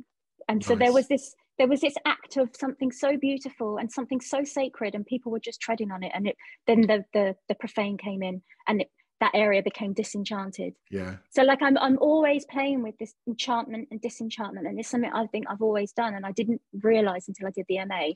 and 0.48 0.64
so 0.64 0.76
there 0.76 0.94
was 0.94 1.08
this 1.08 1.36
there 1.58 1.68
was 1.68 1.82
this 1.82 1.96
act 2.06 2.38
of 2.38 2.50
something 2.54 2.92
so 2.92 3.18
beautiful 3.18 3.78
and 3.78 3.92
something 3.92 4.22
so 4.22 4.44
sacred 4.44 4.96
and 4.96 5.06
people 5.06 5.32
were 5.32 5.40
just 5.40 5.62
treading 5.62 5.92
on 5.92 6.04
it 6.04 6.12
and 6.14 6.28
it 6.28 6.36
then 6.68 6.82
the 6.82 7.04
the, 7.14 7.36
the 7.50 7.56
profane 7.56 7.98
came 7.98 8.22
in 8.24 8.42
and 8.68 8.82
it, 8.82 8.90
that 9.22 9.32
area 9.34 9.64
became 9.64 9.94
disenchanted 9.94 10.74
Yeah. 10.92 11.16
so 11.30 11.44
like 11.44 11.62
I'm 11.62 11.78
I'm 11.78 11.98
always 12.00 12.46
playing 12.46 12.84
with 12.84 12.98
this 13.00 13.14
enchantment 13.28 13.88
and 13.92 14.02
disenchantment, 14.02 14.68
and 14.68 14.80
it's 14.80 14.90
something 14.90 15.12
I 15.14 15.26
think 15.28 15.46
I've 15.50 15.62
always 15.62 15.94
done, 15.94 16.16
and 16.16 16.26
I 16.26 16.32
didn't 16.34 16.62
realize 16.84 17.28
until 17.30 17.48
I 17.48 17.52
did 17.52 17.66
the 17.70 17.80
MA 17.86 18.10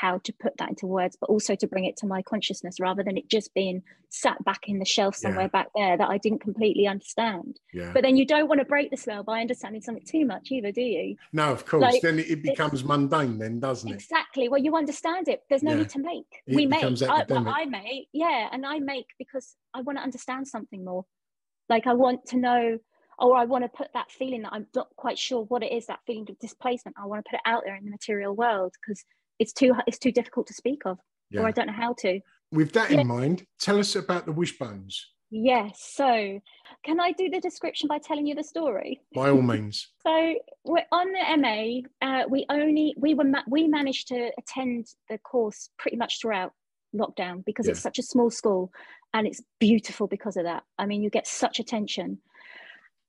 how 0.00 0.18
to 0.18 0.32
put 0.32 0.56
that 0.58 0.68
into 0.68 0.86
words, 0.86 1.16
but 1.20 1.28
also 1.30 1.54
to 1.56 1.66
bring 1.66 1.84
it 1.84 1.96
to 1.98 2.06
my 2.06 2.22
consciousness 2.22 2.78
rather 2.80 3.02
than 3.02 3.16
it 3.16 3.28
just 3.28 3.52
being 3.54 3.82
sat 4.10 4.42
back 4.44 4.68
in 4.68 4.78
the 4.78 4.84
shelf 4.84 5.14
somewhere 5.16 5.44
Yeah. 5.44 5.48
back 5.48 5.68
there 5.74 5.96
that 5.96 6.08
I 6.08 6.18
didn't 6.18 6.40
completely 6.40 6.86
understand. 6.86 7.58
Yeah. 7.72 7.92
But 7.92 8.02
then 8.02 8.16
you 8.16 8.24
don't 8.26 8.48
want 8.48 8.60
to 8.60 8.64
break 8.64 8.90
the 8.90 8.96
spell 8.96 9.22
by 9.22 9.40
understanding 9.40 9.80
something 9.82 10.04
too 10.04 10.24
much 10.24 10.50
either, 10.50 10.72
do 10.72 10.82
you? 10.82 11.16
no, 11.32 11.50
of 11.52 11.64
course. 11.66 11.82
like, 11.82 12.02
then 12.02 12.18
it, 12.18 12.42
becomes 12.42 12.84
mundane, 12.84 13.38
then, 13.38 13.60
doesn't 13.60 13.90
it? 13.90 13.94
Exactly. 13.94 14.48
Well, 14.48 14.60
you 14.62 14.76
understand 14.76 15.28
it. 15.28 15.42
There's 15.48 15.62
no 15.62 15.72
Yeah. 15.72 15.78
need 15.78 15.90
to 15.90 15.98
make. 15.98 16.42
It 16.46 16.54
we 16.54 16.66
make. 16.66 16.84
I, 16.84 17.24
well. 17.28 17.48
I 17.48 17.64
make. 17.64 18.08
Yeah, 18.12 18.48
and 18.52 18.64
I 18.64 18.78
make 18.78 19.06
because 19.18 19.56
I 19.74 19.80
want 19.82 19.98
to 19.98 20.02
understand 20.02 20.48
something 20.48 20.84
more. 20.84 21.04
Like 21.68 21.86
I 21.86 21.94
want 21.94 22.26
to 22.26 22.36
know, 22.38 22.78
or 23.18 23.36
I 23.36 23.44
want 23.44 23.64
to 23.64 23.68
put 23.68 23.92
that 23.92 24.10
feeling 24.10 24.42
that 24.42 24.52
I'm 24.52 24.66
not 24.74 24.88
quite 24.96 25.18
sure 25.18 25.42
what 25.44 25.62
it 25.62 25.72
is. 25.72 25.86
That 25.86 26.00
feeling 26.06 26.26
of 26.30 26.38
displacement. 26.38 26.96
I 26.98 27.06
want 27.06 27.24
to 27.24 27.28
put 27.30 27.36
it 27.36 27.42
out 27.44 27.62
there 27.64 27.74
in 27.74 27.84
the 27.84 27.90
material 27.90 28.34
world 28.34 28.72
because 28.80 29.04
it's 29.38 29.52
too 29.52 29.74
it's 29.86 29.98
too 29.98 30.12
difficult 30.12 30.46
to 30.48 30.54
speak 30.54 30.82
of, 30.86 30.98
Yeah. 31.30 31.42
or 31.42 31.46
I 31.48 31.50
don't 31.52 31.66
know 31.66 31.72
how 31.72 31.94
to. 32.00 32.20
With 32.52 32.72
that 32.72 32.90
Yeah. 32.90 33.00
in 33.00 33.06
mind, 33.06 33.46
tell 33.60 33.78
us 33.78 33.94
about 33.96 34.26
the 34.26 34.32
wishbones, 34.32 35.04
Yes. 35.30 35.82
So, 35.94 36.40
can 36.84 37.00
I 37.00 37.12
do 37.12 37.28
the 37.28 37.38
description 37.40 37.86
by 37.86 37.98
telling 37.98 38.26
you 38.26 38.34
the 38.34 38.42
story? 38.42 39.02
by 39.14 39.28
all 39.30 39.42
means. 39.42 39.86
So 40.06 40.34
we're 40.64 40.86
on 40.90 41.12
the 41.12 41.36
MA. 41.36 41.82
Uh, 42.00 42.24
we 42.30 42.46
only 42.48 42.94
we 42.96 43.12
were 43.14 43.24
ma- 43.24 43.42
we 43.46 43.68
managed 43.68 44.08
to 44.08 44.30
attend 44.38 44.86
the 45.10 45.18
course 45.18 45.68
pretty 45.78 45.98
much 45.98 46.18
throughout 46.20 46.52
lockdown 46.96 47.44
because 47.44 47.68
it's 47.68 47.80
such 47.80 47.98
a 47.98 48.02
small 48.02 48.30
school 48.30 48.72
and 49.12 49.26
it's 49.26 49.42
beautiful 49.60 50.06
because 50.06 50.38
of 50.38 50.44
that. 50.44 50.62
I 50.78 50.86
mean, 50.86 51.02
you 51.02 51.10
get 51.10 51.26
such 51.26 51.60
attention. 51.60 52.22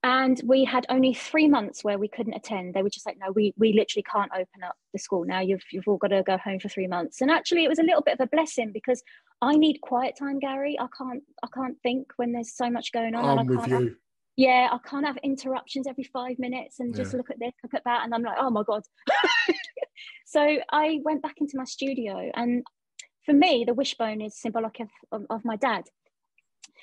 And 0.02 0.40
we 0.46 0.64
had 0.64 0.86
only 0.90 1.14
three 1.14 1.50
months 1.50 1.84
where 1.84 1.98
we 1.98 2.08
couldn't 2.08 2.34
attend. 2.34 2.74
They 2.74 2.84
were 2.84 2.90
just 2.90 3.06
like, 3.06 3.18
no, 3.20 3.32
we 3.34 3.54
we 3.58 3.74
literally 3.74 4.04
can't 4.10 4.32
open 4.34 4.64
up 4.66 4.76
the 4.94 5.00
school 5.00 5.26
now. 5.26 5.42
You've 5.42 5.64
you've 5.74 5.88
all 5.90 5.98
got 5.98 6.08
to 6.10 6.24
go 6.24 6.38
home 6.38 6.60
for 6.60 6.70
three 6.70 6.88
months. 6.88 7.20
And 7.20 7.30
actually, 7.30 7.66
it 7.66 7.70
was 7.70 7.80
a 7.80 7.84
little 7.84 8.02
bit 8.02 8.14
of 8.14 8.22
a 8.22 8.28
blessing 8.28 8.72
because 8.74 9.04
I 9.42 9.56
need 9.58 9.82
quiet 9.82 10.16
time, 10.18 10.40
Gary. 10.40 10.78
I 10.80 10.88
can't 10.98 11.22
I 11.44 11.48
can't 11.54 11.76
think 11.84 12.14
when 12.16 12.32
there's 12.32 12.56
so 12.56 12.70
much 12.70 12.94
going 12.94 13.14
on. 13.14 13.26
I'm 13.26 13.40
I 13.40 13.44
with 13.44 13.60
can't 13.60 13.72
have- 13.72 13.82
you. 13.82 13.96
yeah, 14.38 14.70
I 14.72 14.78
can't 14.90 15.06
have 15.06 15.18
interruptions 15.18 15.86
every 15.86 16.06
five 16.06 16.40
minutes 16.40 16.80
and 16.80 16.96
just 16.96 17.12
Yeah. 17.12 17.18
look 17.18 17.30
at 17.30 17.40
this, 17.40 17.52
look 17.62 17.74
at 17.74 17.84
that. 17.84 18.06
And 18.06 18.16
I'm 18.16 18.24
like, 18.24 18.38
oh 18.40 18.50
my 18.50 18.64
God. 18.64 18.84
so 20.26 20.58
I 20.72 21.00
went 21.04 21.22
back 21.22 21.36
into 21.42 21.58
my 21.58 21.66
studio. 21.66 22.32
And 22.36 22.64
for 23.26 23.34
me, 23.34 23.66
the 23.68 23.74
wishbone 23.74 24.22
is 24.22 24.40
symbolic 24.40 24.80
of, 24.80 24.88
of, 25.12 25.26
of 25.30 25.44
my 25.46 25.58
dad. 25.58 25.84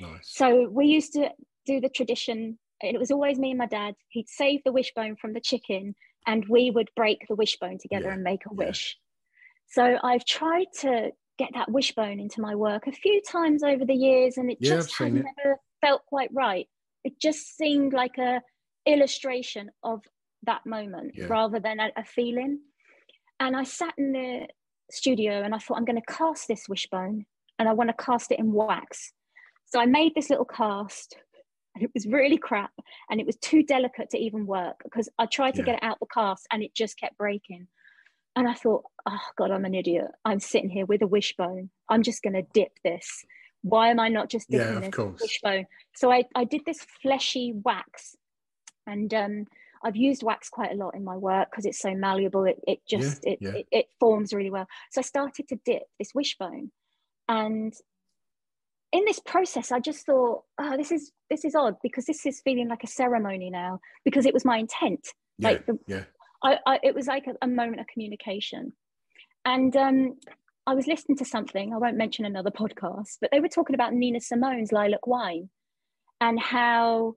Nice. 0.01 0.21
So 0.23 0.69
we 0.69 0.87
used 0.87 1.15
to 1.15 1.31
do 1.65 1.81
the 1.81 1.89
tradition, 1.89 2.59
it 2.81 2.99
was 2.99 3.11
always 3.11 3.39
me 3.39 3.51
and 3.51 3.59
my 3.59 3.67
dad. 3.67 3.95
He'd 4.09 4.29
save 4.29 4.61
the 4.65 4.73
wishbone 4.73 5.17
from 5.17 5.33
the 5.33 5.41
chicken, 5.41 5.95
and 6.27 6.45
we 6.49 6.71
would 6.71 6.91
break 6.97 7.27
the 7.29 7.35
wishbone 7.35 7.79
together 7.79 8.07
Yeah, 8.07 8.15
and 8.15 8.23
make 8.23 8.45
a 8.47 8.51
yeah. 8.53 8.67
wish. 8.67 8.97
So 9.69 9.99
I've 10.03 10.25
tried 10.25 10.67
to 10.81 11.11
get 11.39 11.51
that 11.55 11.71
wishbone 11.71 12.19
into 12.21 12.41
my 12.41 12.55
work 12.55 12.87
a 12.87 12.93
few 12.93 13.21
times 13.29 13.63
over 13.63 13.85
the 13.85 13.95
years, 13.95 14.37
and 14.39 14.51
it 14.51 14.59
Yeah, 14.61 14.77
just 14.77 14.97
has 14.99 15.15
it. 15.15 15.25
never 15.25 15.59
felt 15.81 16.05
quite 16.07 16.31
right. 16.33 16.67
It 17.05 17.21
just 17.21 17.57
seemed 17.57 17.93
like 17.93 18.19
a 18.19 18.41
illustration 18.87 19.71
of 19.83 20.01
that 20.45 20.65
moment 20.65 21.13
rather 21.29 21.59
than 21.61 21.81
a, 21.81 21.91
a 21.97 22.05
feeling. 22.05 22.61
And 23.41 23.57
I 23.57 23.65
sat 23.65 23.93
in 23.99 24.13
the 24.13 24.47
studio 24.91 25.43
and 25.43 25.55
I 25.55 25.59
thought, 25.59 25.77
I'm 25.77 25.85
going 25.85 26.01
to 26.01 26.13
cast 26.13 26.47
this 26.49 26.69
wishbone 26.69 27.27
and 27.59 27.69
I 27.69 27.73
want 27.73 27.91
to 27.91 28.05
cast 28.05 28.31
it 28.33 28.39
in 28.39 28.53
wax. 28.53 29.13
So 29.65 29.81
I 29.81 29.87
made 29.87 30.13
this 30.15 30.31
little 30.31 30.45
cast 30.45 31.17
and 31.77 31.85
it 31.85 31.91
was 31.93 32.07
really 32.07 32.39
crap 32.39 32.73
and 33.11 33.21
it 33.21 33.27
was 33.27 33.37
too 33.37 33.63
delicate 33.63 34.09
to 34.11 34.19
even 34.19 34.47
work 34.47 34.81
because 34.83 35.11
I 35.19 35.27
tried 35.27 35.53
to 35.57 35.59
Yeah. 35.59 35.67
get 35.67 35.75
it 35.77 35.83
out 35.85 36.01
the 36.01 36.07
cast 36.07 36.47
and 36.51 36.63
it 36.63 36.75
just 36.75 36.99
kept 36.99 37.19
breaking. 37.19 37.69
And 38.35 38.49
I 38.49 38.55
thought, 38.55 38.85
oh 39.07 39.21
God, 39.37 39.51
I'm 39.51 39.67
an 39.67 39.75
idiot. 39.75 40.09
I'm 40.25 40.41
sitting 40.41 40.71
here 40.71 40.87
with 40.87 41.03
a 41.03 41.07
wishbone. 41.07 41.69
I'm 41.91 42.03
just 42.03 42.23
going 42.23 42.33
to 42.33 42.47
dip 42.55 42.73
this. 42.83 43.25
Why 43.63 43.89
am 43.89 44.01
I 44.01 44.09
not 44.09 44.31
just 44.31 44.49
Yeah, 44.49 44.61
dipping 44.61 44.77
of 44.77 44.83
this 44.85 44.95
course. 44.95 45.21
wishbone? 45.21 45.67
So 45.95 46.11
I, 46.11 46.25
I 46.35 46.45
did 46.45 46.63
this 46.65 46.81
fleshy 47.03 47.53
wax 47.63 48.17
and 48.87 49.13
um, 49.13 49.47
I've 49.85 49.97
used 49.97 50.23
wax 50.23 50.49
quite 50.49 50.73
a 50.73 50.77
lot 50.77 50.95
in 50.95 51.05
my 51.05 51.17
work 51.17 51.51
because 51.51 51.67
it's 51.67 51.79
so 51.79 51.95
malleable. 51.95 52.45
It, 52.45 52.59
it 52.67 52.81
just 52.89 53.25
it, 53.27 53.39
yeah. 53.43 53.51
It, 53.51 53.67
it 53.71 53.87
forms 54.01 54.33
really 54.33 54.51
well. 54.51 54.67
So 54.93 55.01
I 55.01 55.03
started 55.03 55.49
to 55.49 55.59
dip 55.65 55.83
this 55.99 56.13
wishbone, 56.15 56.71
and 57.29 57.75
in 58.93 59.05
this 59.05 59.21
process, 59.21 59.73
I 59.73 59.81
just 59.81 60.07
thought, 60.07 60.45
oh, 60.59 60.77
this 60.77 60.93
is 60.93 61.13
this 61.31 61.45
is 61.45 61.55
odd 61.55 61.77
because 61.83 62.07
this 62.07 62.25
is 62.25 62.41
feeling 62.41 62.69
like 62.69 62.85
a 62.85 62.89
ceremony 62.89 63.51
now 63.51 63.81
because 64.05 64.27
it 64.27 64.35
was 64.35 64.45
my 64.45 64.59
intent. 64.59 65.07
Yeah. 65.39 65.51
Like 65.51 65.67
the, 65.67 65.79
yeah. 65.87 66.05
I, 66.43 66.59
I 66.67 66.79
it 66.83 66.95
was 66.95 67.07
like 67.07 67.27
a, 67.27 67.35
a 67.43 67.49
moment 67.49 67.81
of 67.81 67.87
communication, 67.87 68.73
and 69.45 69.77
um, 69.77 70.17
I 70.67 70.75
was 70.75 70.87
listening 70.87 71.19
to 71.19 71.25
something. 71.25 71.73
I 71.73 71.79
won't 71.79 71.97
mention 71.97 72.25
another 72.25 72.51
podcast, 72.51 73.19
but 73.21 73.31
they 73.33 73.41
were 73.41 73.49
talking 73.49 73.75
about 73.75 73.93
Nina 73.93 74.21
Simone's 74.21 74.73
Lilac 74.73 75.07
Wine, 75.07 75.51
and 76.21 76.39
how 76.39 77.17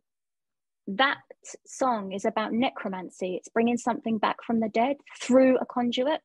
that 0.87 1.17
song 1.65 2.11
is 2.11 2.25
about 2.25 2.51
necromancy. 2.51 3.35
It's 3.35 3.49
bringing 3.49 3.77
something 3.77 4.17
back 4.17 4.37
from 4.45 4.59
the 4.59 4.69
dead 4.69 4.97
through 5.21 5.57
a 5.57 5.65
conduit. 5.65 6.21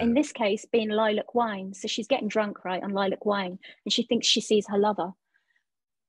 In 0.00 0.14
this 0.14 0.32
case, 0.32 0.64
being 0.70 0.90
lilac 0.90 1.34
wine. 1.34 1.74
So 1.74 1.88
she's 1.88 2.06
getting 2.06 2.28
drunk, 2.28 2.64
right, 2.64 2.82
on 2.82 2.90
lilac 2.90 3.24
wine, 3.24 3.58
and 3.84 3.92
she 3.92 4.02
thinks 4.02 4.26
she 4.26 4.40
sees 4.40 4.66
her 4.68 4.78
lover. 4.78 5.12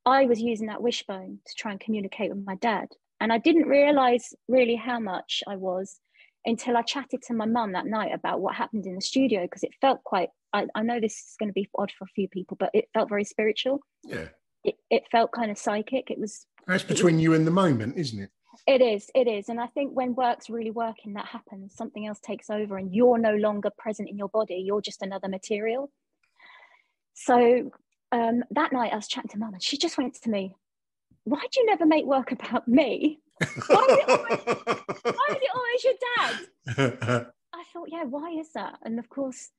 I 0.06 0.26
was 0.26 0.42
using 0.42 0.68
that 0.68 0.82
wishbone 0.82 1.40
to 1.46 1.56
try 1.56 1.72
and 1.72 1.80
communicate 1.80 2.34
with 2.34 2.46
my 2.46 2.56
dad. 2.56 2.88
And 3.20 3.34
I 3.34 3.38
didn't 3.38 3.68
realize 3.68 4.34
really 4.48 4.76
how 4.76 5.00
much 5.00 5.44
I 5.48 5.56
was 5.56 6.00
until 6.46 6.78
I 6.78 6.82
chatted 6.82 7.22
to 7.24 7.34
my 7.34 7.46
mum 7.46 7.74
that 7.74 7.86
night 7.86 8.14
about 8.14 8.40
what 8.40 8.56
happened 8.56 8.86
in 8.86 8.96
the 8.96 9.02
studio 9.02 9.42
because 9.42 9.64
it 9.64 9.72
felt 9.82 10.04
quite, 10.04 10.30
I, 10.54 10.68
I 10.74 10.84
know 10.84 11.00
this 11.00 11.14
is 11.14 11.36
going 11.38 11.50
to 11.50 11.54
be 11.54 11.70
odd 11.78 11.92
for 11.98 12.06
a 12.06 12.14
few 12.16 12.30
people, 12.30 12.58
but 12.60 12.70
it 12.74 12.86
felt 12.94 13.10
very 13.10 13.26
spiritual. 13.26 13.82
Yeah. 14.04 14.30
It, 14.64 14.76
it 14.90 15.04
felt 15.12 15.32
kind 15.32 15.52
of 15.52 15.58
psychic. 15.58 16.10
It 16.10 16.20
was 16.20 16.46
That's 16.66 16.84
between 16.84 17.20
you 17.20 17.34
and 17.34 17.46
the 17.46 17.52
moment, 17.52 17.98
isn't 17.98 18.20
it? 18.22 18.30
It 18.68 18.82
is, 18.82 19.10
it 19.16 19.28
is. 19.28 19.49
And 19.49 19.60
I 19.60 19.68
think 19.68 19.93
when 19.93 20.16
work's 20.16 20.49
really 20.49 20.72
working, 20.72 21.14
that 21.14 21.26
happens. 21.26 21.76
Something 21.76 22.07
else 22.07 22.20
takes 22.20 22.49
over 22.49 22.78
and 22.78 22.93
you're 22.93 23.18
no 23.18 23.36
longer 23.36 23.70
present 23.78 24.10
in 24.10 24.18
your 24.18 24.30
body. 24.30 24.64
You're 24.66 24.82
just 24.82 25.01
another 25.01 25.28
material. 25.28 25.91
So 27.14 27.72
um, 28.12 28.43
that 28.51 28.72
night 28.72 28.93
I 28.93 28.95
was 28.95 29.07
chatting 29.07 29.30
to 29.32 29.38
mum 29.38 29.53
and 29.53 29.64
she 29.64 29.78
just 29.78 29.97
went 29.97 30.16
to 30.22 30.30
me, 30.30 30.55
why 31.24 31.41
do 31.51 31.60
you 31.60 31.66
never 31.66 31.86
make 31.86 32.05
work 32.05 32.32
about 32.32 32.68
me? 32.68 33.20
Why 33.68 33.86
is 33.89 33.97
it 33.97 34.10
always, 34.10 34.39
why 35.03 35.28
is 35.30 35.38
it 35.41 35.49
always 35.55 35.84
your 35.84 35.93
dad? 36.18 37.28
I 37.53 37.64
thought, 37.74 37.89
yeah, 37.89 38.03
why 38.03 38.32
is 38.32 38.51
that? 38.53 38.80
And 38.84 38.99
of 38.99 39.10
course, 39.10 39.49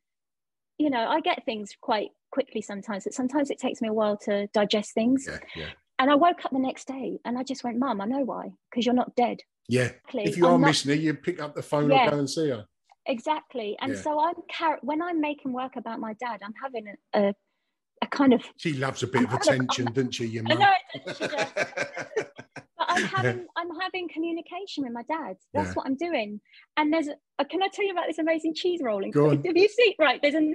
you 0.79 0.91
know, 0.91 1.07
I 1.07 1.21
get 1.21 1.45
things 1.45 1.77
quite 1.81 2.11
quickly 2.31 2.63
sometimes, 2.63 3.05
but 3.05 3.15
sometimes 3.15 3.51
it 3.51 3.59
takes 3.59 3.81
me 3.83 3.89
a 3.89 3.93
while 3.93 4.17
to 4.19 4.47
digest 4.49 4.95
things. 4.95 5.27
Yeah, 5.29 5.39
yeah. 5.55 5.71
And 6.01 6.11
I 6.11 6.15
woke 6.15 6.43
up 6.47 6.51
the 6.51 6.59
next 6.59 6.89
day 6.89 7.19
and 7.27 7.39
I 7.39 7.43
just 7.43 7.63
went, 7.63 7.79
Mum, 7.79 8.01
I 8.01 8.07
know 8.07 8.21
why, 8.25 8.51
because 8.71 8.87
you're 8.87 8.95
not 8.95 9.15
dead. 9.17 9.37
Yeah. 9.69 9.83
Exactly. 9.83 10.25
If 10.25 10.37
you 10.39 10.47
are 10.47 10.59
not- 10.59 10.69
missing 10.69 10.89
her, 10.93 10.97
you 10.97 11.13
pick 11.13 11.41
up 11.43 11.55
the 11.55 11.63
phone 11.63 11.91
Yeah. 11.91 12.07
or 12.09 12.11
go 12.13 12.19
and 12.21 12.31
see 12.31 12.49
her. 12.49 12.65
Exactly. 13.05 13.77
And 13.83 13.93
Yeah. 13.93 14.01
so 14.01 14.19
I'm 14.19 14.35
car- 14.57 14.79
when 14.81 15.03
I'm 15.03 15.21
making 15.21 15.53
work 15.53 15.77
about 15.77 16.01
my 16.01 16.15
dad, 16.15 16.41
I'm 16.43 16.55
having 16.63 16.87
a, 17.15 17.29
a, 17.29 17.35
a 18.03 18.07
kind 18.07 18.33
of 18.33 18.43
She 18.57 18.73
loves 18.73 19.03
a 19.03 19.09
bit 19.09 19.25
of 19.25 19.35
attention, 19.35 19.87
doesn't 19.93 20.13
she, 20.15 20.25
your 20.25 20.45
I 20.49 20.55
mum? 20.55 20.59
know, 20.61 21.13
she 21.13 21.27
does. 21.27 21.49
but 21.55 22.30
I'm 23.03 23.09
having 23.17 23.47
I'm 23.57 23.69
having 23.81 24.09
communication 24.09 24.85
with 24.85 24.93
my 24.93 25.03
dad. 25.03 25.37
That's 25.55 25.69
Yeah. 25.69 25.73
what 25.75 25.87
I'm 25.87 25.97
doing. 25.97 26.41
And 26.77 26.93
there's 26.93 27.09
a, 27.09 27.45
can 27.45 27.63
I 27.63 27.69
tell 27.73 27.85
you 27.85 27.93
about 27.93 28.07
this 28.07 28.19
amazing 28.19 28.55
cheese 28.55 28.81
rolling? 28.83 29.13
Have 29.13 29.57
you 29.57 29.69
seen 29.69 29.95
right? 29.99 30.21
There's 30.23 30.35
a 30.35 30.53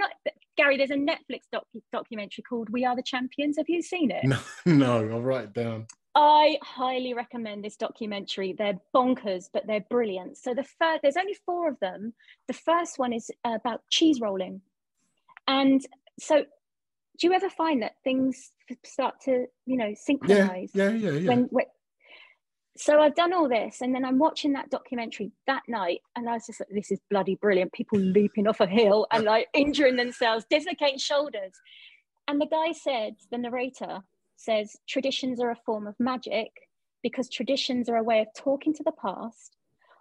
Gary. 0.57 0.77
There's 0.77 0.91
a 0.91 0.95
Netflix 0.95 1.41
doc, 1.51 1.65
documentary 1.91 2.43
called 2.47 2.69
"We 2.69 2.85
Are 2.85 2.95
the 2.95 3.03
Champions." 3.03 3.57
Have 3.57 3.69
you 3.69 3.81
seen 3.81 4.11
it? 4.11 4.23
no, 4.25 4.37
no, 4.65 5.09
I'll 5.11 5.21
write 5.21 5.45
it 5.45 5.53
down. 5.53 5.87
I 6.17 6.57
highly 6.63 7.13
recommend 7.13 7.65
this 7.65 7.75
documentary. 7.75 8.53
They're 8.57 8.79
bonkers, 8.95 9.49
but 9.51 9.67
they're 9.67 9.85
brilliant. 9.89 10.37
So 10.37 10.53
the 10.53 10.63
first, 10.63 11.01
there's 11.01 11.17
only 11.17 11.35
four 11.45 11.67
of 11.67 11.77
them. 11.81 12.13
The 12.47 12.53
first 12.53 12.97
one 12.97 13.11
is 13.11 13.29
uh, 13.43 13.55
about 13.55 13.81
cheese 13.89 14.21
rolling, 14.21 14.61
and 15.47 15.85
so 16.19 16.45
do 17.19 17.27
you 17.27 17.33
ever 17.33 17.49
find 17.49 17.81
that 17.81 17.95
things 18.03 18.51
start 18.83 19.15
to, 19.21 19.45
you 19.65 19.77
know, 19.77 19.87
Yeah, 19.87 19.93
synchronize? 19.95 20.71
yeah, 20.73 20.89
yeah, 20.89 21.11
yeah. 21.11 21.27
When, 21.29 21.43
when 21.51 21.65
so 22.77 22.99
I've 22.99 23.15
done 23.15 23.33
all 23.33 23.47
this, 23.47 23.81
and 23.81 23.95
then 23.95 24.03
I'm 24.03 24.17
watching 24.17 24.53
that 24.53 24.69
documentary 24.69 25.31
that 25.47 25.63
night, 25.67 26.01
and 26.15 26.29
I 26.29 26.33
was 26.33 26.45
just 26.45 26.59
like, 26.59 26.69
"This 26.69 26.91
is 26.91 26.99
bloody 27.09 27.35
brilliant!" 27.35 27.73
People 27.73 27.99
leaping 27.99 28.47
off 28.47 28.59
a 28.59 28.67
hill 28.67 29.07
and 29.11 29.23
like 29.23 29.47
injuring 29.53 29.95
themselves, 29.95 30.45
dislocating 30.49 30.99
shoulders. 30.99 31.53
And 32.27 32.41
the 32.41 32.47
guy 32.47 32.71
said, 32.71 33.15
the 33.31 33.37
narrator 33.37 33.99
says, 34.35 34.77
traditions 34.87 35.39
are 35.39 35.51
a 35.51 35.55
form 35.55 35.87
of 35.87 35.95
magic 35.99 36.49
because 37.03 37.29
traditions 37.29 37.87
are 37.87 37.97
a 37.97 38.03
way 38.03 38.19
of 38.19 38.27
talking 38.35 38.73
to 38.73 38.83
the 38.83 38.91
past, 38.91 39.55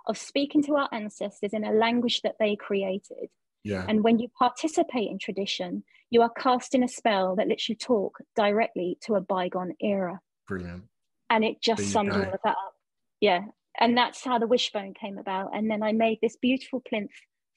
of 0.06 0.16
speaking 0.16 0.62
to 0.62 0.76
our 0.76 0.88
ancestors 0.92 1.52
in 1.52 1.64
a 1.64 1.72
language 1.72 2.22
that 2.22 2.36
they 2.40 2.56
created. 2.56 3.28
yeah. 3.62 3.84
And 3.88 4.02
when 4.02 4.18
you 4.18 4.28
participate 4.38 5.10
in 5.10 5.18
tradition, 5.18 5.84
you 6.10 6.22
are 6.22 6.30
casting 6.30 6.82
a 6.82 6.88
spell 6.88 7.36
that 7.36 7.48
lets 7.48 7.68
you 7.68 7.74
talk 7.74 8.18
directly 8.34 8.98
to 9.02 9.14
a 9.14 9.20
bygone 9.20 9.74
era 9.80 10.20
Brilliant. 10.46 10.84
And 11.30 11.44
it 11.44 11.60
just 11.62 11.90
summed 11.90 12.12
all 12.12 12.22
of 12.22 12.40
that 12.44 12.50
up. 12.50 12.74
Yeah, 13.20 13.40
and 13.80 13.96
that's 13.96 14.24
how 14.24 14.38
the 14.38 14.46
wishbone 14.46 14.94
came 14.94 15.18
about. 15.18 15.56
And 15.56 15.70
then 15.70 15.82
I 15.82 15.92
made 15.92 16.18
this 16.22 16.36
beautiful 16.36 16.80
plinth 16.86 17.12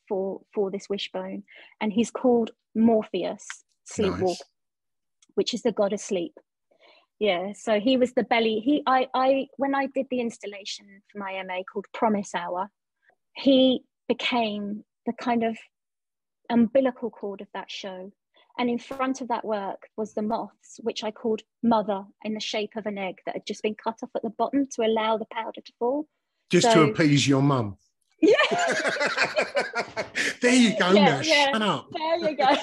for 0.07 0.41
for 0.53 0.71
this 0.71 0.89
wishbone, 0.89 1.43
and 1.81 1.91
he's 1.91 2.11
called 2.11 2.51
Morpheus, 2.75 3.45
sleepwalker, 3.85 4.21
Nice. 4.25 4.41
which 5.35 5.53
is 5.53 5.61
the 5.61 5.71
god 5.71 5.93
of 5.93 5.99
sleep. 5.99 6.33
Yeah, 7.19 7.53
so 7.53 7.79
he 7.79 7.97
was 7.97 8.13
the 8.13 8.23
belly. 8.23 8.59
He, 8.59 8.83
I, 8.85 9.07
I, 9.13 9.47
when 9.57 9.73
I 9.73 9.87
did 9.87 10.05
the 10.11 10.19
installation 10.19 10.85
for 11.11 11.17
my 11.17 11.41
MA 11.47 11.63
called 11.71 11.87
Promise 11.91 12.35
Hour, 12.35 12.69
he 13.35 13.81
became 14.07 14.83
the 15.07 15.13
kind 15.13 15.43
of 15.43 15.57
umbilical 16.49 17.09
cord 17.09 17.41
of 17.41 17.47
that 17.55 17.71
show. 17.71 18.11
And 18.59 18.69
in 18.69 18.79
front 18.79 19.21
of 19.21 19.27
that 19.27 19.45
work 19.45 19.87
was 19.97 20.13
the 20.13 20.21
moths, 20.23 20.79
which 20.81 21.03
I 21.03 21.11
called 21.11 21.41
mother 21.61 22.03
in 22.23 22.33
the 22.33 22.39
shape 22.39 22.75
of 22.75 22.85
an 22.87 22.97
egg 22.97 23.19
that 23.25 23.35
had 23.35 23.45
just 23.45 23.61
been 23.61 23.75
cut 23.75 23.99
off 24.01 24.09
at 24.15 24.23
the 24.23 24.31
bottom 24.31 24.67
to 24.75 24.83
allow 24.83 25.17
the 25.17 25.25
powder 25.31 25.61
to 25.63 25.73
fall. 25.77 26.07
Just 26.49 26.71
to 26.71 26.81
appease 26.83 27.27
your 27.27 27.41
mum. 27.41 27.77
Yeah, 28.19 28.33
there 30.41 30.53
you 30.55 30.71
go 30.79 30.91
Yeah, 30.91 31.03
now. 31.05 31.19
yeah. 31.21 31.51
Shut 31.51 31.61
up. 31.61 31.87
there 31.91 32.17
you 32.31 32.35
go. 32.35 32.45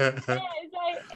yeah, 0.00 0.18
so 0.20 0.38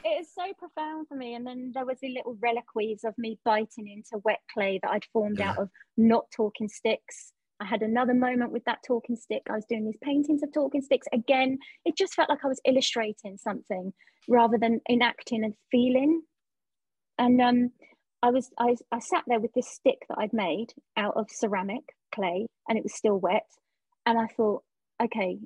it's 0.05 0.33
so 0.33 0.53
profound 0.57 1.07
for 1.09 1.15
me. 1.15 1.33
And 1.35 1.45
then 1.45 1.71
there 1.75 1.85
was 1.85 1.99
the 2.01 2.13
little 2.13 2.37
reliquies 2.41 3.03
of 3.03 3.17
me 3.17 3.37
biting 3.43 3.89
into 3.89 4.21
wet 4.23 4.39
clay 4.53 4.79
that 4.81 4.91
I'd 4.91 5.05
formed 5.11 5.39
Yeah. 5.39 5.49
out 5.51 5.57
of 5.57 5.69
not 5.97 6.27
talking 6.31 6.69
sticks. 6.69 7.33
I 7.59 7.65
had 7.65 7.81
another 7.81 8.13
moment 8.13 8.51
with 8.51 8.63
that 8.65 8.79
talking 8.85 9.15
stick. 9.15 9.43
I 9.49 9.55
was 9.55 9.65
doing 9.65 9.85
these 9.85 9.97
paintings 10.01 10.43
of 10.43 10.53
talking 10.53 10.81
sticks. 10.81 11.07
Again, 11.11 11.57
it 11.85 11.97
just 11.97 12.13
felt 12.13 12.29
like 12.29 12.45
I 12.45 12.47
was 12.47 12.61
illustrating 12.65 13.37
something 13.37 13.93
rather 14.27 14.57
than 14.57 14.81
enacting 14.89 15.43
and 15.43 15.55
feeling. 15.71 16.21
And 17.17 17.41
um, 17.41 17.71
I 18.21 18.29
was 18.29 18.51
I, 18.59 18.75
I 18.91 18.99
sat 18.99 19.23
there 19.27 19.39
with 19.39 19.53
this 19.53 19.69
stick 19.69 19.99
that 20.09 20.19
I'd 20.19 20.33
made 20.33 20.67
out 20.95 21.15
of 21.15 21.27
ceramic 21.31 21.83
clay, 22.13 22.47
and 22.67 22.77
it 22.77 22.83
was 22.83 22.95
still 22.95 23.17
wet. 23.17 23.47
And 24.05 24.19
I 24.19 24.27
thought, 24.27 24.63
okay, 25.01 25.39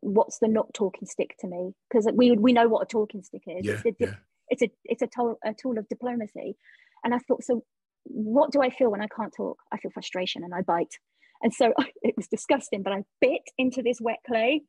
what's 0.00 0.38
the 0.38 0.48
not 0.48 0.72
talking 0.72 1.06
stick 1.06 1.36
to 1.40 1.48
me? 1.48 1.72
Because 1.90 2.08
we 2.14 2.32
we 2.32 2.52
know 2.52 2.68
what 2.68 2.82
a 2.82 2.86
talking 2.86 3.22
stick 3.22 3.42
is. 3.46 3.66
yeah, 3.66 3.80
it's 3.84 3.84
a, 3.84 3.92
yeah. 3.98 4.14
it's 4.48 4.62
a 4.62 4.70
it's 4.84 5.02
a 5.02 5.08
tool 5.08 5.36
a 5.44 5.52
tool 5.52 5.78
of 5.78 5.88
diplomacy. 5.88 6.56
And 7.02 7.14
I 7.14 7.18
thought, 7.18 7.42
so 7.42 7.64
what 8.04 8.52
do 8.52 8.60
I 8.60 8.70
feel 8.70 8.90
when 8.90 9.00
I 9.02 9.08
can't 9.08 9.32
talk? 9.34 9.58
I 9.72 9.78
feel 9.78 9.90
frustration 9.90 10.44
and 10.44 10.54
I 10.54 10.62
bite. 10.62 10.98
And 11.42 11.52
so 11.52 11.72
it 12.02 12.16
was 12.16 12.28
disgusting, 12.28 12.82
but 12.82 12.92
I 12.92 13.04
bit 13.20 13.42
into 13.58 13.82
this 13.82 14.00
wet 14.00 14.18
clay 14.26 14.62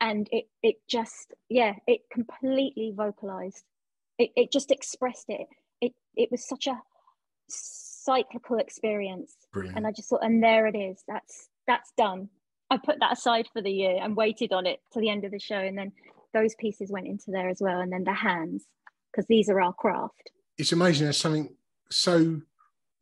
and 0.00 0.28
it 0.32 0.46
it 0.62 0.76
just 0.88 1.32
yeah, 1.48 1.74
it 1.86 2.00
completely 2.12 2.92
vocalized. 2.94 3.64
It 4.18 4.30
it 4.36 4.52
just 4.52 4.70
expressed 4.70 5.26
it. 5.28 5.46
It 5.80 5.92
it 6.16 6.30
was 6.30 6.46
such 6.46 6.66
a 6.66 6.78
cyclical 7.48 8.58
experience. 8.58 9.34
Brilliant. 9.52 9.76
And 9.76 9.86
I 9.86 9.92
just 9.92 10.08
thought, 10.08 10.24
and 10.24 10.42
there 10.42 10.66
it 10.66 10.76
is. 10.76 11.02
That's 11.06 11.48
that's 11.66 11.92
done. 11.96 12.28
I 12.70 12.78
put 12.78 12.98
that 13.00 13.12
aside 13.12 13.48
for 13.52 13.62
the 13.62 13.70
year 13.70 13.98
and 14.02 14.16
waited 14.16 14.52
on 14.52 14.66
it 14.66 14.80
to 14.92 15.00
the 15.00 15.10
end 15.10 15.24
of 15.24 15.30
the 15.30 15.38
show. 15.38 15.58
And 15.58 15.76
then 15.76 15.92
those 16.32 16.54
pieces 16.56 16.90
went 16.90 17.06
into 17.06 17.30
there 17.30 17.48
as 17.48 17.58
well. 17.60 17.80
And 17.80 17.92
then 17.92 18.04
the 18.04 18.14
hands, 18.14 18.64
because 19.12 19.26
these 19.26 19.50
are 19.50 19.60
our 19.60 19.74
craft. 19.74 20.30
it's 20.56 20.72
amazing 20.72 21.06
how 21.06 21.12
something 21.12 21.54
so 21.90 22.40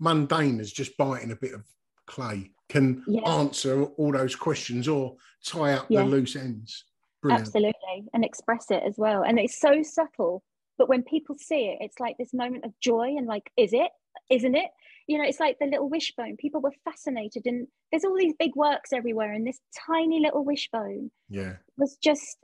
mundane 0.01 0.59
as 0.61 0.73
just 0.73 0.97
biting 0.97 1.31
a 1.31 1.37
bit 1.37 1.55
of 1.55 1.63
clay 2.11 2.51
can 2.69 3.03
Yeah. 3.07 3.23
answer 3.41 3.85
all 3.85 4.13
those 4.13 4.37
questions 4.37 4.87
or 4.89 5.17
tie 5.45 5.73
up 5.75 5.87
Yeah. 5.89 6.03
the 6.03 6.09
loose 6.09 6.37
ends. 6.37 6.85
Brilliant. 7.23 7.47
Absolutely. 7.47 8.09
And 8.13 8.25
express 8.25 8.71
it 8.71 8.83
as 8.83 8.97
well. 8.99 9.23
And 9.23 9.39
it's 9.39 9.59
so 9.59 9.83
subtle. 9.83 10.43
But 10.79 10.89
when 10.89 11.03
people 11.03 11.37
see 11.39 11.67
it, 11.67 11.79
it's 11.81 12.01
like 12.01 12.17
this 12.17 12.33
moment 12.33 12.65
of 12.65 12.79
joy 12.81 13.17
and 13.17 13.27
like, 13.27 13.51
is 13.57 13.73
it? 13.73 13.91
Isn't 14.31 14.55
it? 14.55 14.71
You 15.07 15.19
know, 15.19 15.25
it's 15.25 15.41
like 15.41 15.59
the 15.59 15.67
little 15.67 15.89
wishbone. 15.89 16.37
People 16.37 16.61
were 16.61 16.73
fascinated. 16.85 17.43
And 17.47 17.67
there's 17.91 18.05
all 18.05 18.17
these 18.17 18.35
big 18.39 18.55
works 18.57 18.93
everywhere. 18.93 19.33
And 19.33 19.47
this 19.47 19.61
tiny 19.87 20.21
little 20.21 20.45
wishbone 20.45 21.11
Yeah, 21.29 21.57
was 21.77 21.97
just 21.97 22.39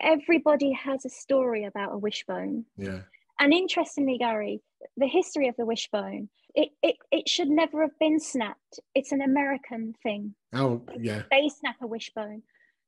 everybody 0.00 0.72
has 0.72 1.04
a 1.04 1.10
story 1.10 1.64
about 1.64 1.92
a 1.92 1.98
wishbone. 1.98 2.64
yeah, 2.76 3.02
And 3.38 3.52
interestingly, 3.52 4.16
Gary, 4.18 4.62
the 4.96 5.06
history 5.06 5.48
of 5.48 5.56
the 5.56 5.66
wishbone, 5.66 6.30
it, 6.54 6.70
it, 6.82 6.96
it 7.10 7.28
should 7.28 7.48
never 7.48 7.82
have 7.82 7.98
been 7.98 8.20
snapped. 8.20 8.80
It's 8.94 9.12
an 9.12 9.22
American 9.22 9.94
thing. 10.02 10.34
oh, 10.54 10.82
yeah, 10.98 11.22
They 11.30 11.48
snap 11.48 11.76
a 11.82 11.86
wishbone. 11.86 12.42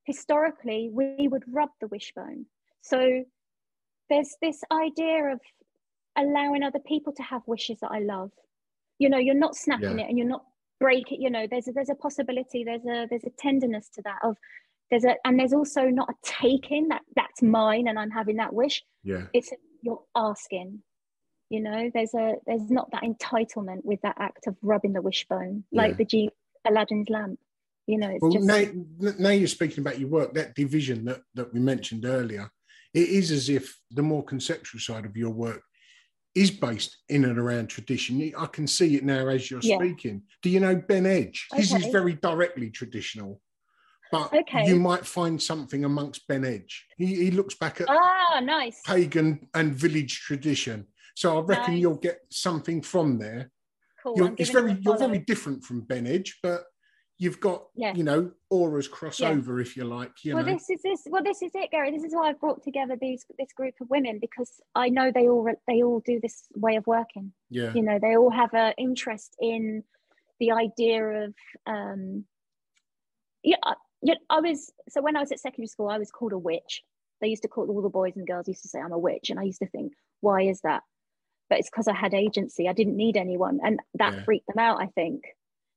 Historically, 0.05 0.91
we 0.93 1.29
would 1.29 1.45
rub 1.53 1.71
the 1.81 1.87
wishbone. 1.89 2.47
So 2.81 3.25
there's 4.11 4.35
this 4.43 4.63
idea 4.73 5.33
of 5.33 5.41
allowing 6.17 6.63
other 6.63 6.81
people 6.81 7.13
to 7.15 7.23
have 7.23 7.43
wishes 7.47 7.79
that 7.81 7.91
I 7.93 8.01
love. 8.01 8.31
You 8.99 9.09
know, 9.09 9.19
you're 9.19 9.35
not 9.35 9.57
snapping 9.57 9.99
Yeah. 9.99 10.05
it 10.05 10.09
and 10.09 10.19
you're 10.19 10.27
not 10.27 10.45
break 10.81 11.13
it. 11.13 11.21
You 11.21 11.31
know, 11.31 11.47
there's 11.49 11.69
a, 11.69 11.73
there's 11.73 11.91
a 11.91 11.95
possibility. 11.95 12.65
There's 12.65 12.85
a 12.85 13.07
there's 13.09 13.25
a 13.25 13.31
tenderness 13.39 13.89
to 13.91 14.03
that 14.03 14.19
of 14.25 14.37
there's 14.91 15.05
a 15.05 15.15
and 15.25 15.39
there's 15.39 15.53
also 15.55 15.85
not 15.87 16.11
a 16.11 16.15
taking 16.23 16.89
that 16.89 17.03
that's 17.17 17.41
mine 17.43 17.89
and 17.89 17.99
I'm 17.99 18.11
having 18.11 18.37
that 18.37 18.53
wish 18.53 18.83
yeah. 19.03 19.23
it's 19.33 19.51
you're 19.83 20.03
asking 20.15 20.83
you 21.53 21.61
know 21.61 21.91
there's 21.93 22.15
a 22.15 22.37
there's 22.47 22.71
not 22.71 22.91
that 22.93 23.03
entitlement 23.03 23.85
with 23.85 24.01
that 24.01 24.17
act 24.19 24.47
of 24.47 24.57
rubbing 24.63 24.95
the 24.95 25.03
wishbone 25.03 25.65
like 25.71 25.91
Yeah. 25.91 25.97
the 25.99 26.05
G 26.07 26.31
Aladdin's 26.65 27.11
lamp 27.11 27.39
you 27.87 27.99
know 27.99 28.09
it's 28.09 28.23
Well, 28.23 28.33
just 28.33 28.47
now, 28.47 28.65
now 29.19 29.31
you're 29.31 29.47
speaking 29.49 29.81
about 29.81 29.99
your 30.01 30.09
work, 30.09 30.33
that 30.35 30.55
division 30.55 31.05
that, 31.05 31.21
that 31.35 31.53
we 31.53 31.59
mentioned 31.61 32.05
earlier, 32.05 32.49
it 32.95 33.09
is 33.09 33.31
as 33.33 33.49
if 33.49 33.77
the 33.91 34.03
more 34.03 34.25
conceptual 34.25 34.81
side 34.81 35.05
of 35.05 35.17
your 35.17 35.31
work 35.31 35.63
is 36.35 36.51
based 36.51 36.97
in 37.09 37.25
and 37.25 37.39
around 37.39 37.67
tradition. 37.67 38.33
I 38.39 38.47
can 38.47 38.67
see 38.69 38.95
it 38.97 39.05
now 39.05 39.27
as 39.27 39.51
you're 39.51 39.61
Yeah. 39.63 39.79
speaking. 39.79 40.23
Do 40.43 40.49
you 40.49 40.61
know 40.61 40.77
Ben 40.77 41.05
Edge? 41.07 41.49
His 41.55 41.75
is 41.75 41.87
very 41.87 42.15
directly 42.15 42.71
traditional, 42.71 43.41
but 44.13 44.33
Okay. 44.33 44.65
you 44.69 44.77
might 44.77 45.05
find 45.05 45.43
something 45.43 45.85
amongst 45.85 46.27
Ben 46.29 46.45
Edge. 46.45 46.87
He, 46.97 47.07
he 47.25 47.31
looks 47.33 47.57
back 47.57 47.81
at 47.81 47.89
ah 47.91 48.41
nice 48.43 48.81
pagan 48.87 49.49
and 49.55 49.75
village 49.75 50.21
tradition. 50.21 50.87
So 51.15 51.39
I 51.39 51.41
reckon 51.43 51.75
Nice. 51.75 51.81
you'll 51.81 51.97
get 51.97 52.21
something 52.31 52.83
from 52.83 53.19
there. 53.19 53.51
cool 54.03 54.17
You're, 54.17 54.35
it's 54.39 54.51
very 54.51 54.73
it 54.73 54.79
you're 54.83 54.99
very 54.99 55.19
different 55.19 55.65
from 55.65 55.83
Ben 55.83 56.07
Edge, 56.07 56.39
but 56.43 56.65
you've 57.19 57.41
got 57.41 57.67
Yeah. 57.75 57.95
you 57.95 58.03
know 58.05 58.33
auras 58.51 58.89
crossover 58.89 59.57
Yeah. 59.59 59.63
if 59.63 59.77
you 59.77 59.85
like. 59.85 60.25
You 60.25 60.35
well 60.35 60.45
know, 60.45 60.53
this 60.53 60.69
is 60.71 60.83
this 60.83 61.03
well 61.09 61.23
this 61.23 61.43
is 61.43 61.53
it 61.55 61.71
Gary 61.71 61.91
this 61.91 62.03
is 62.05 62.15
why 62.15 62.29
I've 62.29 62.41
brought 62.41 62.63
together 62.63 62.97
these 63.01 63.25
this 63.39 63.53
group 63.53 63.75
of 63.81 63.91
women 63.91 64.19
because 64.21 64.61
I 64.75 64.89
know 64.89 65.13
they 65.13 65.29
all 65.29 65.49
they 65.69 65.83
all 65.83 66.01
do 66.01 66.19
this 66.21 66.47
way 66.55 66.77
of 66.77 66.87
working 66.87 67.33
yeah, 67.51 67.73
you 67.75 67.83
know 67.83 67.99
they 68.01 68.17
all 68.17 68.31
have 68.31 68.55
an 68.55 68.75
interest 68.79 69.37
in 69.41 69.85
the 70.41 70.51
idea 70.53 71.05
of 71.25 71.35
um 71.67 72.25
yeah 73.43 73.57
I- 73.63 73.75
yeah, 74.05 74.15
I 74.29 74.41
was 74.41 74.73
so 74.89 75.01
when 75.01 75.17
I 75.17 75.21
was 75.21 75.31
at 75.31 75.39
secondary 75.39 75.69
school, 75.69 75.89
I 75.89 75.99
was 75.99 76.11
called 76.11 76.33
a 76.33 76.39
witch. 76.39 76.83
They 77.21 77.29
used 77.29 77.43
to 77.43 77.49
call 77.49 77.71
all 77.71 77.83
the 77.83 77.89
boys 77.89 78.17
and 78.17 78.27
girls 78.27 78.49
used 78.49 78.63
to 78.63 78.69
say 78.69 78.81
I'm 78.81 78.91
a 78.91 78.99
witch, 78.99 79.31
and 79.31 79.39
I 79.39 79.45
used 79.45 79.61
to 79.61 79.69
think, 79.69 79.93
why 80.21 80.43
is 80.43 80.61
that? 80.63 80.83
But 81.53 81.59
it's 81.59 81.69
because 81.69 81.87
I 81.87 81.95
had 81.95 82.15
agency. 82.15 82.67
I 82.67 82.73
didn't 82.73 82.97
need 82.97 83.19
anyone, 83.19 83.61
and 83.63 83.79
that 83.97 84.15
Yeah. 84.15 84.25
freaked 84.25 84.47
them 84.47 84.59
out. 84.59 84.81
I 84.81 84.87
think, 84.87 85.23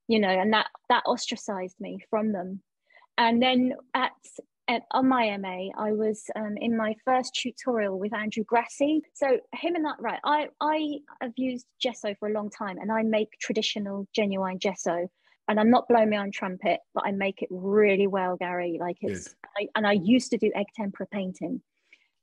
you 0.08 0.20
know, 0.20 0.30
and 0.30 0.54
that 0.54 0.68
that 0.88 1.04
ostracized 1.06 1.78
me 1.82 2.00
from 2.10 2.32
them. 2.32 2.62
And 3.18 3.44
then 3.44 3.74
at, 3.94 4.14
at 4.70 4.84
on 4.92 5.10
my 5.10 5.36
MA, 5.36 5.72
I 5.78 5.92
was 5.92 6.24
um, 6.34 6.56
in 6.56 6.78
my 6.78 6.96
first 7.04 7.36
tutorial 7.36 8.00
with 8.00 8.14
Andrew 8.14 8.46
Grassie. 8.46 9.02
So 9.16 9.28
him 9.54 9.76
and 9.76 9.84
that, 9.84 9.98
right? 10.00 10.22
I 10.24 10.48
I 10.62 11.00
have 11.20 11.34
used 11.36 11.66
gesso 11.82 12.16
for 12.20 12.30
a 12.30 12.32
long 12.32 12.50
time, 12.50 12.78
and 12.78 12.90
I 12.90 13.04
make 13.04 13.32
traditional, 13.42 14.08
genuine 14.16 14.60
gesso. 14.60 15.10
And 15.50 15.60
I'm 15.60 15.70
not 15.70 15.90
blowing 15.90 16.10
my 16.10 16.18
own 16.20 16.32
trumpet, 16.32 16.80
but 16.94 17.04
I 17.06 17.12
make 17.12 17.42
it 17.42 17.50
really 17.52 18.08
well, 18.08 18.38
Gary. 18.38 18.78
Like 18.80 19.00
it's, 19.02 19.36
I, 19.58 19.68
and 19.76 19.86
I 19.86 19.92
used 19.92 20.32
to 20.32 20.38
do 20.38 20.50
egg 20.56 20.68
tempera 20.74 21.06
painting. 21.12 21.62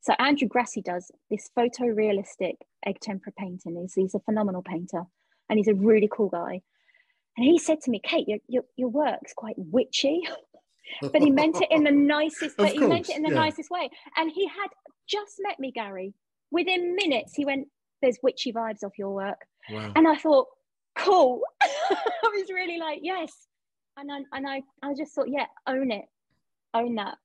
So 0.02 0.14
Andrew 0.18 0.48
Grassie 0.48 0.82
does 0.82 1.10
this 1.30 1.48
photorealistic 1.56 2.54
egg 2.84 2.98
tempera 3.00 3.32
painting. 3.38 3.76
He's, 3.80 3.94
he's 3.94 4.14
a 4.14 4.20
phenomenal 4.20 4.62
painter, 4.62 5.04
and 5.48 5.58
he's 5.58 5.68
a 5.68 5.74
really 5.74 6.08
cool 6.12 6.28
guy. 6.28 6.60
And 7.36 7.46
he 7.46 7.58
said 7.58 7.80
to 7.82 7.90
me, 7.90 8.00
Kate, 8.04 8.28
your, 8.28 8.38
your, 8.48 8.62
your 8.76 8.88
work's 8.88 9.32
quite 9.32 9.54
witchy. 9.56 10.22
but 11.12 11.22
he 11.22 11.30
meant 11.30 11.62
it 11.62 11.68
in 11.70 11.84
the 11.84 11.90
nicest 11.90 12.58
way. 12.58 12.72
He 12.72 12.78
meant 12.78 13.08
it 13.08 13.16
in 13.16 13.22
the 13.22 13.30
yeah. 13.30 13.36
nicest 13.36 13.70
way. 13.70 13.88
And 14.16 14.30
he 14.30 14.46
had 14.46 14.68
just 15.08 15.36
met 15.38 15.58
me, 15.58 15.70
Gary. 15.70 16.14
Within 16.50 16.96
minutes, 16.96 17.34
he 17.34 17.44
went, 17.44 17.68
There's 18.02 18.18
witchy 18.22 18.52
vibes 18.52 18.84
off 18.84 18.98
your 18.98 19.14
work. 19.14 19.46
Wow. 19.70 19.92
And 19.94 20.08
I 20.08 20.16
thought, 20.16 20.48
cool. 20.98 21.40
I 21.62 21.96
was 22.24 22.50
really 22.52 22.78
like, 22.78 23.00
yes. 23.02 23.32
And 23.96 24.10
I 24.10 24.18
and 24.32 24.48
I, 24.48 24.62
I 24.82 24.94
just 24.94 25.14
thought, 25.14 25.28
yeah, 25.28 25.46
own 25.66 25.90
it. 25.90 26.06
Own 26.74 26.96
that. 26.96 27.18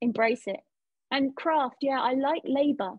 Embrace 0.00 0.44
it. 0.46 0.60
And 1.12 1.36
craft, 1.36 1.76
yeah, 1.80 2.00
I 2.00 2.14
like 2.14 2.42
labor. 2.44 2.92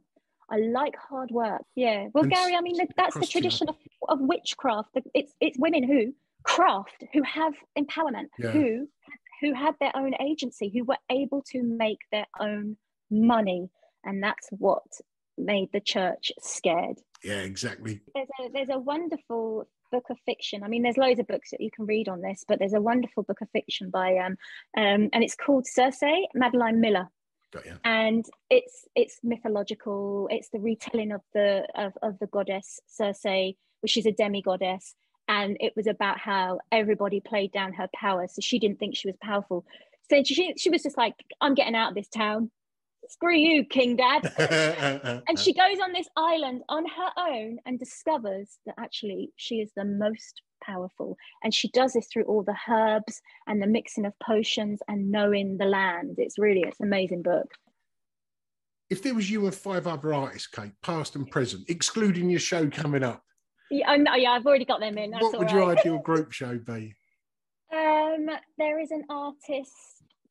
I 0.49 0.57
like 0.57 0.95
hard 0.95 1.31
work. 1.31 1.63
Yeah. 1.75 2.07
Well, 2.13 2.23
And 2.25 2.31
Gary, 2.33 2.55
I 2.55 2.61
mean, 2.61 2.75
that's 2.77 2.93
the 2.95 3.01
across 3.03 3.13
to 3.13 3.19
you. 3.25 3.31
tradition 3.41 3.69
of, 3.69 3.75
of 4.07 4.19
witchcraft. 4.21 4.89
It's 5.13 5.33
it's 5.41 5.57
women 5.57 5.83
who 5.83 6.13
craft, 6.43 7.03
who 7.13 7.23
have 7.23 7.53
empowerment, 7.77 8.27
Yeah. 8.37 8.51
who 8.51 8.87
who 9.41 9.53
had 9.53 9.75
their 9.79 9.91
own 9.95 10.13
agency, 10.21 10.69
who 10.73 10.83
were 10.85 10.97
able 11.09 11.41
to 11.51 11.63
make 11.63 11.99
their 12.11 12.27
own 12.39 12.77
money. 13.09 13.69
And 14.05 14.21
that's 14.21 14.47
what 14.51 14.83
made 15.37 15.69
the 15.73 15.79
church 15.81 16.31
scared 16.39 16.99
Yeah, 17.23 17.41
exactly. 17.41 18.01
there's 18.13 18.27
a 18.39 18.49
there's 18.53 18.69
a 18.69 18.77
wonderful 18.79 19.67
book 19.91 20.05
of 20.11 20.17
fiction. 20.25 20.63
I 20.63 20.67
mean, 20.67 20.83
there's 20.83 20.97
loads 20.97 21.19
of 21.19 21.27
books 21.27 21.49
that 21.51 21.61
you 21.61 21.71
can 21.71 21.85
read 21.87 22.07
on 22.09 22.21
this, 22.21 22.43
but 22.47 22.59
there's 22.59 22.73
a 22.73 22.81
wonderful 22.81 23.23
book 23.23 23.41
of 23.41 23.49
fiction 23.51 23.89
by 23.89 24.17
um 24.17 24.33
um 24.77 25.09
and 25.13 25.23
it's 25.23 25.35
called 25.35 25.65
Circe, 25.65 26.03
Madeline 26.35 26.79
Miller, 26.81 27.07
Got 27.53 27.65
you. 27.65 27.77
and 27.83 28.25
it's 28.49 28.87
it's 28.95 29.19
mythological. 29.23 30.27
It's 30.31 30.49
the 30.49 30.59
retelling 30.59 31.11
of 31.11 31.21
the 31.33 31.67
of, 31.75 31.93
of 32.01 32.17
the 32.19 32.27
goddess 32.27 32.79
Circe, 32.87 33.55
which 33.81 33.95
is 33.95 34.07
a 34.07 34.11
demigoddess, 34.11 34.95
and 35.27 35.55
it 35.59 35.73
was 35.75 35.85
about 35.85 36.17
how 36.17 36.59
everybody 36.71 37.19
played 37.19 37.51
down 37.51 37.73
her 37.73 37.87
power, 37.93 38.27
so 38.27 38.41
she 38.41 38.57
didn't 38.57 38.79
think 38.79 38.95
she 38.95 39.07
was 39.07 39.17
powerful. 39.21 39.65
So 40.09 40.23
she 40.23 40.53
she 40.57 40.69
was 40.69 40.83
just 40.83 40.97
like, 40.97 41.13
I'm 41.41 41.53
getting 41.53 41.75
out 41.75 41.89
of 41.89 41.95
this 41.95 42.09
town. 42.09 42.49
Screw 43.09 43.35
you, 43.35 43.65
King 43.65 43.97
Dad 43.97 44.33
and 45.27 45.37
she 45.37 45.53
goes 45.53 45.77
on 45.83 45.91
this 45.91 46.07
island 46.15 46.63
on 46.69 46.85
her 46.85 47.11
own 47.17 47.57
and 47.65 47.77
discovers 47.77 48.57
that 48.65 48.75
actually 48.79 49.31
she 49.35 49.55
is 49.55 49.71
the 49.75 49.83
most 49.83 50.41
powerful 50.65 51.17
and 51.43 51.53
she 51.53 51.69
does 51.69 51.93
this 51.93 52.07
through 52.07 52.23
all 52.23 52.43
the 52.43 52.55
herbs 52.69 53.21
and 53.47 53.61
the 53.61 53.67
mixing 53.67 54.05
of 54.05 54.13
potions 54.19 54.79
and 54.87 55.11
knowing 55.11 55.57
the 55.57 55.65
land 55.65 56.15
it's 56.17 56.37
really 56.37 56.61
it's 56.61 56.79
an 56.79 56.87
amazing 56.87 57.21
book 57.21 57.47
if 58.89 59.01
there 59.01 59.15
was 59.15 59.29
you 59.31 59.45
and 59.45 59.55
five 59.55 59.87
other 59.87 60.13
artists, 60.13 60.45
Kate, 60.45 60.73
past 60.83 61.15
and 61.15 61.27
present, 61.31 61.67
excluding 61.67 62.29
your 62.29 62.39
show 62.39 62.69
coming 62.69 63.01
up, 63.01 63.23
yeah, 63.73 63.95
know, 63.95 64.13
yeah 64.15 64.31
i've 64.31 64.45
already 64.45 64.65
got 64.65 64.79
them 64.79 64.97
in 64.97 65.11
that's 65.11 65.23
what 65.23 65.39
would 65.39 65.51
your 65.51 65.65
ideal 65.65 65.97
group 65.97 66.31
show 66.31 66.57
be? 66.57 66.95
um 67.73 68.27
there 68.57 68.79
is 68.79 68.91
an 68.91 69.03
artist 69.09 69.71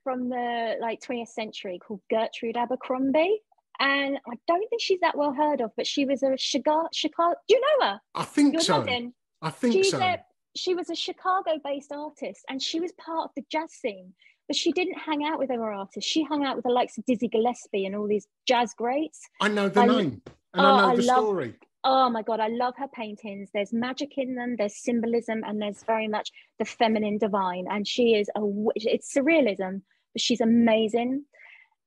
from 0.04 0.28
the 0.28 0.76
like 0.80 1.00
20th 1.00 1.28
century 1.28 1.78
called 1.84 2.00
gertrude 2.10 2.56
abercrombie 2.56 3.40
and 3.80 4.18
i 4.28 4.34
don't 4.46 4.68
think 4.68 4.80
she's 4.80 5.00
that 5.00 5.16
well 5.16 5.32
heard 5.32 5.60
of 5.60 5.70
but 5.76 5.86
she 5.86 6.04
was 6.04 6.22
a 6.22 6.36
chicago 6.36 6.88
chicago 6.92 7.34
do 7.48 7.54
you 7.54 7.60
know 7.60 7.86
her 7.86 8.00
I 8.14 8.24
think 8.24 8.52
You're 8.52 8.62
so. 8.62 8.78
nodding. 8.78 9.12
I 9.42 9.50
think 9.50 9.74
She's 9.74 9.90
so. 9.90 9.98
a, 10.00 10.18
she 10.56 10.74
was 10.74 10.88
a 10.90 10.94
Chicago 10.94 11.52
based 11.64 11.92
artist 11.92 12.40
and 12.48 12.62
she 12.62 12.80
was 12.80 12.92
part 12.92 13.24
of 13.26 13.30
the 13.36 13.42
jazz 13.50 13.72
scene, 13.72 14.12
but 14.46 14.56
she 14.56 14.70
didn't 14.72 14.98
hang 14.98 15.24
out 15.24 15.38
with 15.38 15.50
other 15.50 15.70
artists. 15.72 16.08
She 16.08 16.22
hung 16.24 16.44
out 16.44 16.56
with 16.56 16.64
the 16.64 16.70
likes 16.70 16.96
of 16.98 17.04
Dizzy 17.04 17.28
Gillespie 17.28 17.84
and 17.86 17.96
all 17.96 18.06
these 18.06 18.26
jazz 18.46 18.72
greats. 18.74 19.20
I 19.40 19.48
know 19.48 19.68
the 19.68 19.84
name 19.84 20.22
and 20.26 20.32
Oh, 20.54 20.60
I 20.64 20.80
know 20.82 20.88
I 20.92 20.96
the 20.96 21.02
love- 21.02 21.16
story. 21.24 21.54
Oh 21.84 22.08
my 22.08 22.22
God, 22.22 22.38
I 22.38 22.46
love 22.46 22.74
her 22.76 22.86
paintings. 22.94 23.50
There's 23.52 23.72
magic 23.72 24.12
in 24.16 24.36
them, 24.36 24.54
there's 24.56 24.76
symbolism, 24.76 25.42
and 25.44 25.60
there's 25.60 25.82
very 25.82 26.06
much 26.06 26.30
the 26.60 26.64
feminine 26.64 27.18
divine. 27.18 27.64
And 27.68 27.88
she 27.88 28.14
is 28.14 28.28
a, 28.36 28.40
it's 28.76 29.12
surrealism, 29.12 29.82
but 30.14 30.20
she's 30.22 30.40
amazing. 30.40 31.24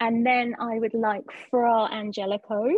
And 0.01 0.25
then 0.25 0.53
I 0.59 0.79
would 0.79 0.93
like 0.93 1.23
Fra 1.49 1.85
Angelico, 1.93 2.71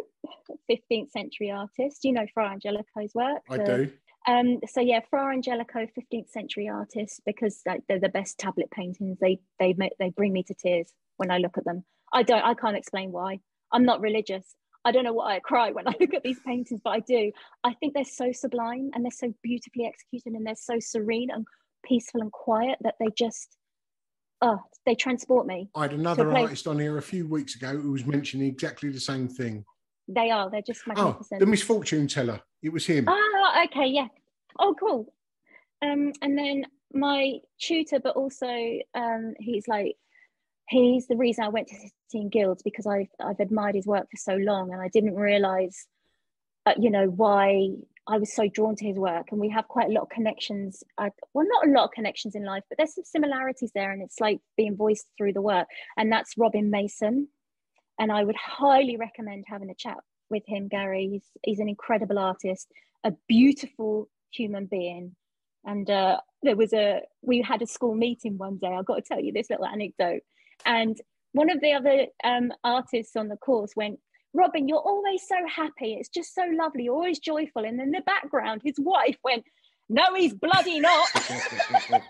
15th 0.70 1.10
century 1.10 1.50
artist. 1.50 2.04
You 2.04 2.14
know 2.14 2.28
Fra 2.36 2.50
Angelico's 2.52 3.16
work? 3.16 3.42
I 3.50 3.58
the- 3.58 3.64
do. 3.66 3.92
Um, 4.28 4.60
so 4.68 4.82
yeah, 4.82 5.00
Fra 5.10 5.32
Angelico, 5.32 5.88
15th 5.98 6.30
century 6.30 6.68
artists, 6.68 7.22
because 7.26 7.62
like, 7.66 7.84
they're 7.88 8.00
the 8.00 8.10
best 8.10 8.38
tablet 8.38 8.70
paintings. 8.72 9.18
They 9.20 9.40
they 9.58 9.74
make 9.78 9.94
they 10.00 10.10
bring 10.10 10.34
me 10.34 10.44
to 10.44 10.54
tears 10.54 10.92
when 11.16 11.32
I 11.32 11.38
look 11.38 11.58
at 11.58 11.64
them. 11.64 11.86
I 12.14 12.24
don't 12.24 12.44
I 12.44 12.54
can't 12.54 12.76
explain 12.76 13.12
why. 13.12 13.40
I'm 13.72 13.86
not 13.86 14.02
religious. 14.02 14.56
I 14.84 14.92
don't 14.92 15.06
know 15.06 15.14
why 15.14 15.36
I 15.36 15.40
cry 15.40 15.72
when 15.72 15.88
I 15.88 15.94
look 16.00 16.14
at 16.14 16.24
these 16.24 16.40
paintings, 16.46 16.82
but 16.84 16.92
I 16.92 17.00
do. 17.00 17.32
I 17.64 17.74
think 17.74 17.94
they're 17.94 18.06
so 18.06 18.32
sublime 18.34 18.92
and 18.94 19.04
they're 19.04 19.12
so 19.12 19.34
beautifully 19.44 19.86
executed 19.86 20.34
and 20.34 20.46
they're 20.46 20.56
so 20.56 20.80
serene 20.80 21.30
and 21.32 21.46
peaceful 21.86 22.22
and 22.22 22.32
quiet 22.32 22.78
that 22.82 22.96
they 23.00 23.08
just 23.18 23.58
oh 24.42 24.60
they 24.86 24.96
transport 24.96 25.48
me. 25.48 25.70
I 25.74 25.84
had 25.84 25.94
another 25.94 26.36
artist 26.36 26.68
on 26.68 26.80
here 26.80 26.98
a 26.98 27.02
few 27.02 27.28
weeks 27.28 27.56
ago 27.56 27.78
who 27.78 27.92
was 27.92 28.06
mentioning 28.06 28.48
exactly 28.48 28.90
the 28.90 29.00
same 29.00 29.30
thing. 29.30 29.64
They 30.08 30.32
are, 30.32 30.49
they're 30.49 30.62
just 30.62 30.88
magnificent. 30.88 31.41
Oh, 31.41 31.45
the 31.45 31.45
misfortune 31.45 32.08
teller. 32.08 32.41
It 32.62 32.72
was 32.72 32.86
him. 32.86 33.05
Ah, 33.08 33.66
okay, 33.66 33.88
yeah. 33.88 34.08
Oh, 34.58 34.76
cool. 34.80 35.14
Um, 35.82 36.14
and 36.22 36.38
then 36.38 36.66
my 36.93 37.39
tutor, 37.60 37.99
but 37.99 38.16
also 38.16 38.47
um, 38.95 39.34
he's 39.39 39.68
like, 39.68 39.95
he's 40.70 41.08
the 41.08 41.18
reason 41.18 41.43
I 41.43 41.49
went 41.49 41.68
to 41.68 41.76
City 41.76 41.91
and 42.22 42.32
Guilds 42.32 42.64
because 42.64 42.88
I've 42.88 43.10
I've 43.24 43.39
admired 43.39 43.76
his 43.76 43.86
work 43.86 44.08
for 44.10 44.18
so 44.18 44.36
long, 44.36 44.72
and 44.72 44.82
I 44.82 44.88
didn't 44.88 45.16
realize, 45.16 45.88
uh, 46.66 46.74
you 46.80 46.89
know, 46.89 47.08
why 47.08 47.70
I 48.08 48.18
was 48.18 48.34
so 48.34 48.47
drawn 48.47 48.76
to 48.78 48.86
his 48.86 48.97
work. 48.97 49.28
And 49.32 49.39
we 49.39 49.49
have 49.49 49.68
quite 49.68 49.89
a 49.89 49.91
lot 49.91 50.03
of 50.03 50.10
connections. 50.10 50.84
Uh, 50.97 51.10
well, 51.34 51.45
not 51.47 51.68
a 51.68 51.72
lot 51.72 51.86
of 51.86 51.91
connections 51.91 52.36
in 52.36 52.45
life, 52.45 52.64
but 52.70 52.78
there's 52.78 52.95
some 52.95 53.03
similarities 53.03 53.72
there, 53.76 53.91
and 53.91 54.01
it's 54.01 54.20
like 54.20 54.39
being 54.55 54.76
voiced 54.78 55.08
through 55.18 55.34
the 55.34 55.41
work. 55.41 55.68
And 55.97 56.12
that's 56.12 56.38
Robin 56.38 56.70
Mason, 56.72 57.28
and 58.00 58.12
I 58.12 58.24
would 58.24 58.36
highly 58.36 58.98
recommend 58.98 59.45
having 59.48 59.70
a 59.70 59.76
chat 59.76 59.98
with 60.30 60.43
him, 60.45 60.68
Gary. 60.68 61.08
He's 61.12 61.26
he's 61.43 61.60
an 61.60 61.70
incredible 61.70 62.20
artist, 62.20 62.68
a 63.04 63.14
beautiful 63.28 64.10
human 64.32 64.66
being. 64.66 65.16
And 65.66 65.89
uh, 65.89 66.18
there 66.43 66.56
was 66.56 66.74
a 66.74 67.02
we 67.22 67.41
had 67.41 67.62
a 67.62 67.68
school 67.68 67.95
meeting 67.95 68.38
one 68.38 68.58
day. 68.58 68.68
I've 68.68 68.86
got 68.86 68.95
to 68.95 69.02
tell 69.02 69.20
you 69.20 69.34
this 69.34 69.50
little 69.50 69.66
anecdote. 69.66 70.22
And 70.66 71.00
one 71.34 71.50
of 71.50 71.62
the 71.62 71.74
other 71.74 72.08
um, 72.24 72.52
artists 72.64 73.16
on 73.16 73.28
the 73.28 73.38
course 73.38 73.76
went, 73.76 74.00
Robin, 74.34 74.68
you're 74.68 74.78
always 74.78 75.22
so 75.28 75.36
happy. 75.48 75.93
It's 75.93 76.10
just 76.10 76.34
so 76.34 76.43
lovely. 76.54 76.84
You're 76.86 76.95
always 76.95 77.20
joyful. 77.20 77.66
And 77.66 77.80
in 77.82 77.91
the 77.91 78.02
background, 78.02 78.62
his 78.64 78.76
wife 78.78 79.18
went, 79.24 79.43
No, 79.89 80.04
he's 80.16 80.34
bloody 80.34 80.80
not. 80.80 81.08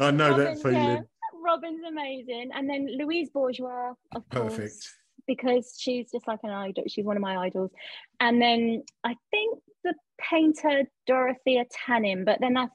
I 0.00 0.10
know 0.10 0.36
that 0.36 0.44
Robin's, 0.44 0.62
feeling. 0.62 1.04
Yeah, 1.42 1.50
Robin's 1.50 1.82
amazing. 1.86 2.50
And 2.54 2.68
then 2.68 2.88
Louise 2.98 3.30
Bourgeois, 3.30 3.94
of 4.14 4.28
course, 4.30 4.56
Perfect. 4.56 4.88
because 5.26 5.76
she's 5.78 6.10
just 6.10 6.26
like 6.26 6.40
an 6.42 6.50
idol. 6.50 6.84
She's 6.88 7.04
one 7.04 7.16
of 7.16 7.22
my 7.22 7.36
idols. 7.36 7.70
And 8.20 8.40
then 8.40 8.82
I 9.04 9.16
think 9.30 9.58
the 9.84 9.94
painter 10.20 10.84
Dorothea 11.06 11.64
Tanning, 11.70 12.24
but 12.24 12.38
then 12.40 12.56
I 12.56 12.68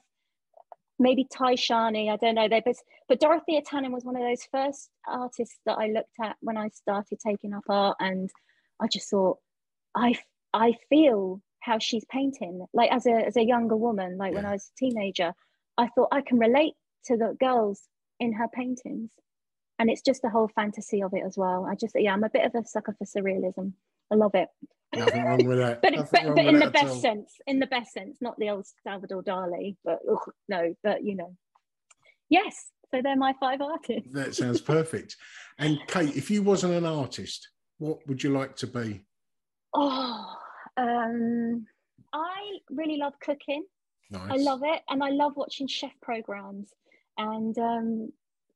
maybe 0.98 1.26
Ty 1.30 1.54
Shani, 1.54 2.12
I 2.12 2.16
don't 2.16 2.34
know. 2.34 2.48
They 2.48 2.62
but, 2.64 2.76
but 3.08 3.20
Dorothea 3.20 3.62
Tanning 3.62 3.92
was 3.92 4.04
one 4.04 4.16
of 4.16 4.22
those 4.22 4.44
first 4.50 4.90
artists 5.06 5.58
that 5.64 5.78
I 5.78 5.86
looked 5.88 6.16
at 6.22 6.36
when 6.40 6.56
I 6.56 6.68
started 6.68 7.18
taking 7.24 7.54
up 7.54 7.64
art, 7.68 7.96
and 8.00 8.30
I 8.80 8.88
just 8.88 9.08
thought, 9.10 9.38
I 9.94 10.18
I 10.52 10.74
feel 10.88 11.40
how 11.60 11.78
she's 11.78 12.04
painting. 12.10 12.64
Like 12.72 12.90
as 12.90 13.06
a 13.06 13.12
as 13.26 13.36
a 13.36 13.44
younger 13.44 13.76
woman, 13.76 14.18
like 14.18 14.34
when 14.34 14.46
I 14.46 14.52
was 14.52 14.70
a 14.72 14.78
teenager, 14.78 15.32
I 15.76 15.88
thought 15.88 16.08
I 16.12 16.20
can 16.20 16.38
relate 16.38 16.74
to 17.04 17.16
the 17.16 17.36
girls 17.38 17.82
in 18.20 18.32
her 18.34 18.48
paintings. 18.48 19.10
And 19.78 19.88
it's 19.88 20.02
just 20.02 20.22
the 20.22 20.30
whole 20.30 20.48
fantasy 20.48 21.02
of 21.02 21.14
it 21.14 21.22
as 21.24 21.36
well. 21.36 21.66
I 21.70 21.74
just 21.74 21.94
yeah, 21.98 22.12
I'm 22.12 22.24
a 22.24 22.30
bit 22.30 22.44
of 22.44 22.54
a 22.54 22.66
sucker 22.66 22.96
for 22.98 23.04
surrealism. 23.04 23.72
I 24.10 24.16
love 24.16 24.34
it. 24.34 24.48
Nothing 24.94 25.24
wrong 25.24 25.44
with 25.44 25.58
that. 25.58 25.80
But, 25.82 25.92
Nothing 25.92 26.34
but, 26.34 26.44
in 26.46 26.58
the 26.58 26.70
best 26.70 27.00
sense, 27.00 27.34
in 27.46 27.58
the 27.58 27.66
best 27.66 27.92
sense, 27.92 28.18
not 28.20 28.38
the 28.38 28.50
old 28.50 28.66
Salvador 28.82 29.22
Dali, 29.22 29.76
but 29.84 30.00
ugh, 30.10 30.32
no, 30.48 30.74
but 30.82 31.04
you 31.04 31.14
know. 31.14 31.36
Yes, 32.30 32.70
So 32.90 33.00
they're 33.02 33.16
my 33.16 33.34
five 33.38 33.60
artists. 33.60 34.12
That 34.12 34.34
sounds 34.34 34.60
perfect. 34.60 35.16
and 35.58 35.78
Kate, 35.86 36.16
if 36.16 36.30
you 36.30 36.42
wasn't 36.42 36.74
an 36.74 36.86
artist, 36.86 37.48
what 37.78 38.06
would 38.08 38.22
you 38.22 38.30
like 38.30 38.56
to 38.56 38.66
be? 38.66 39.04
Oh, 39.74 40.34
um, 40.76 41.66
I 42.12 42.58
really 42.70 42.96
love 42.96 43.14
cooking. 43.20 43.64
Nice. 44.10 44.30
I 44.30 44.36
love 44.36 44.60
it, 44.64 44.82
and 44.88 45.04
I 45.04 45.10
love 45.10 45.32
watching 45.36 45.66
chef 45.66 45.92
programs. 46.00 46.72
And 47.18 47.58
um, 47.58 48.12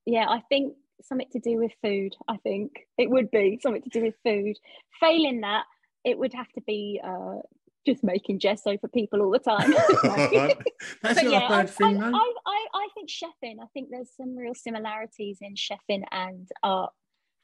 yeah, 0.06 0.26
I 0.28 0.40
think 0.48 0.74
something 1.02 1.28
to 1.32 1.40
do 1.40 1.58
with 1.58 1.72
food. 1.82 2.14
I 2.28 2.36
think 2.38 2.86
it 2.96 3.10
would 3.10 3.30
be 3.30 3.58
something 3.62 3.82
to 3.82 3.88
do 3.88 4.02
with 4.02 4.14
food. 4.24 4.56
Failing 5.00 5.40
that, 5.40 5.64
it 6.04 6.18
would 6.18 6.32
have 6.34 6.50
to 6.52 6.60
be 6.62 7.00
uh, 7.02 7.38
just 7.84 8.04
making 8.04 8.38
gesso 8.38 8.76
for 8.78 8.88
people 8.88 9.20
all 9.22 9.30
the 9.30 9.38
time. 9.38 9.72
That's 11.02 11.22
not 11.22 11.30
yeah, 11.30 11.46
a 11.46 11.48
bad 11.48 11.66
I, 11.66 11.66
thing, 11.66 12.02
I. 12.02 12.10
I, 12.10 12.32
I, 12.46 12.66
I 12.74 12.88
think 12.94 13.10
chefing. 13.10 13.56
I 13.60 13.66
think 13.74 13.88
there's 13.90 14.10
some 14.16 14.36
real 14.36 14.54
similarities 14.54 15.38
in 15.40 15.54
chefing 15.54 16.04
and 16.10 16.48
art. 16.62 16.92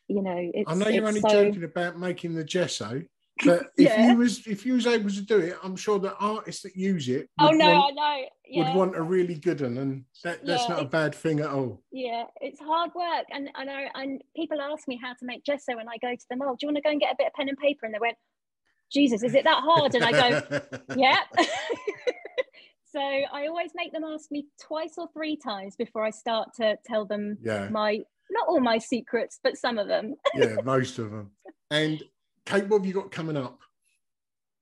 You 0.08 0.22
know, 0.22 0.50
it's, 0.54 0.70
I 0.70 0.74
know 0.74 0.88
you're 0.88 1.06
only 1.06 1.20
so, 1.20 1.28
joking 1.28 1.64
about 1.64 1.98
making 1.98 2.34
the 2.34 2.44
gesso, 2.44 3.02
but 3.45 3.70
if 3.76 3.89
Yeah. 3.89 4.11
you 4.11 4.16
was 4.18 4.47
if 4.47 4.64
you 4.66 4.74
was 4.74 4.86
able 4.86 5.11
to 5.11 5.22
do 5.22 5.39
it, 5.39 5.57
I'm 5.62 5.76
sure 5.76 5.99
the 5.99 6.16
artists 6.16 6.62
that 6.62 6.76
use 6.76 7.09
it 7.09 7.28
Oh 7.41 7.49
would, 7.51 7.59
no, 7.59 7.66
want, 7.72 7.93
I 7.99 8.18
know. 8.20 8.28
Yeah. 8.47 8.64
would 8.64 8.74
want 8.74 8.97
a 8.97 9.03
really 9.03 9.34
good 9.34 9.61
one, 9.61 9.76
and 9.78 10.05
that, 10.24 10.45
that's 10.45 10.68
Yeah, 10.68 10.74
not 10.76 10.82
a 10.84 10.89
bad 10.89 11.14
thing 11.14 11.41
at 11.41 11.51
all. 11.51 11.82
Yeah, 11.93 12.24
it's 12.41 12.61
hard 12.61 12.91
work, 12.95 13.26
and 13.30 13.49
and 13.55 13.70
I, 13.70 13.91
and 13.95 14.22
people 14.36 14.61
ask 14.61 14.86
me 14.89 14.99
how 15.03 15.12
to 15.14 15.24
make 15.24 15.45
gesso, 15.45 15.72
and 15.78 15.89
I 15.89 15.99
go 15.99 16.14
to 16.14 16.26
them, 16.30 16.41
"Oh, 16.43 16.53
do 16.53 16.59
you 16.62 16.68
want 16.68 16.76
to 16.76 16.82
go 16.82 16.91
and 16.91 17.01
get 17.01 17.12
a 17.12 17.16
bit 17.18 17.28
of 17.28 17.32
pen 17.34 17.49
and 17.49 17.59
paper?" 17.59 17.86
And 17.86 17.95
they 17.95 17.99
went, 17.99 18.16
"Jesus, 18.93 19.22
is 19.22 19.34
it 19.34 19.45
that 19.45 19.62
hard?" 19.62 19.95
And 19.95 20.05
I 20.05 20.12
go, 20.12 20.61
"Yeah." 20.97 21.18
so 22.93 23.01
I 23.01 23.47
always 23.47 23.72
make 23.74 23.93
them 23.93 24.05
ask 24.05 24.30
me 24.30 24.47
twice 24.61 24.95
or 24.97 25.09
three 25.12 25.36
times 25.36 25.76
before 25.76 26.05
I 26.05 26.11
start 26.11 26.51
to 26.57 26.76
tell 26.86 27.05
them 27.05 27.39
Yeah. 27.43 27.68
my 27.70 28.01
not 28.30 28.47
all 28.49 28.61
my 28.61 28.76
secrets, 28.78 29.41
but 29.43 29.57
some 29.57 29.78
of 29.78 29.89
them. 29.89 30.14
yeah, 30.34 30.57
most 30.62 30.99
of 30.99 31.11
them. 31.11 31.30
And 31.70 32.03
Kate, 32.49 32.66
what 32.66 32.78
have 32.78 32.86
you 32.86 32.94
got 32.94 33.11
coming 33.11 33.36
up? 33.36 33.59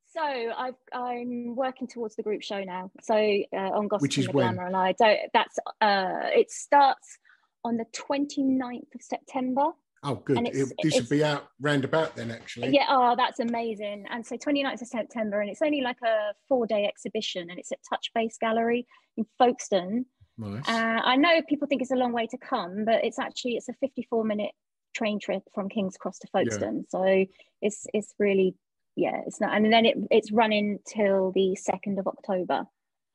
So 0.09 0.21
I've, 0.23 0.75
I'm 0.93 1.55
working 1.55 1.87
towards 1.87 2.17
the 2.17 2.23
group 2.25 2.43
show 2.43 2.65
now. 2.65 2.91
So 3.03 3.15
uh, 3.15 3.57
on 3.57 3.87
Gossip 3.87 4.03
Which 4.03 4.19
is 4.19 4.27
and 4.27 4.35
the 4.35 4.37
when? 4.37 4.55
Glamour, 4.55 4.67
and 4.67 4.77
I 4.77 4.93
don't. 4.93 5.19
That's 5.33 5.57
uh, 5.81 6.31
it 6.35 6.51
starts 6.51 7.19
on 7.65 7.77
the 7.77 7.85
29th 7.95 8.95
of 8.95 9.03
September. 9.03 9.67
Oh, 10.03 10.17
good. 10.17 10.39
And 10.39 10.49
It- 10.49 10.73
this 10.83 10.95
will 10.95 11.09
be 11.09 11.23
out 11.23 11.49
roundabout 11.61 12.17
then, 12.17 12.33
actually. 12.33 12.71
Yeah, 12.71 12.87
oh, 12.89 13.15
that's 13.17 13.39
amazing. 13.39 14.07
And 14.11 14.27
so 14.27 14.37
29th 14.37 14.83
of 14.83 14.89
September, 14.89 15.41
and 15.41 15.49
it's 15.49 15.63
only 15.63 15.81
like 15.81 16.01
a 16.03 16.33
four 16.49 16.67
day 16.67 16.87
exhibition, 16.87 17.49
and 17.51 17.59
it's 17.59 17.71
at 17.71 17.79
Touch 17.89 18.11
Base 18.15 18.37
Gallery 18.41 18.87
in 19.17 19.27
Folkestone. 19.39 20.07
Nice. 20.39 20.69
Uh, 20.69 21.01
I 21.05 21.17
know 21.17 21.41
people 21.49 21.69
think 21.69 21.83
it's 21.83 21.93
a 21.93 21.97
long 21.97 22.13
way 22.13 22.27
to 22.27 22.39
come, 22.39 22.85
but 22.85 23.05
it's 23.05 23.19
actually 23.19 23.57
it's 23.57 23.69
a 23.69 23.75
54 23.75 24.25
minute 24.25 24.53
train 24.97 25.19
trip 25.21 25.43
from 25.55 25.69
King's 25.69 25.97
Cross 25.97 26.21
to 26.21 26.29
Folkestone. 26.29 26.85
So 26.89 27.27
it's 27.63 27.87
it's 27.93 28.15
really 28.19 28.55
yeah, 28.97 29.21
it's 29.27 29.41
not. 29.41 29.55
And 29.55 29.73
then 29.73 29.87
it 29.87 29.97
it's 30.11 30.33
running 30.33 30.79
till 30.87 31.33
the 31.33 31.57
2nd 31.71 31.99
of 31.99 32.07
October, 32.07 32.67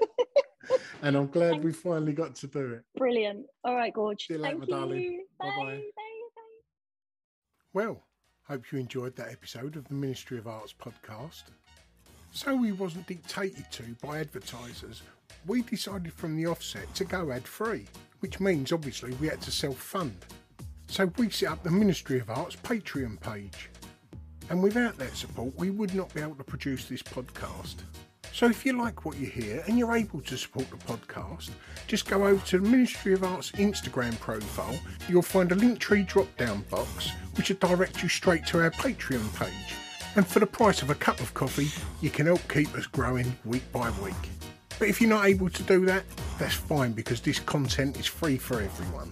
And 1.01 1.15
I'm 1.15 1.27
glad 1.27 1.63
we 1.63 1.71
finally 1.71 2.13
got 2.13 2.35
to 2.35 2.47
do 2.47 2.73
it. 2.73 2.83
Brilliant. 2.97 3.45
All 3.63 3.75
right, 3.75 3.93
Gorge. 3.93 4.27
See 4.27 4.33
you 4.33 4.39
later, 4.39 4.57
Thank 4.57 4.69
my 4.69 4.77
darling. 4.77 5.01
you. 5.01 5.25
Bye. 5.39 5.45
Bye-bye. 5.47 5.65
Bye. 5.65 5.81
Bye. 5.95 6.41
Well, 7.73 8.03
hope 8.43 8.71
you 8.71 8.79
enjoyed 8.79 9.15
that 9.15 9.31
episode 9.31 9.75
of 9.75 9.87
the 9.87 9.93
Ministry 9.93 10.37
of 10.37 10.47
Arts 10.47 10.73
podcast. 10.73 11.43
So 12.31 12.55
we 12.55 12.71
wasn't 12.71 13.07
dictated 13.07 13.71
to 13.71 13.83
by 14.01 14.19
advertisers, 14.19 15.03
we 15.45 15.61
decided 15.61 16.13
from 16.13 16.35
the 16.35 16.47
offset 16.47 16.93
to 16.95 17.05
go 17.05 17.31
ad 17.31 17.47
free, 17.47 17.85
which 18.19 18.39
means 18.39 18.71
obviously 18.71 19.13
we 19.13 19.27
had 19.27 19.41
to 19.41 19.51
self 19.51 19.77
fund. 19.77 20.17
So 20.87 21.11
we 21.17 21.29
set 21.29 21.51
up 21.51 21.63
the 21.63 21.69
Ministry 21.69 22.19
of 22.19 22.29
Arts 22.29 22.55
Patreon 22.55 23.19
page. 23.19 23.69
And 24.49 24.63
without 24.63 24.97
that 24.97 25.15
support, 25.15 25.53
we 25.57 25.69
would 25.69 25.93
not 25.93 26.13
be 26.13 26.21
able 26.21 26.35
to 26.35 26.43
produce 26.43 26.85
this 26.85 27.03
podcast. 27.03 27.75
So 28.31 28.47
if 28.47 28.65
you 28.65 28.73
like 28.73 29.03
what 29.03 29.17
you 29.17 29.27
hear 29.27 29.63
and 29.67 29.77
you're 29.77 29.95
able 29.95 30.21
to 30.21 30.37
support 30.37 30.69
the 30.69 30.77
podcast, 30.77 31.49
just 31.87 32.07
go 32.07 32.25
over 32.25 32.43
to 32.47 32.59
the 32.59 32.69
Ministry 32.69 33.13
of 33.13 33.23
Arts 33.23 33.51
Instagram 33.53 34.17
profile. 34.19 34.79
You'll 35.09 35.21
find 35.21 35.51
a 35.51 35.55
Linktree 35.55 36.07
drop 36.07 36.35
down 36.37 36.61
box 36.69 37.11
which 37.35 37.49
will 37.49 37.57
direct 37.57 38.01
you 38.01 38.09
straight 38.09 38.45
to 38.47 38.61
our 38.61 38.71
Patreon 38.71 39.35
page. 39.37 39.75
And 40.15 40.25
for 40.25 40.39
the 40.39 40.47
price 40.47 40.81
of 40.81 40.89
a 40.89 40.95
cup 40.95 41.19
of 41.19 41.33
coffee, 41.33 41.69
you 42.01 42.09
can 42.09 42.27
help 42.27 42.41
keep 42.47 42.73
us 42.75 42.87
growing 42.87 43.35
week 43.45 43.69
by 43.71 43.91
week. 44.03 44.15
But 44.79 44.87
if 44.87 45.01
you're 45.01 45.09
not 45.09 45.25
able 45.25 45.49
to 45.49 45.63
do 45.63 45.85
that, 45.85 46.03
that's 46.39 46.53
fine 46.53 46.93
because 46.93 47.21
this 47.21 47.39
content 47.39 47.99
is 47.99 48.05
free 48.05 48.37
for 48.37 48.61
everyone. 48.61 49.11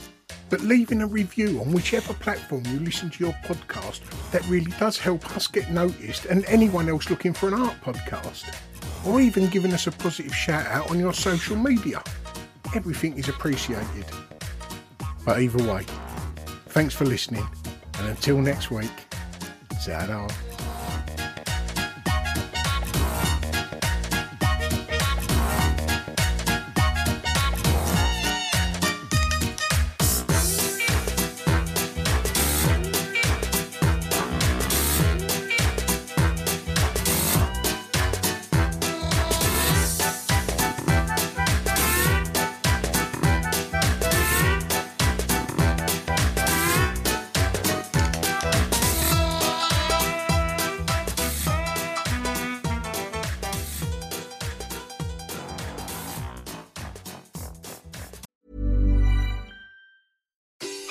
But 0.49 0.61
leaving 0.61 1.01
a 1.01 1.07
review 1.07 1.59
on 1.59 1.71
whichever 1.71 2.13
platform 2.13 2.63
you 2.67 2.79
listen 2.79 3.09
to 3.09 3.23
your 3.23 3.33
podcast, 3.43 4.01
that 4.31 4.47
really 4.47 4.71
does 4.79 4.97
help 4.97 5.35
us 5.35 5.47
get 5.47 5.71
noticed 5.71 6.25
and 6.25 6.45
anyone 6.45 6.87
else 6.87 7.09
looking 7.09 7.33
for 7.33 7.47
an 7.47 7.55
art 7.55 7.81
podcast. 7.81 8.53
Or 9.05 9.19
even 9.21 9.47
giving 9.47 9.73
us 9.73 9.87
a 9.87 9.91
positive 9.91 10.35
shout 10.35 10.65
out 10.67 10.89
on 10.91 10.99
your 10.99 11.13
social 11.13 11.55
media. 11.55 12.03
Everything 12.75 13.17
is 13.17 13.29
appreciated. 13.29 14.05
But 15.25 15.41
either 15.41 15.63
way, 15.71 15.85
thanks 16.67 16.93
for 16.93 17.05
listening, 17.05 17.47
and 17.97 18.09
until 18.09 18.39
next 18.39 18.69
week, 18.69 18.91
ta 19.83 20.27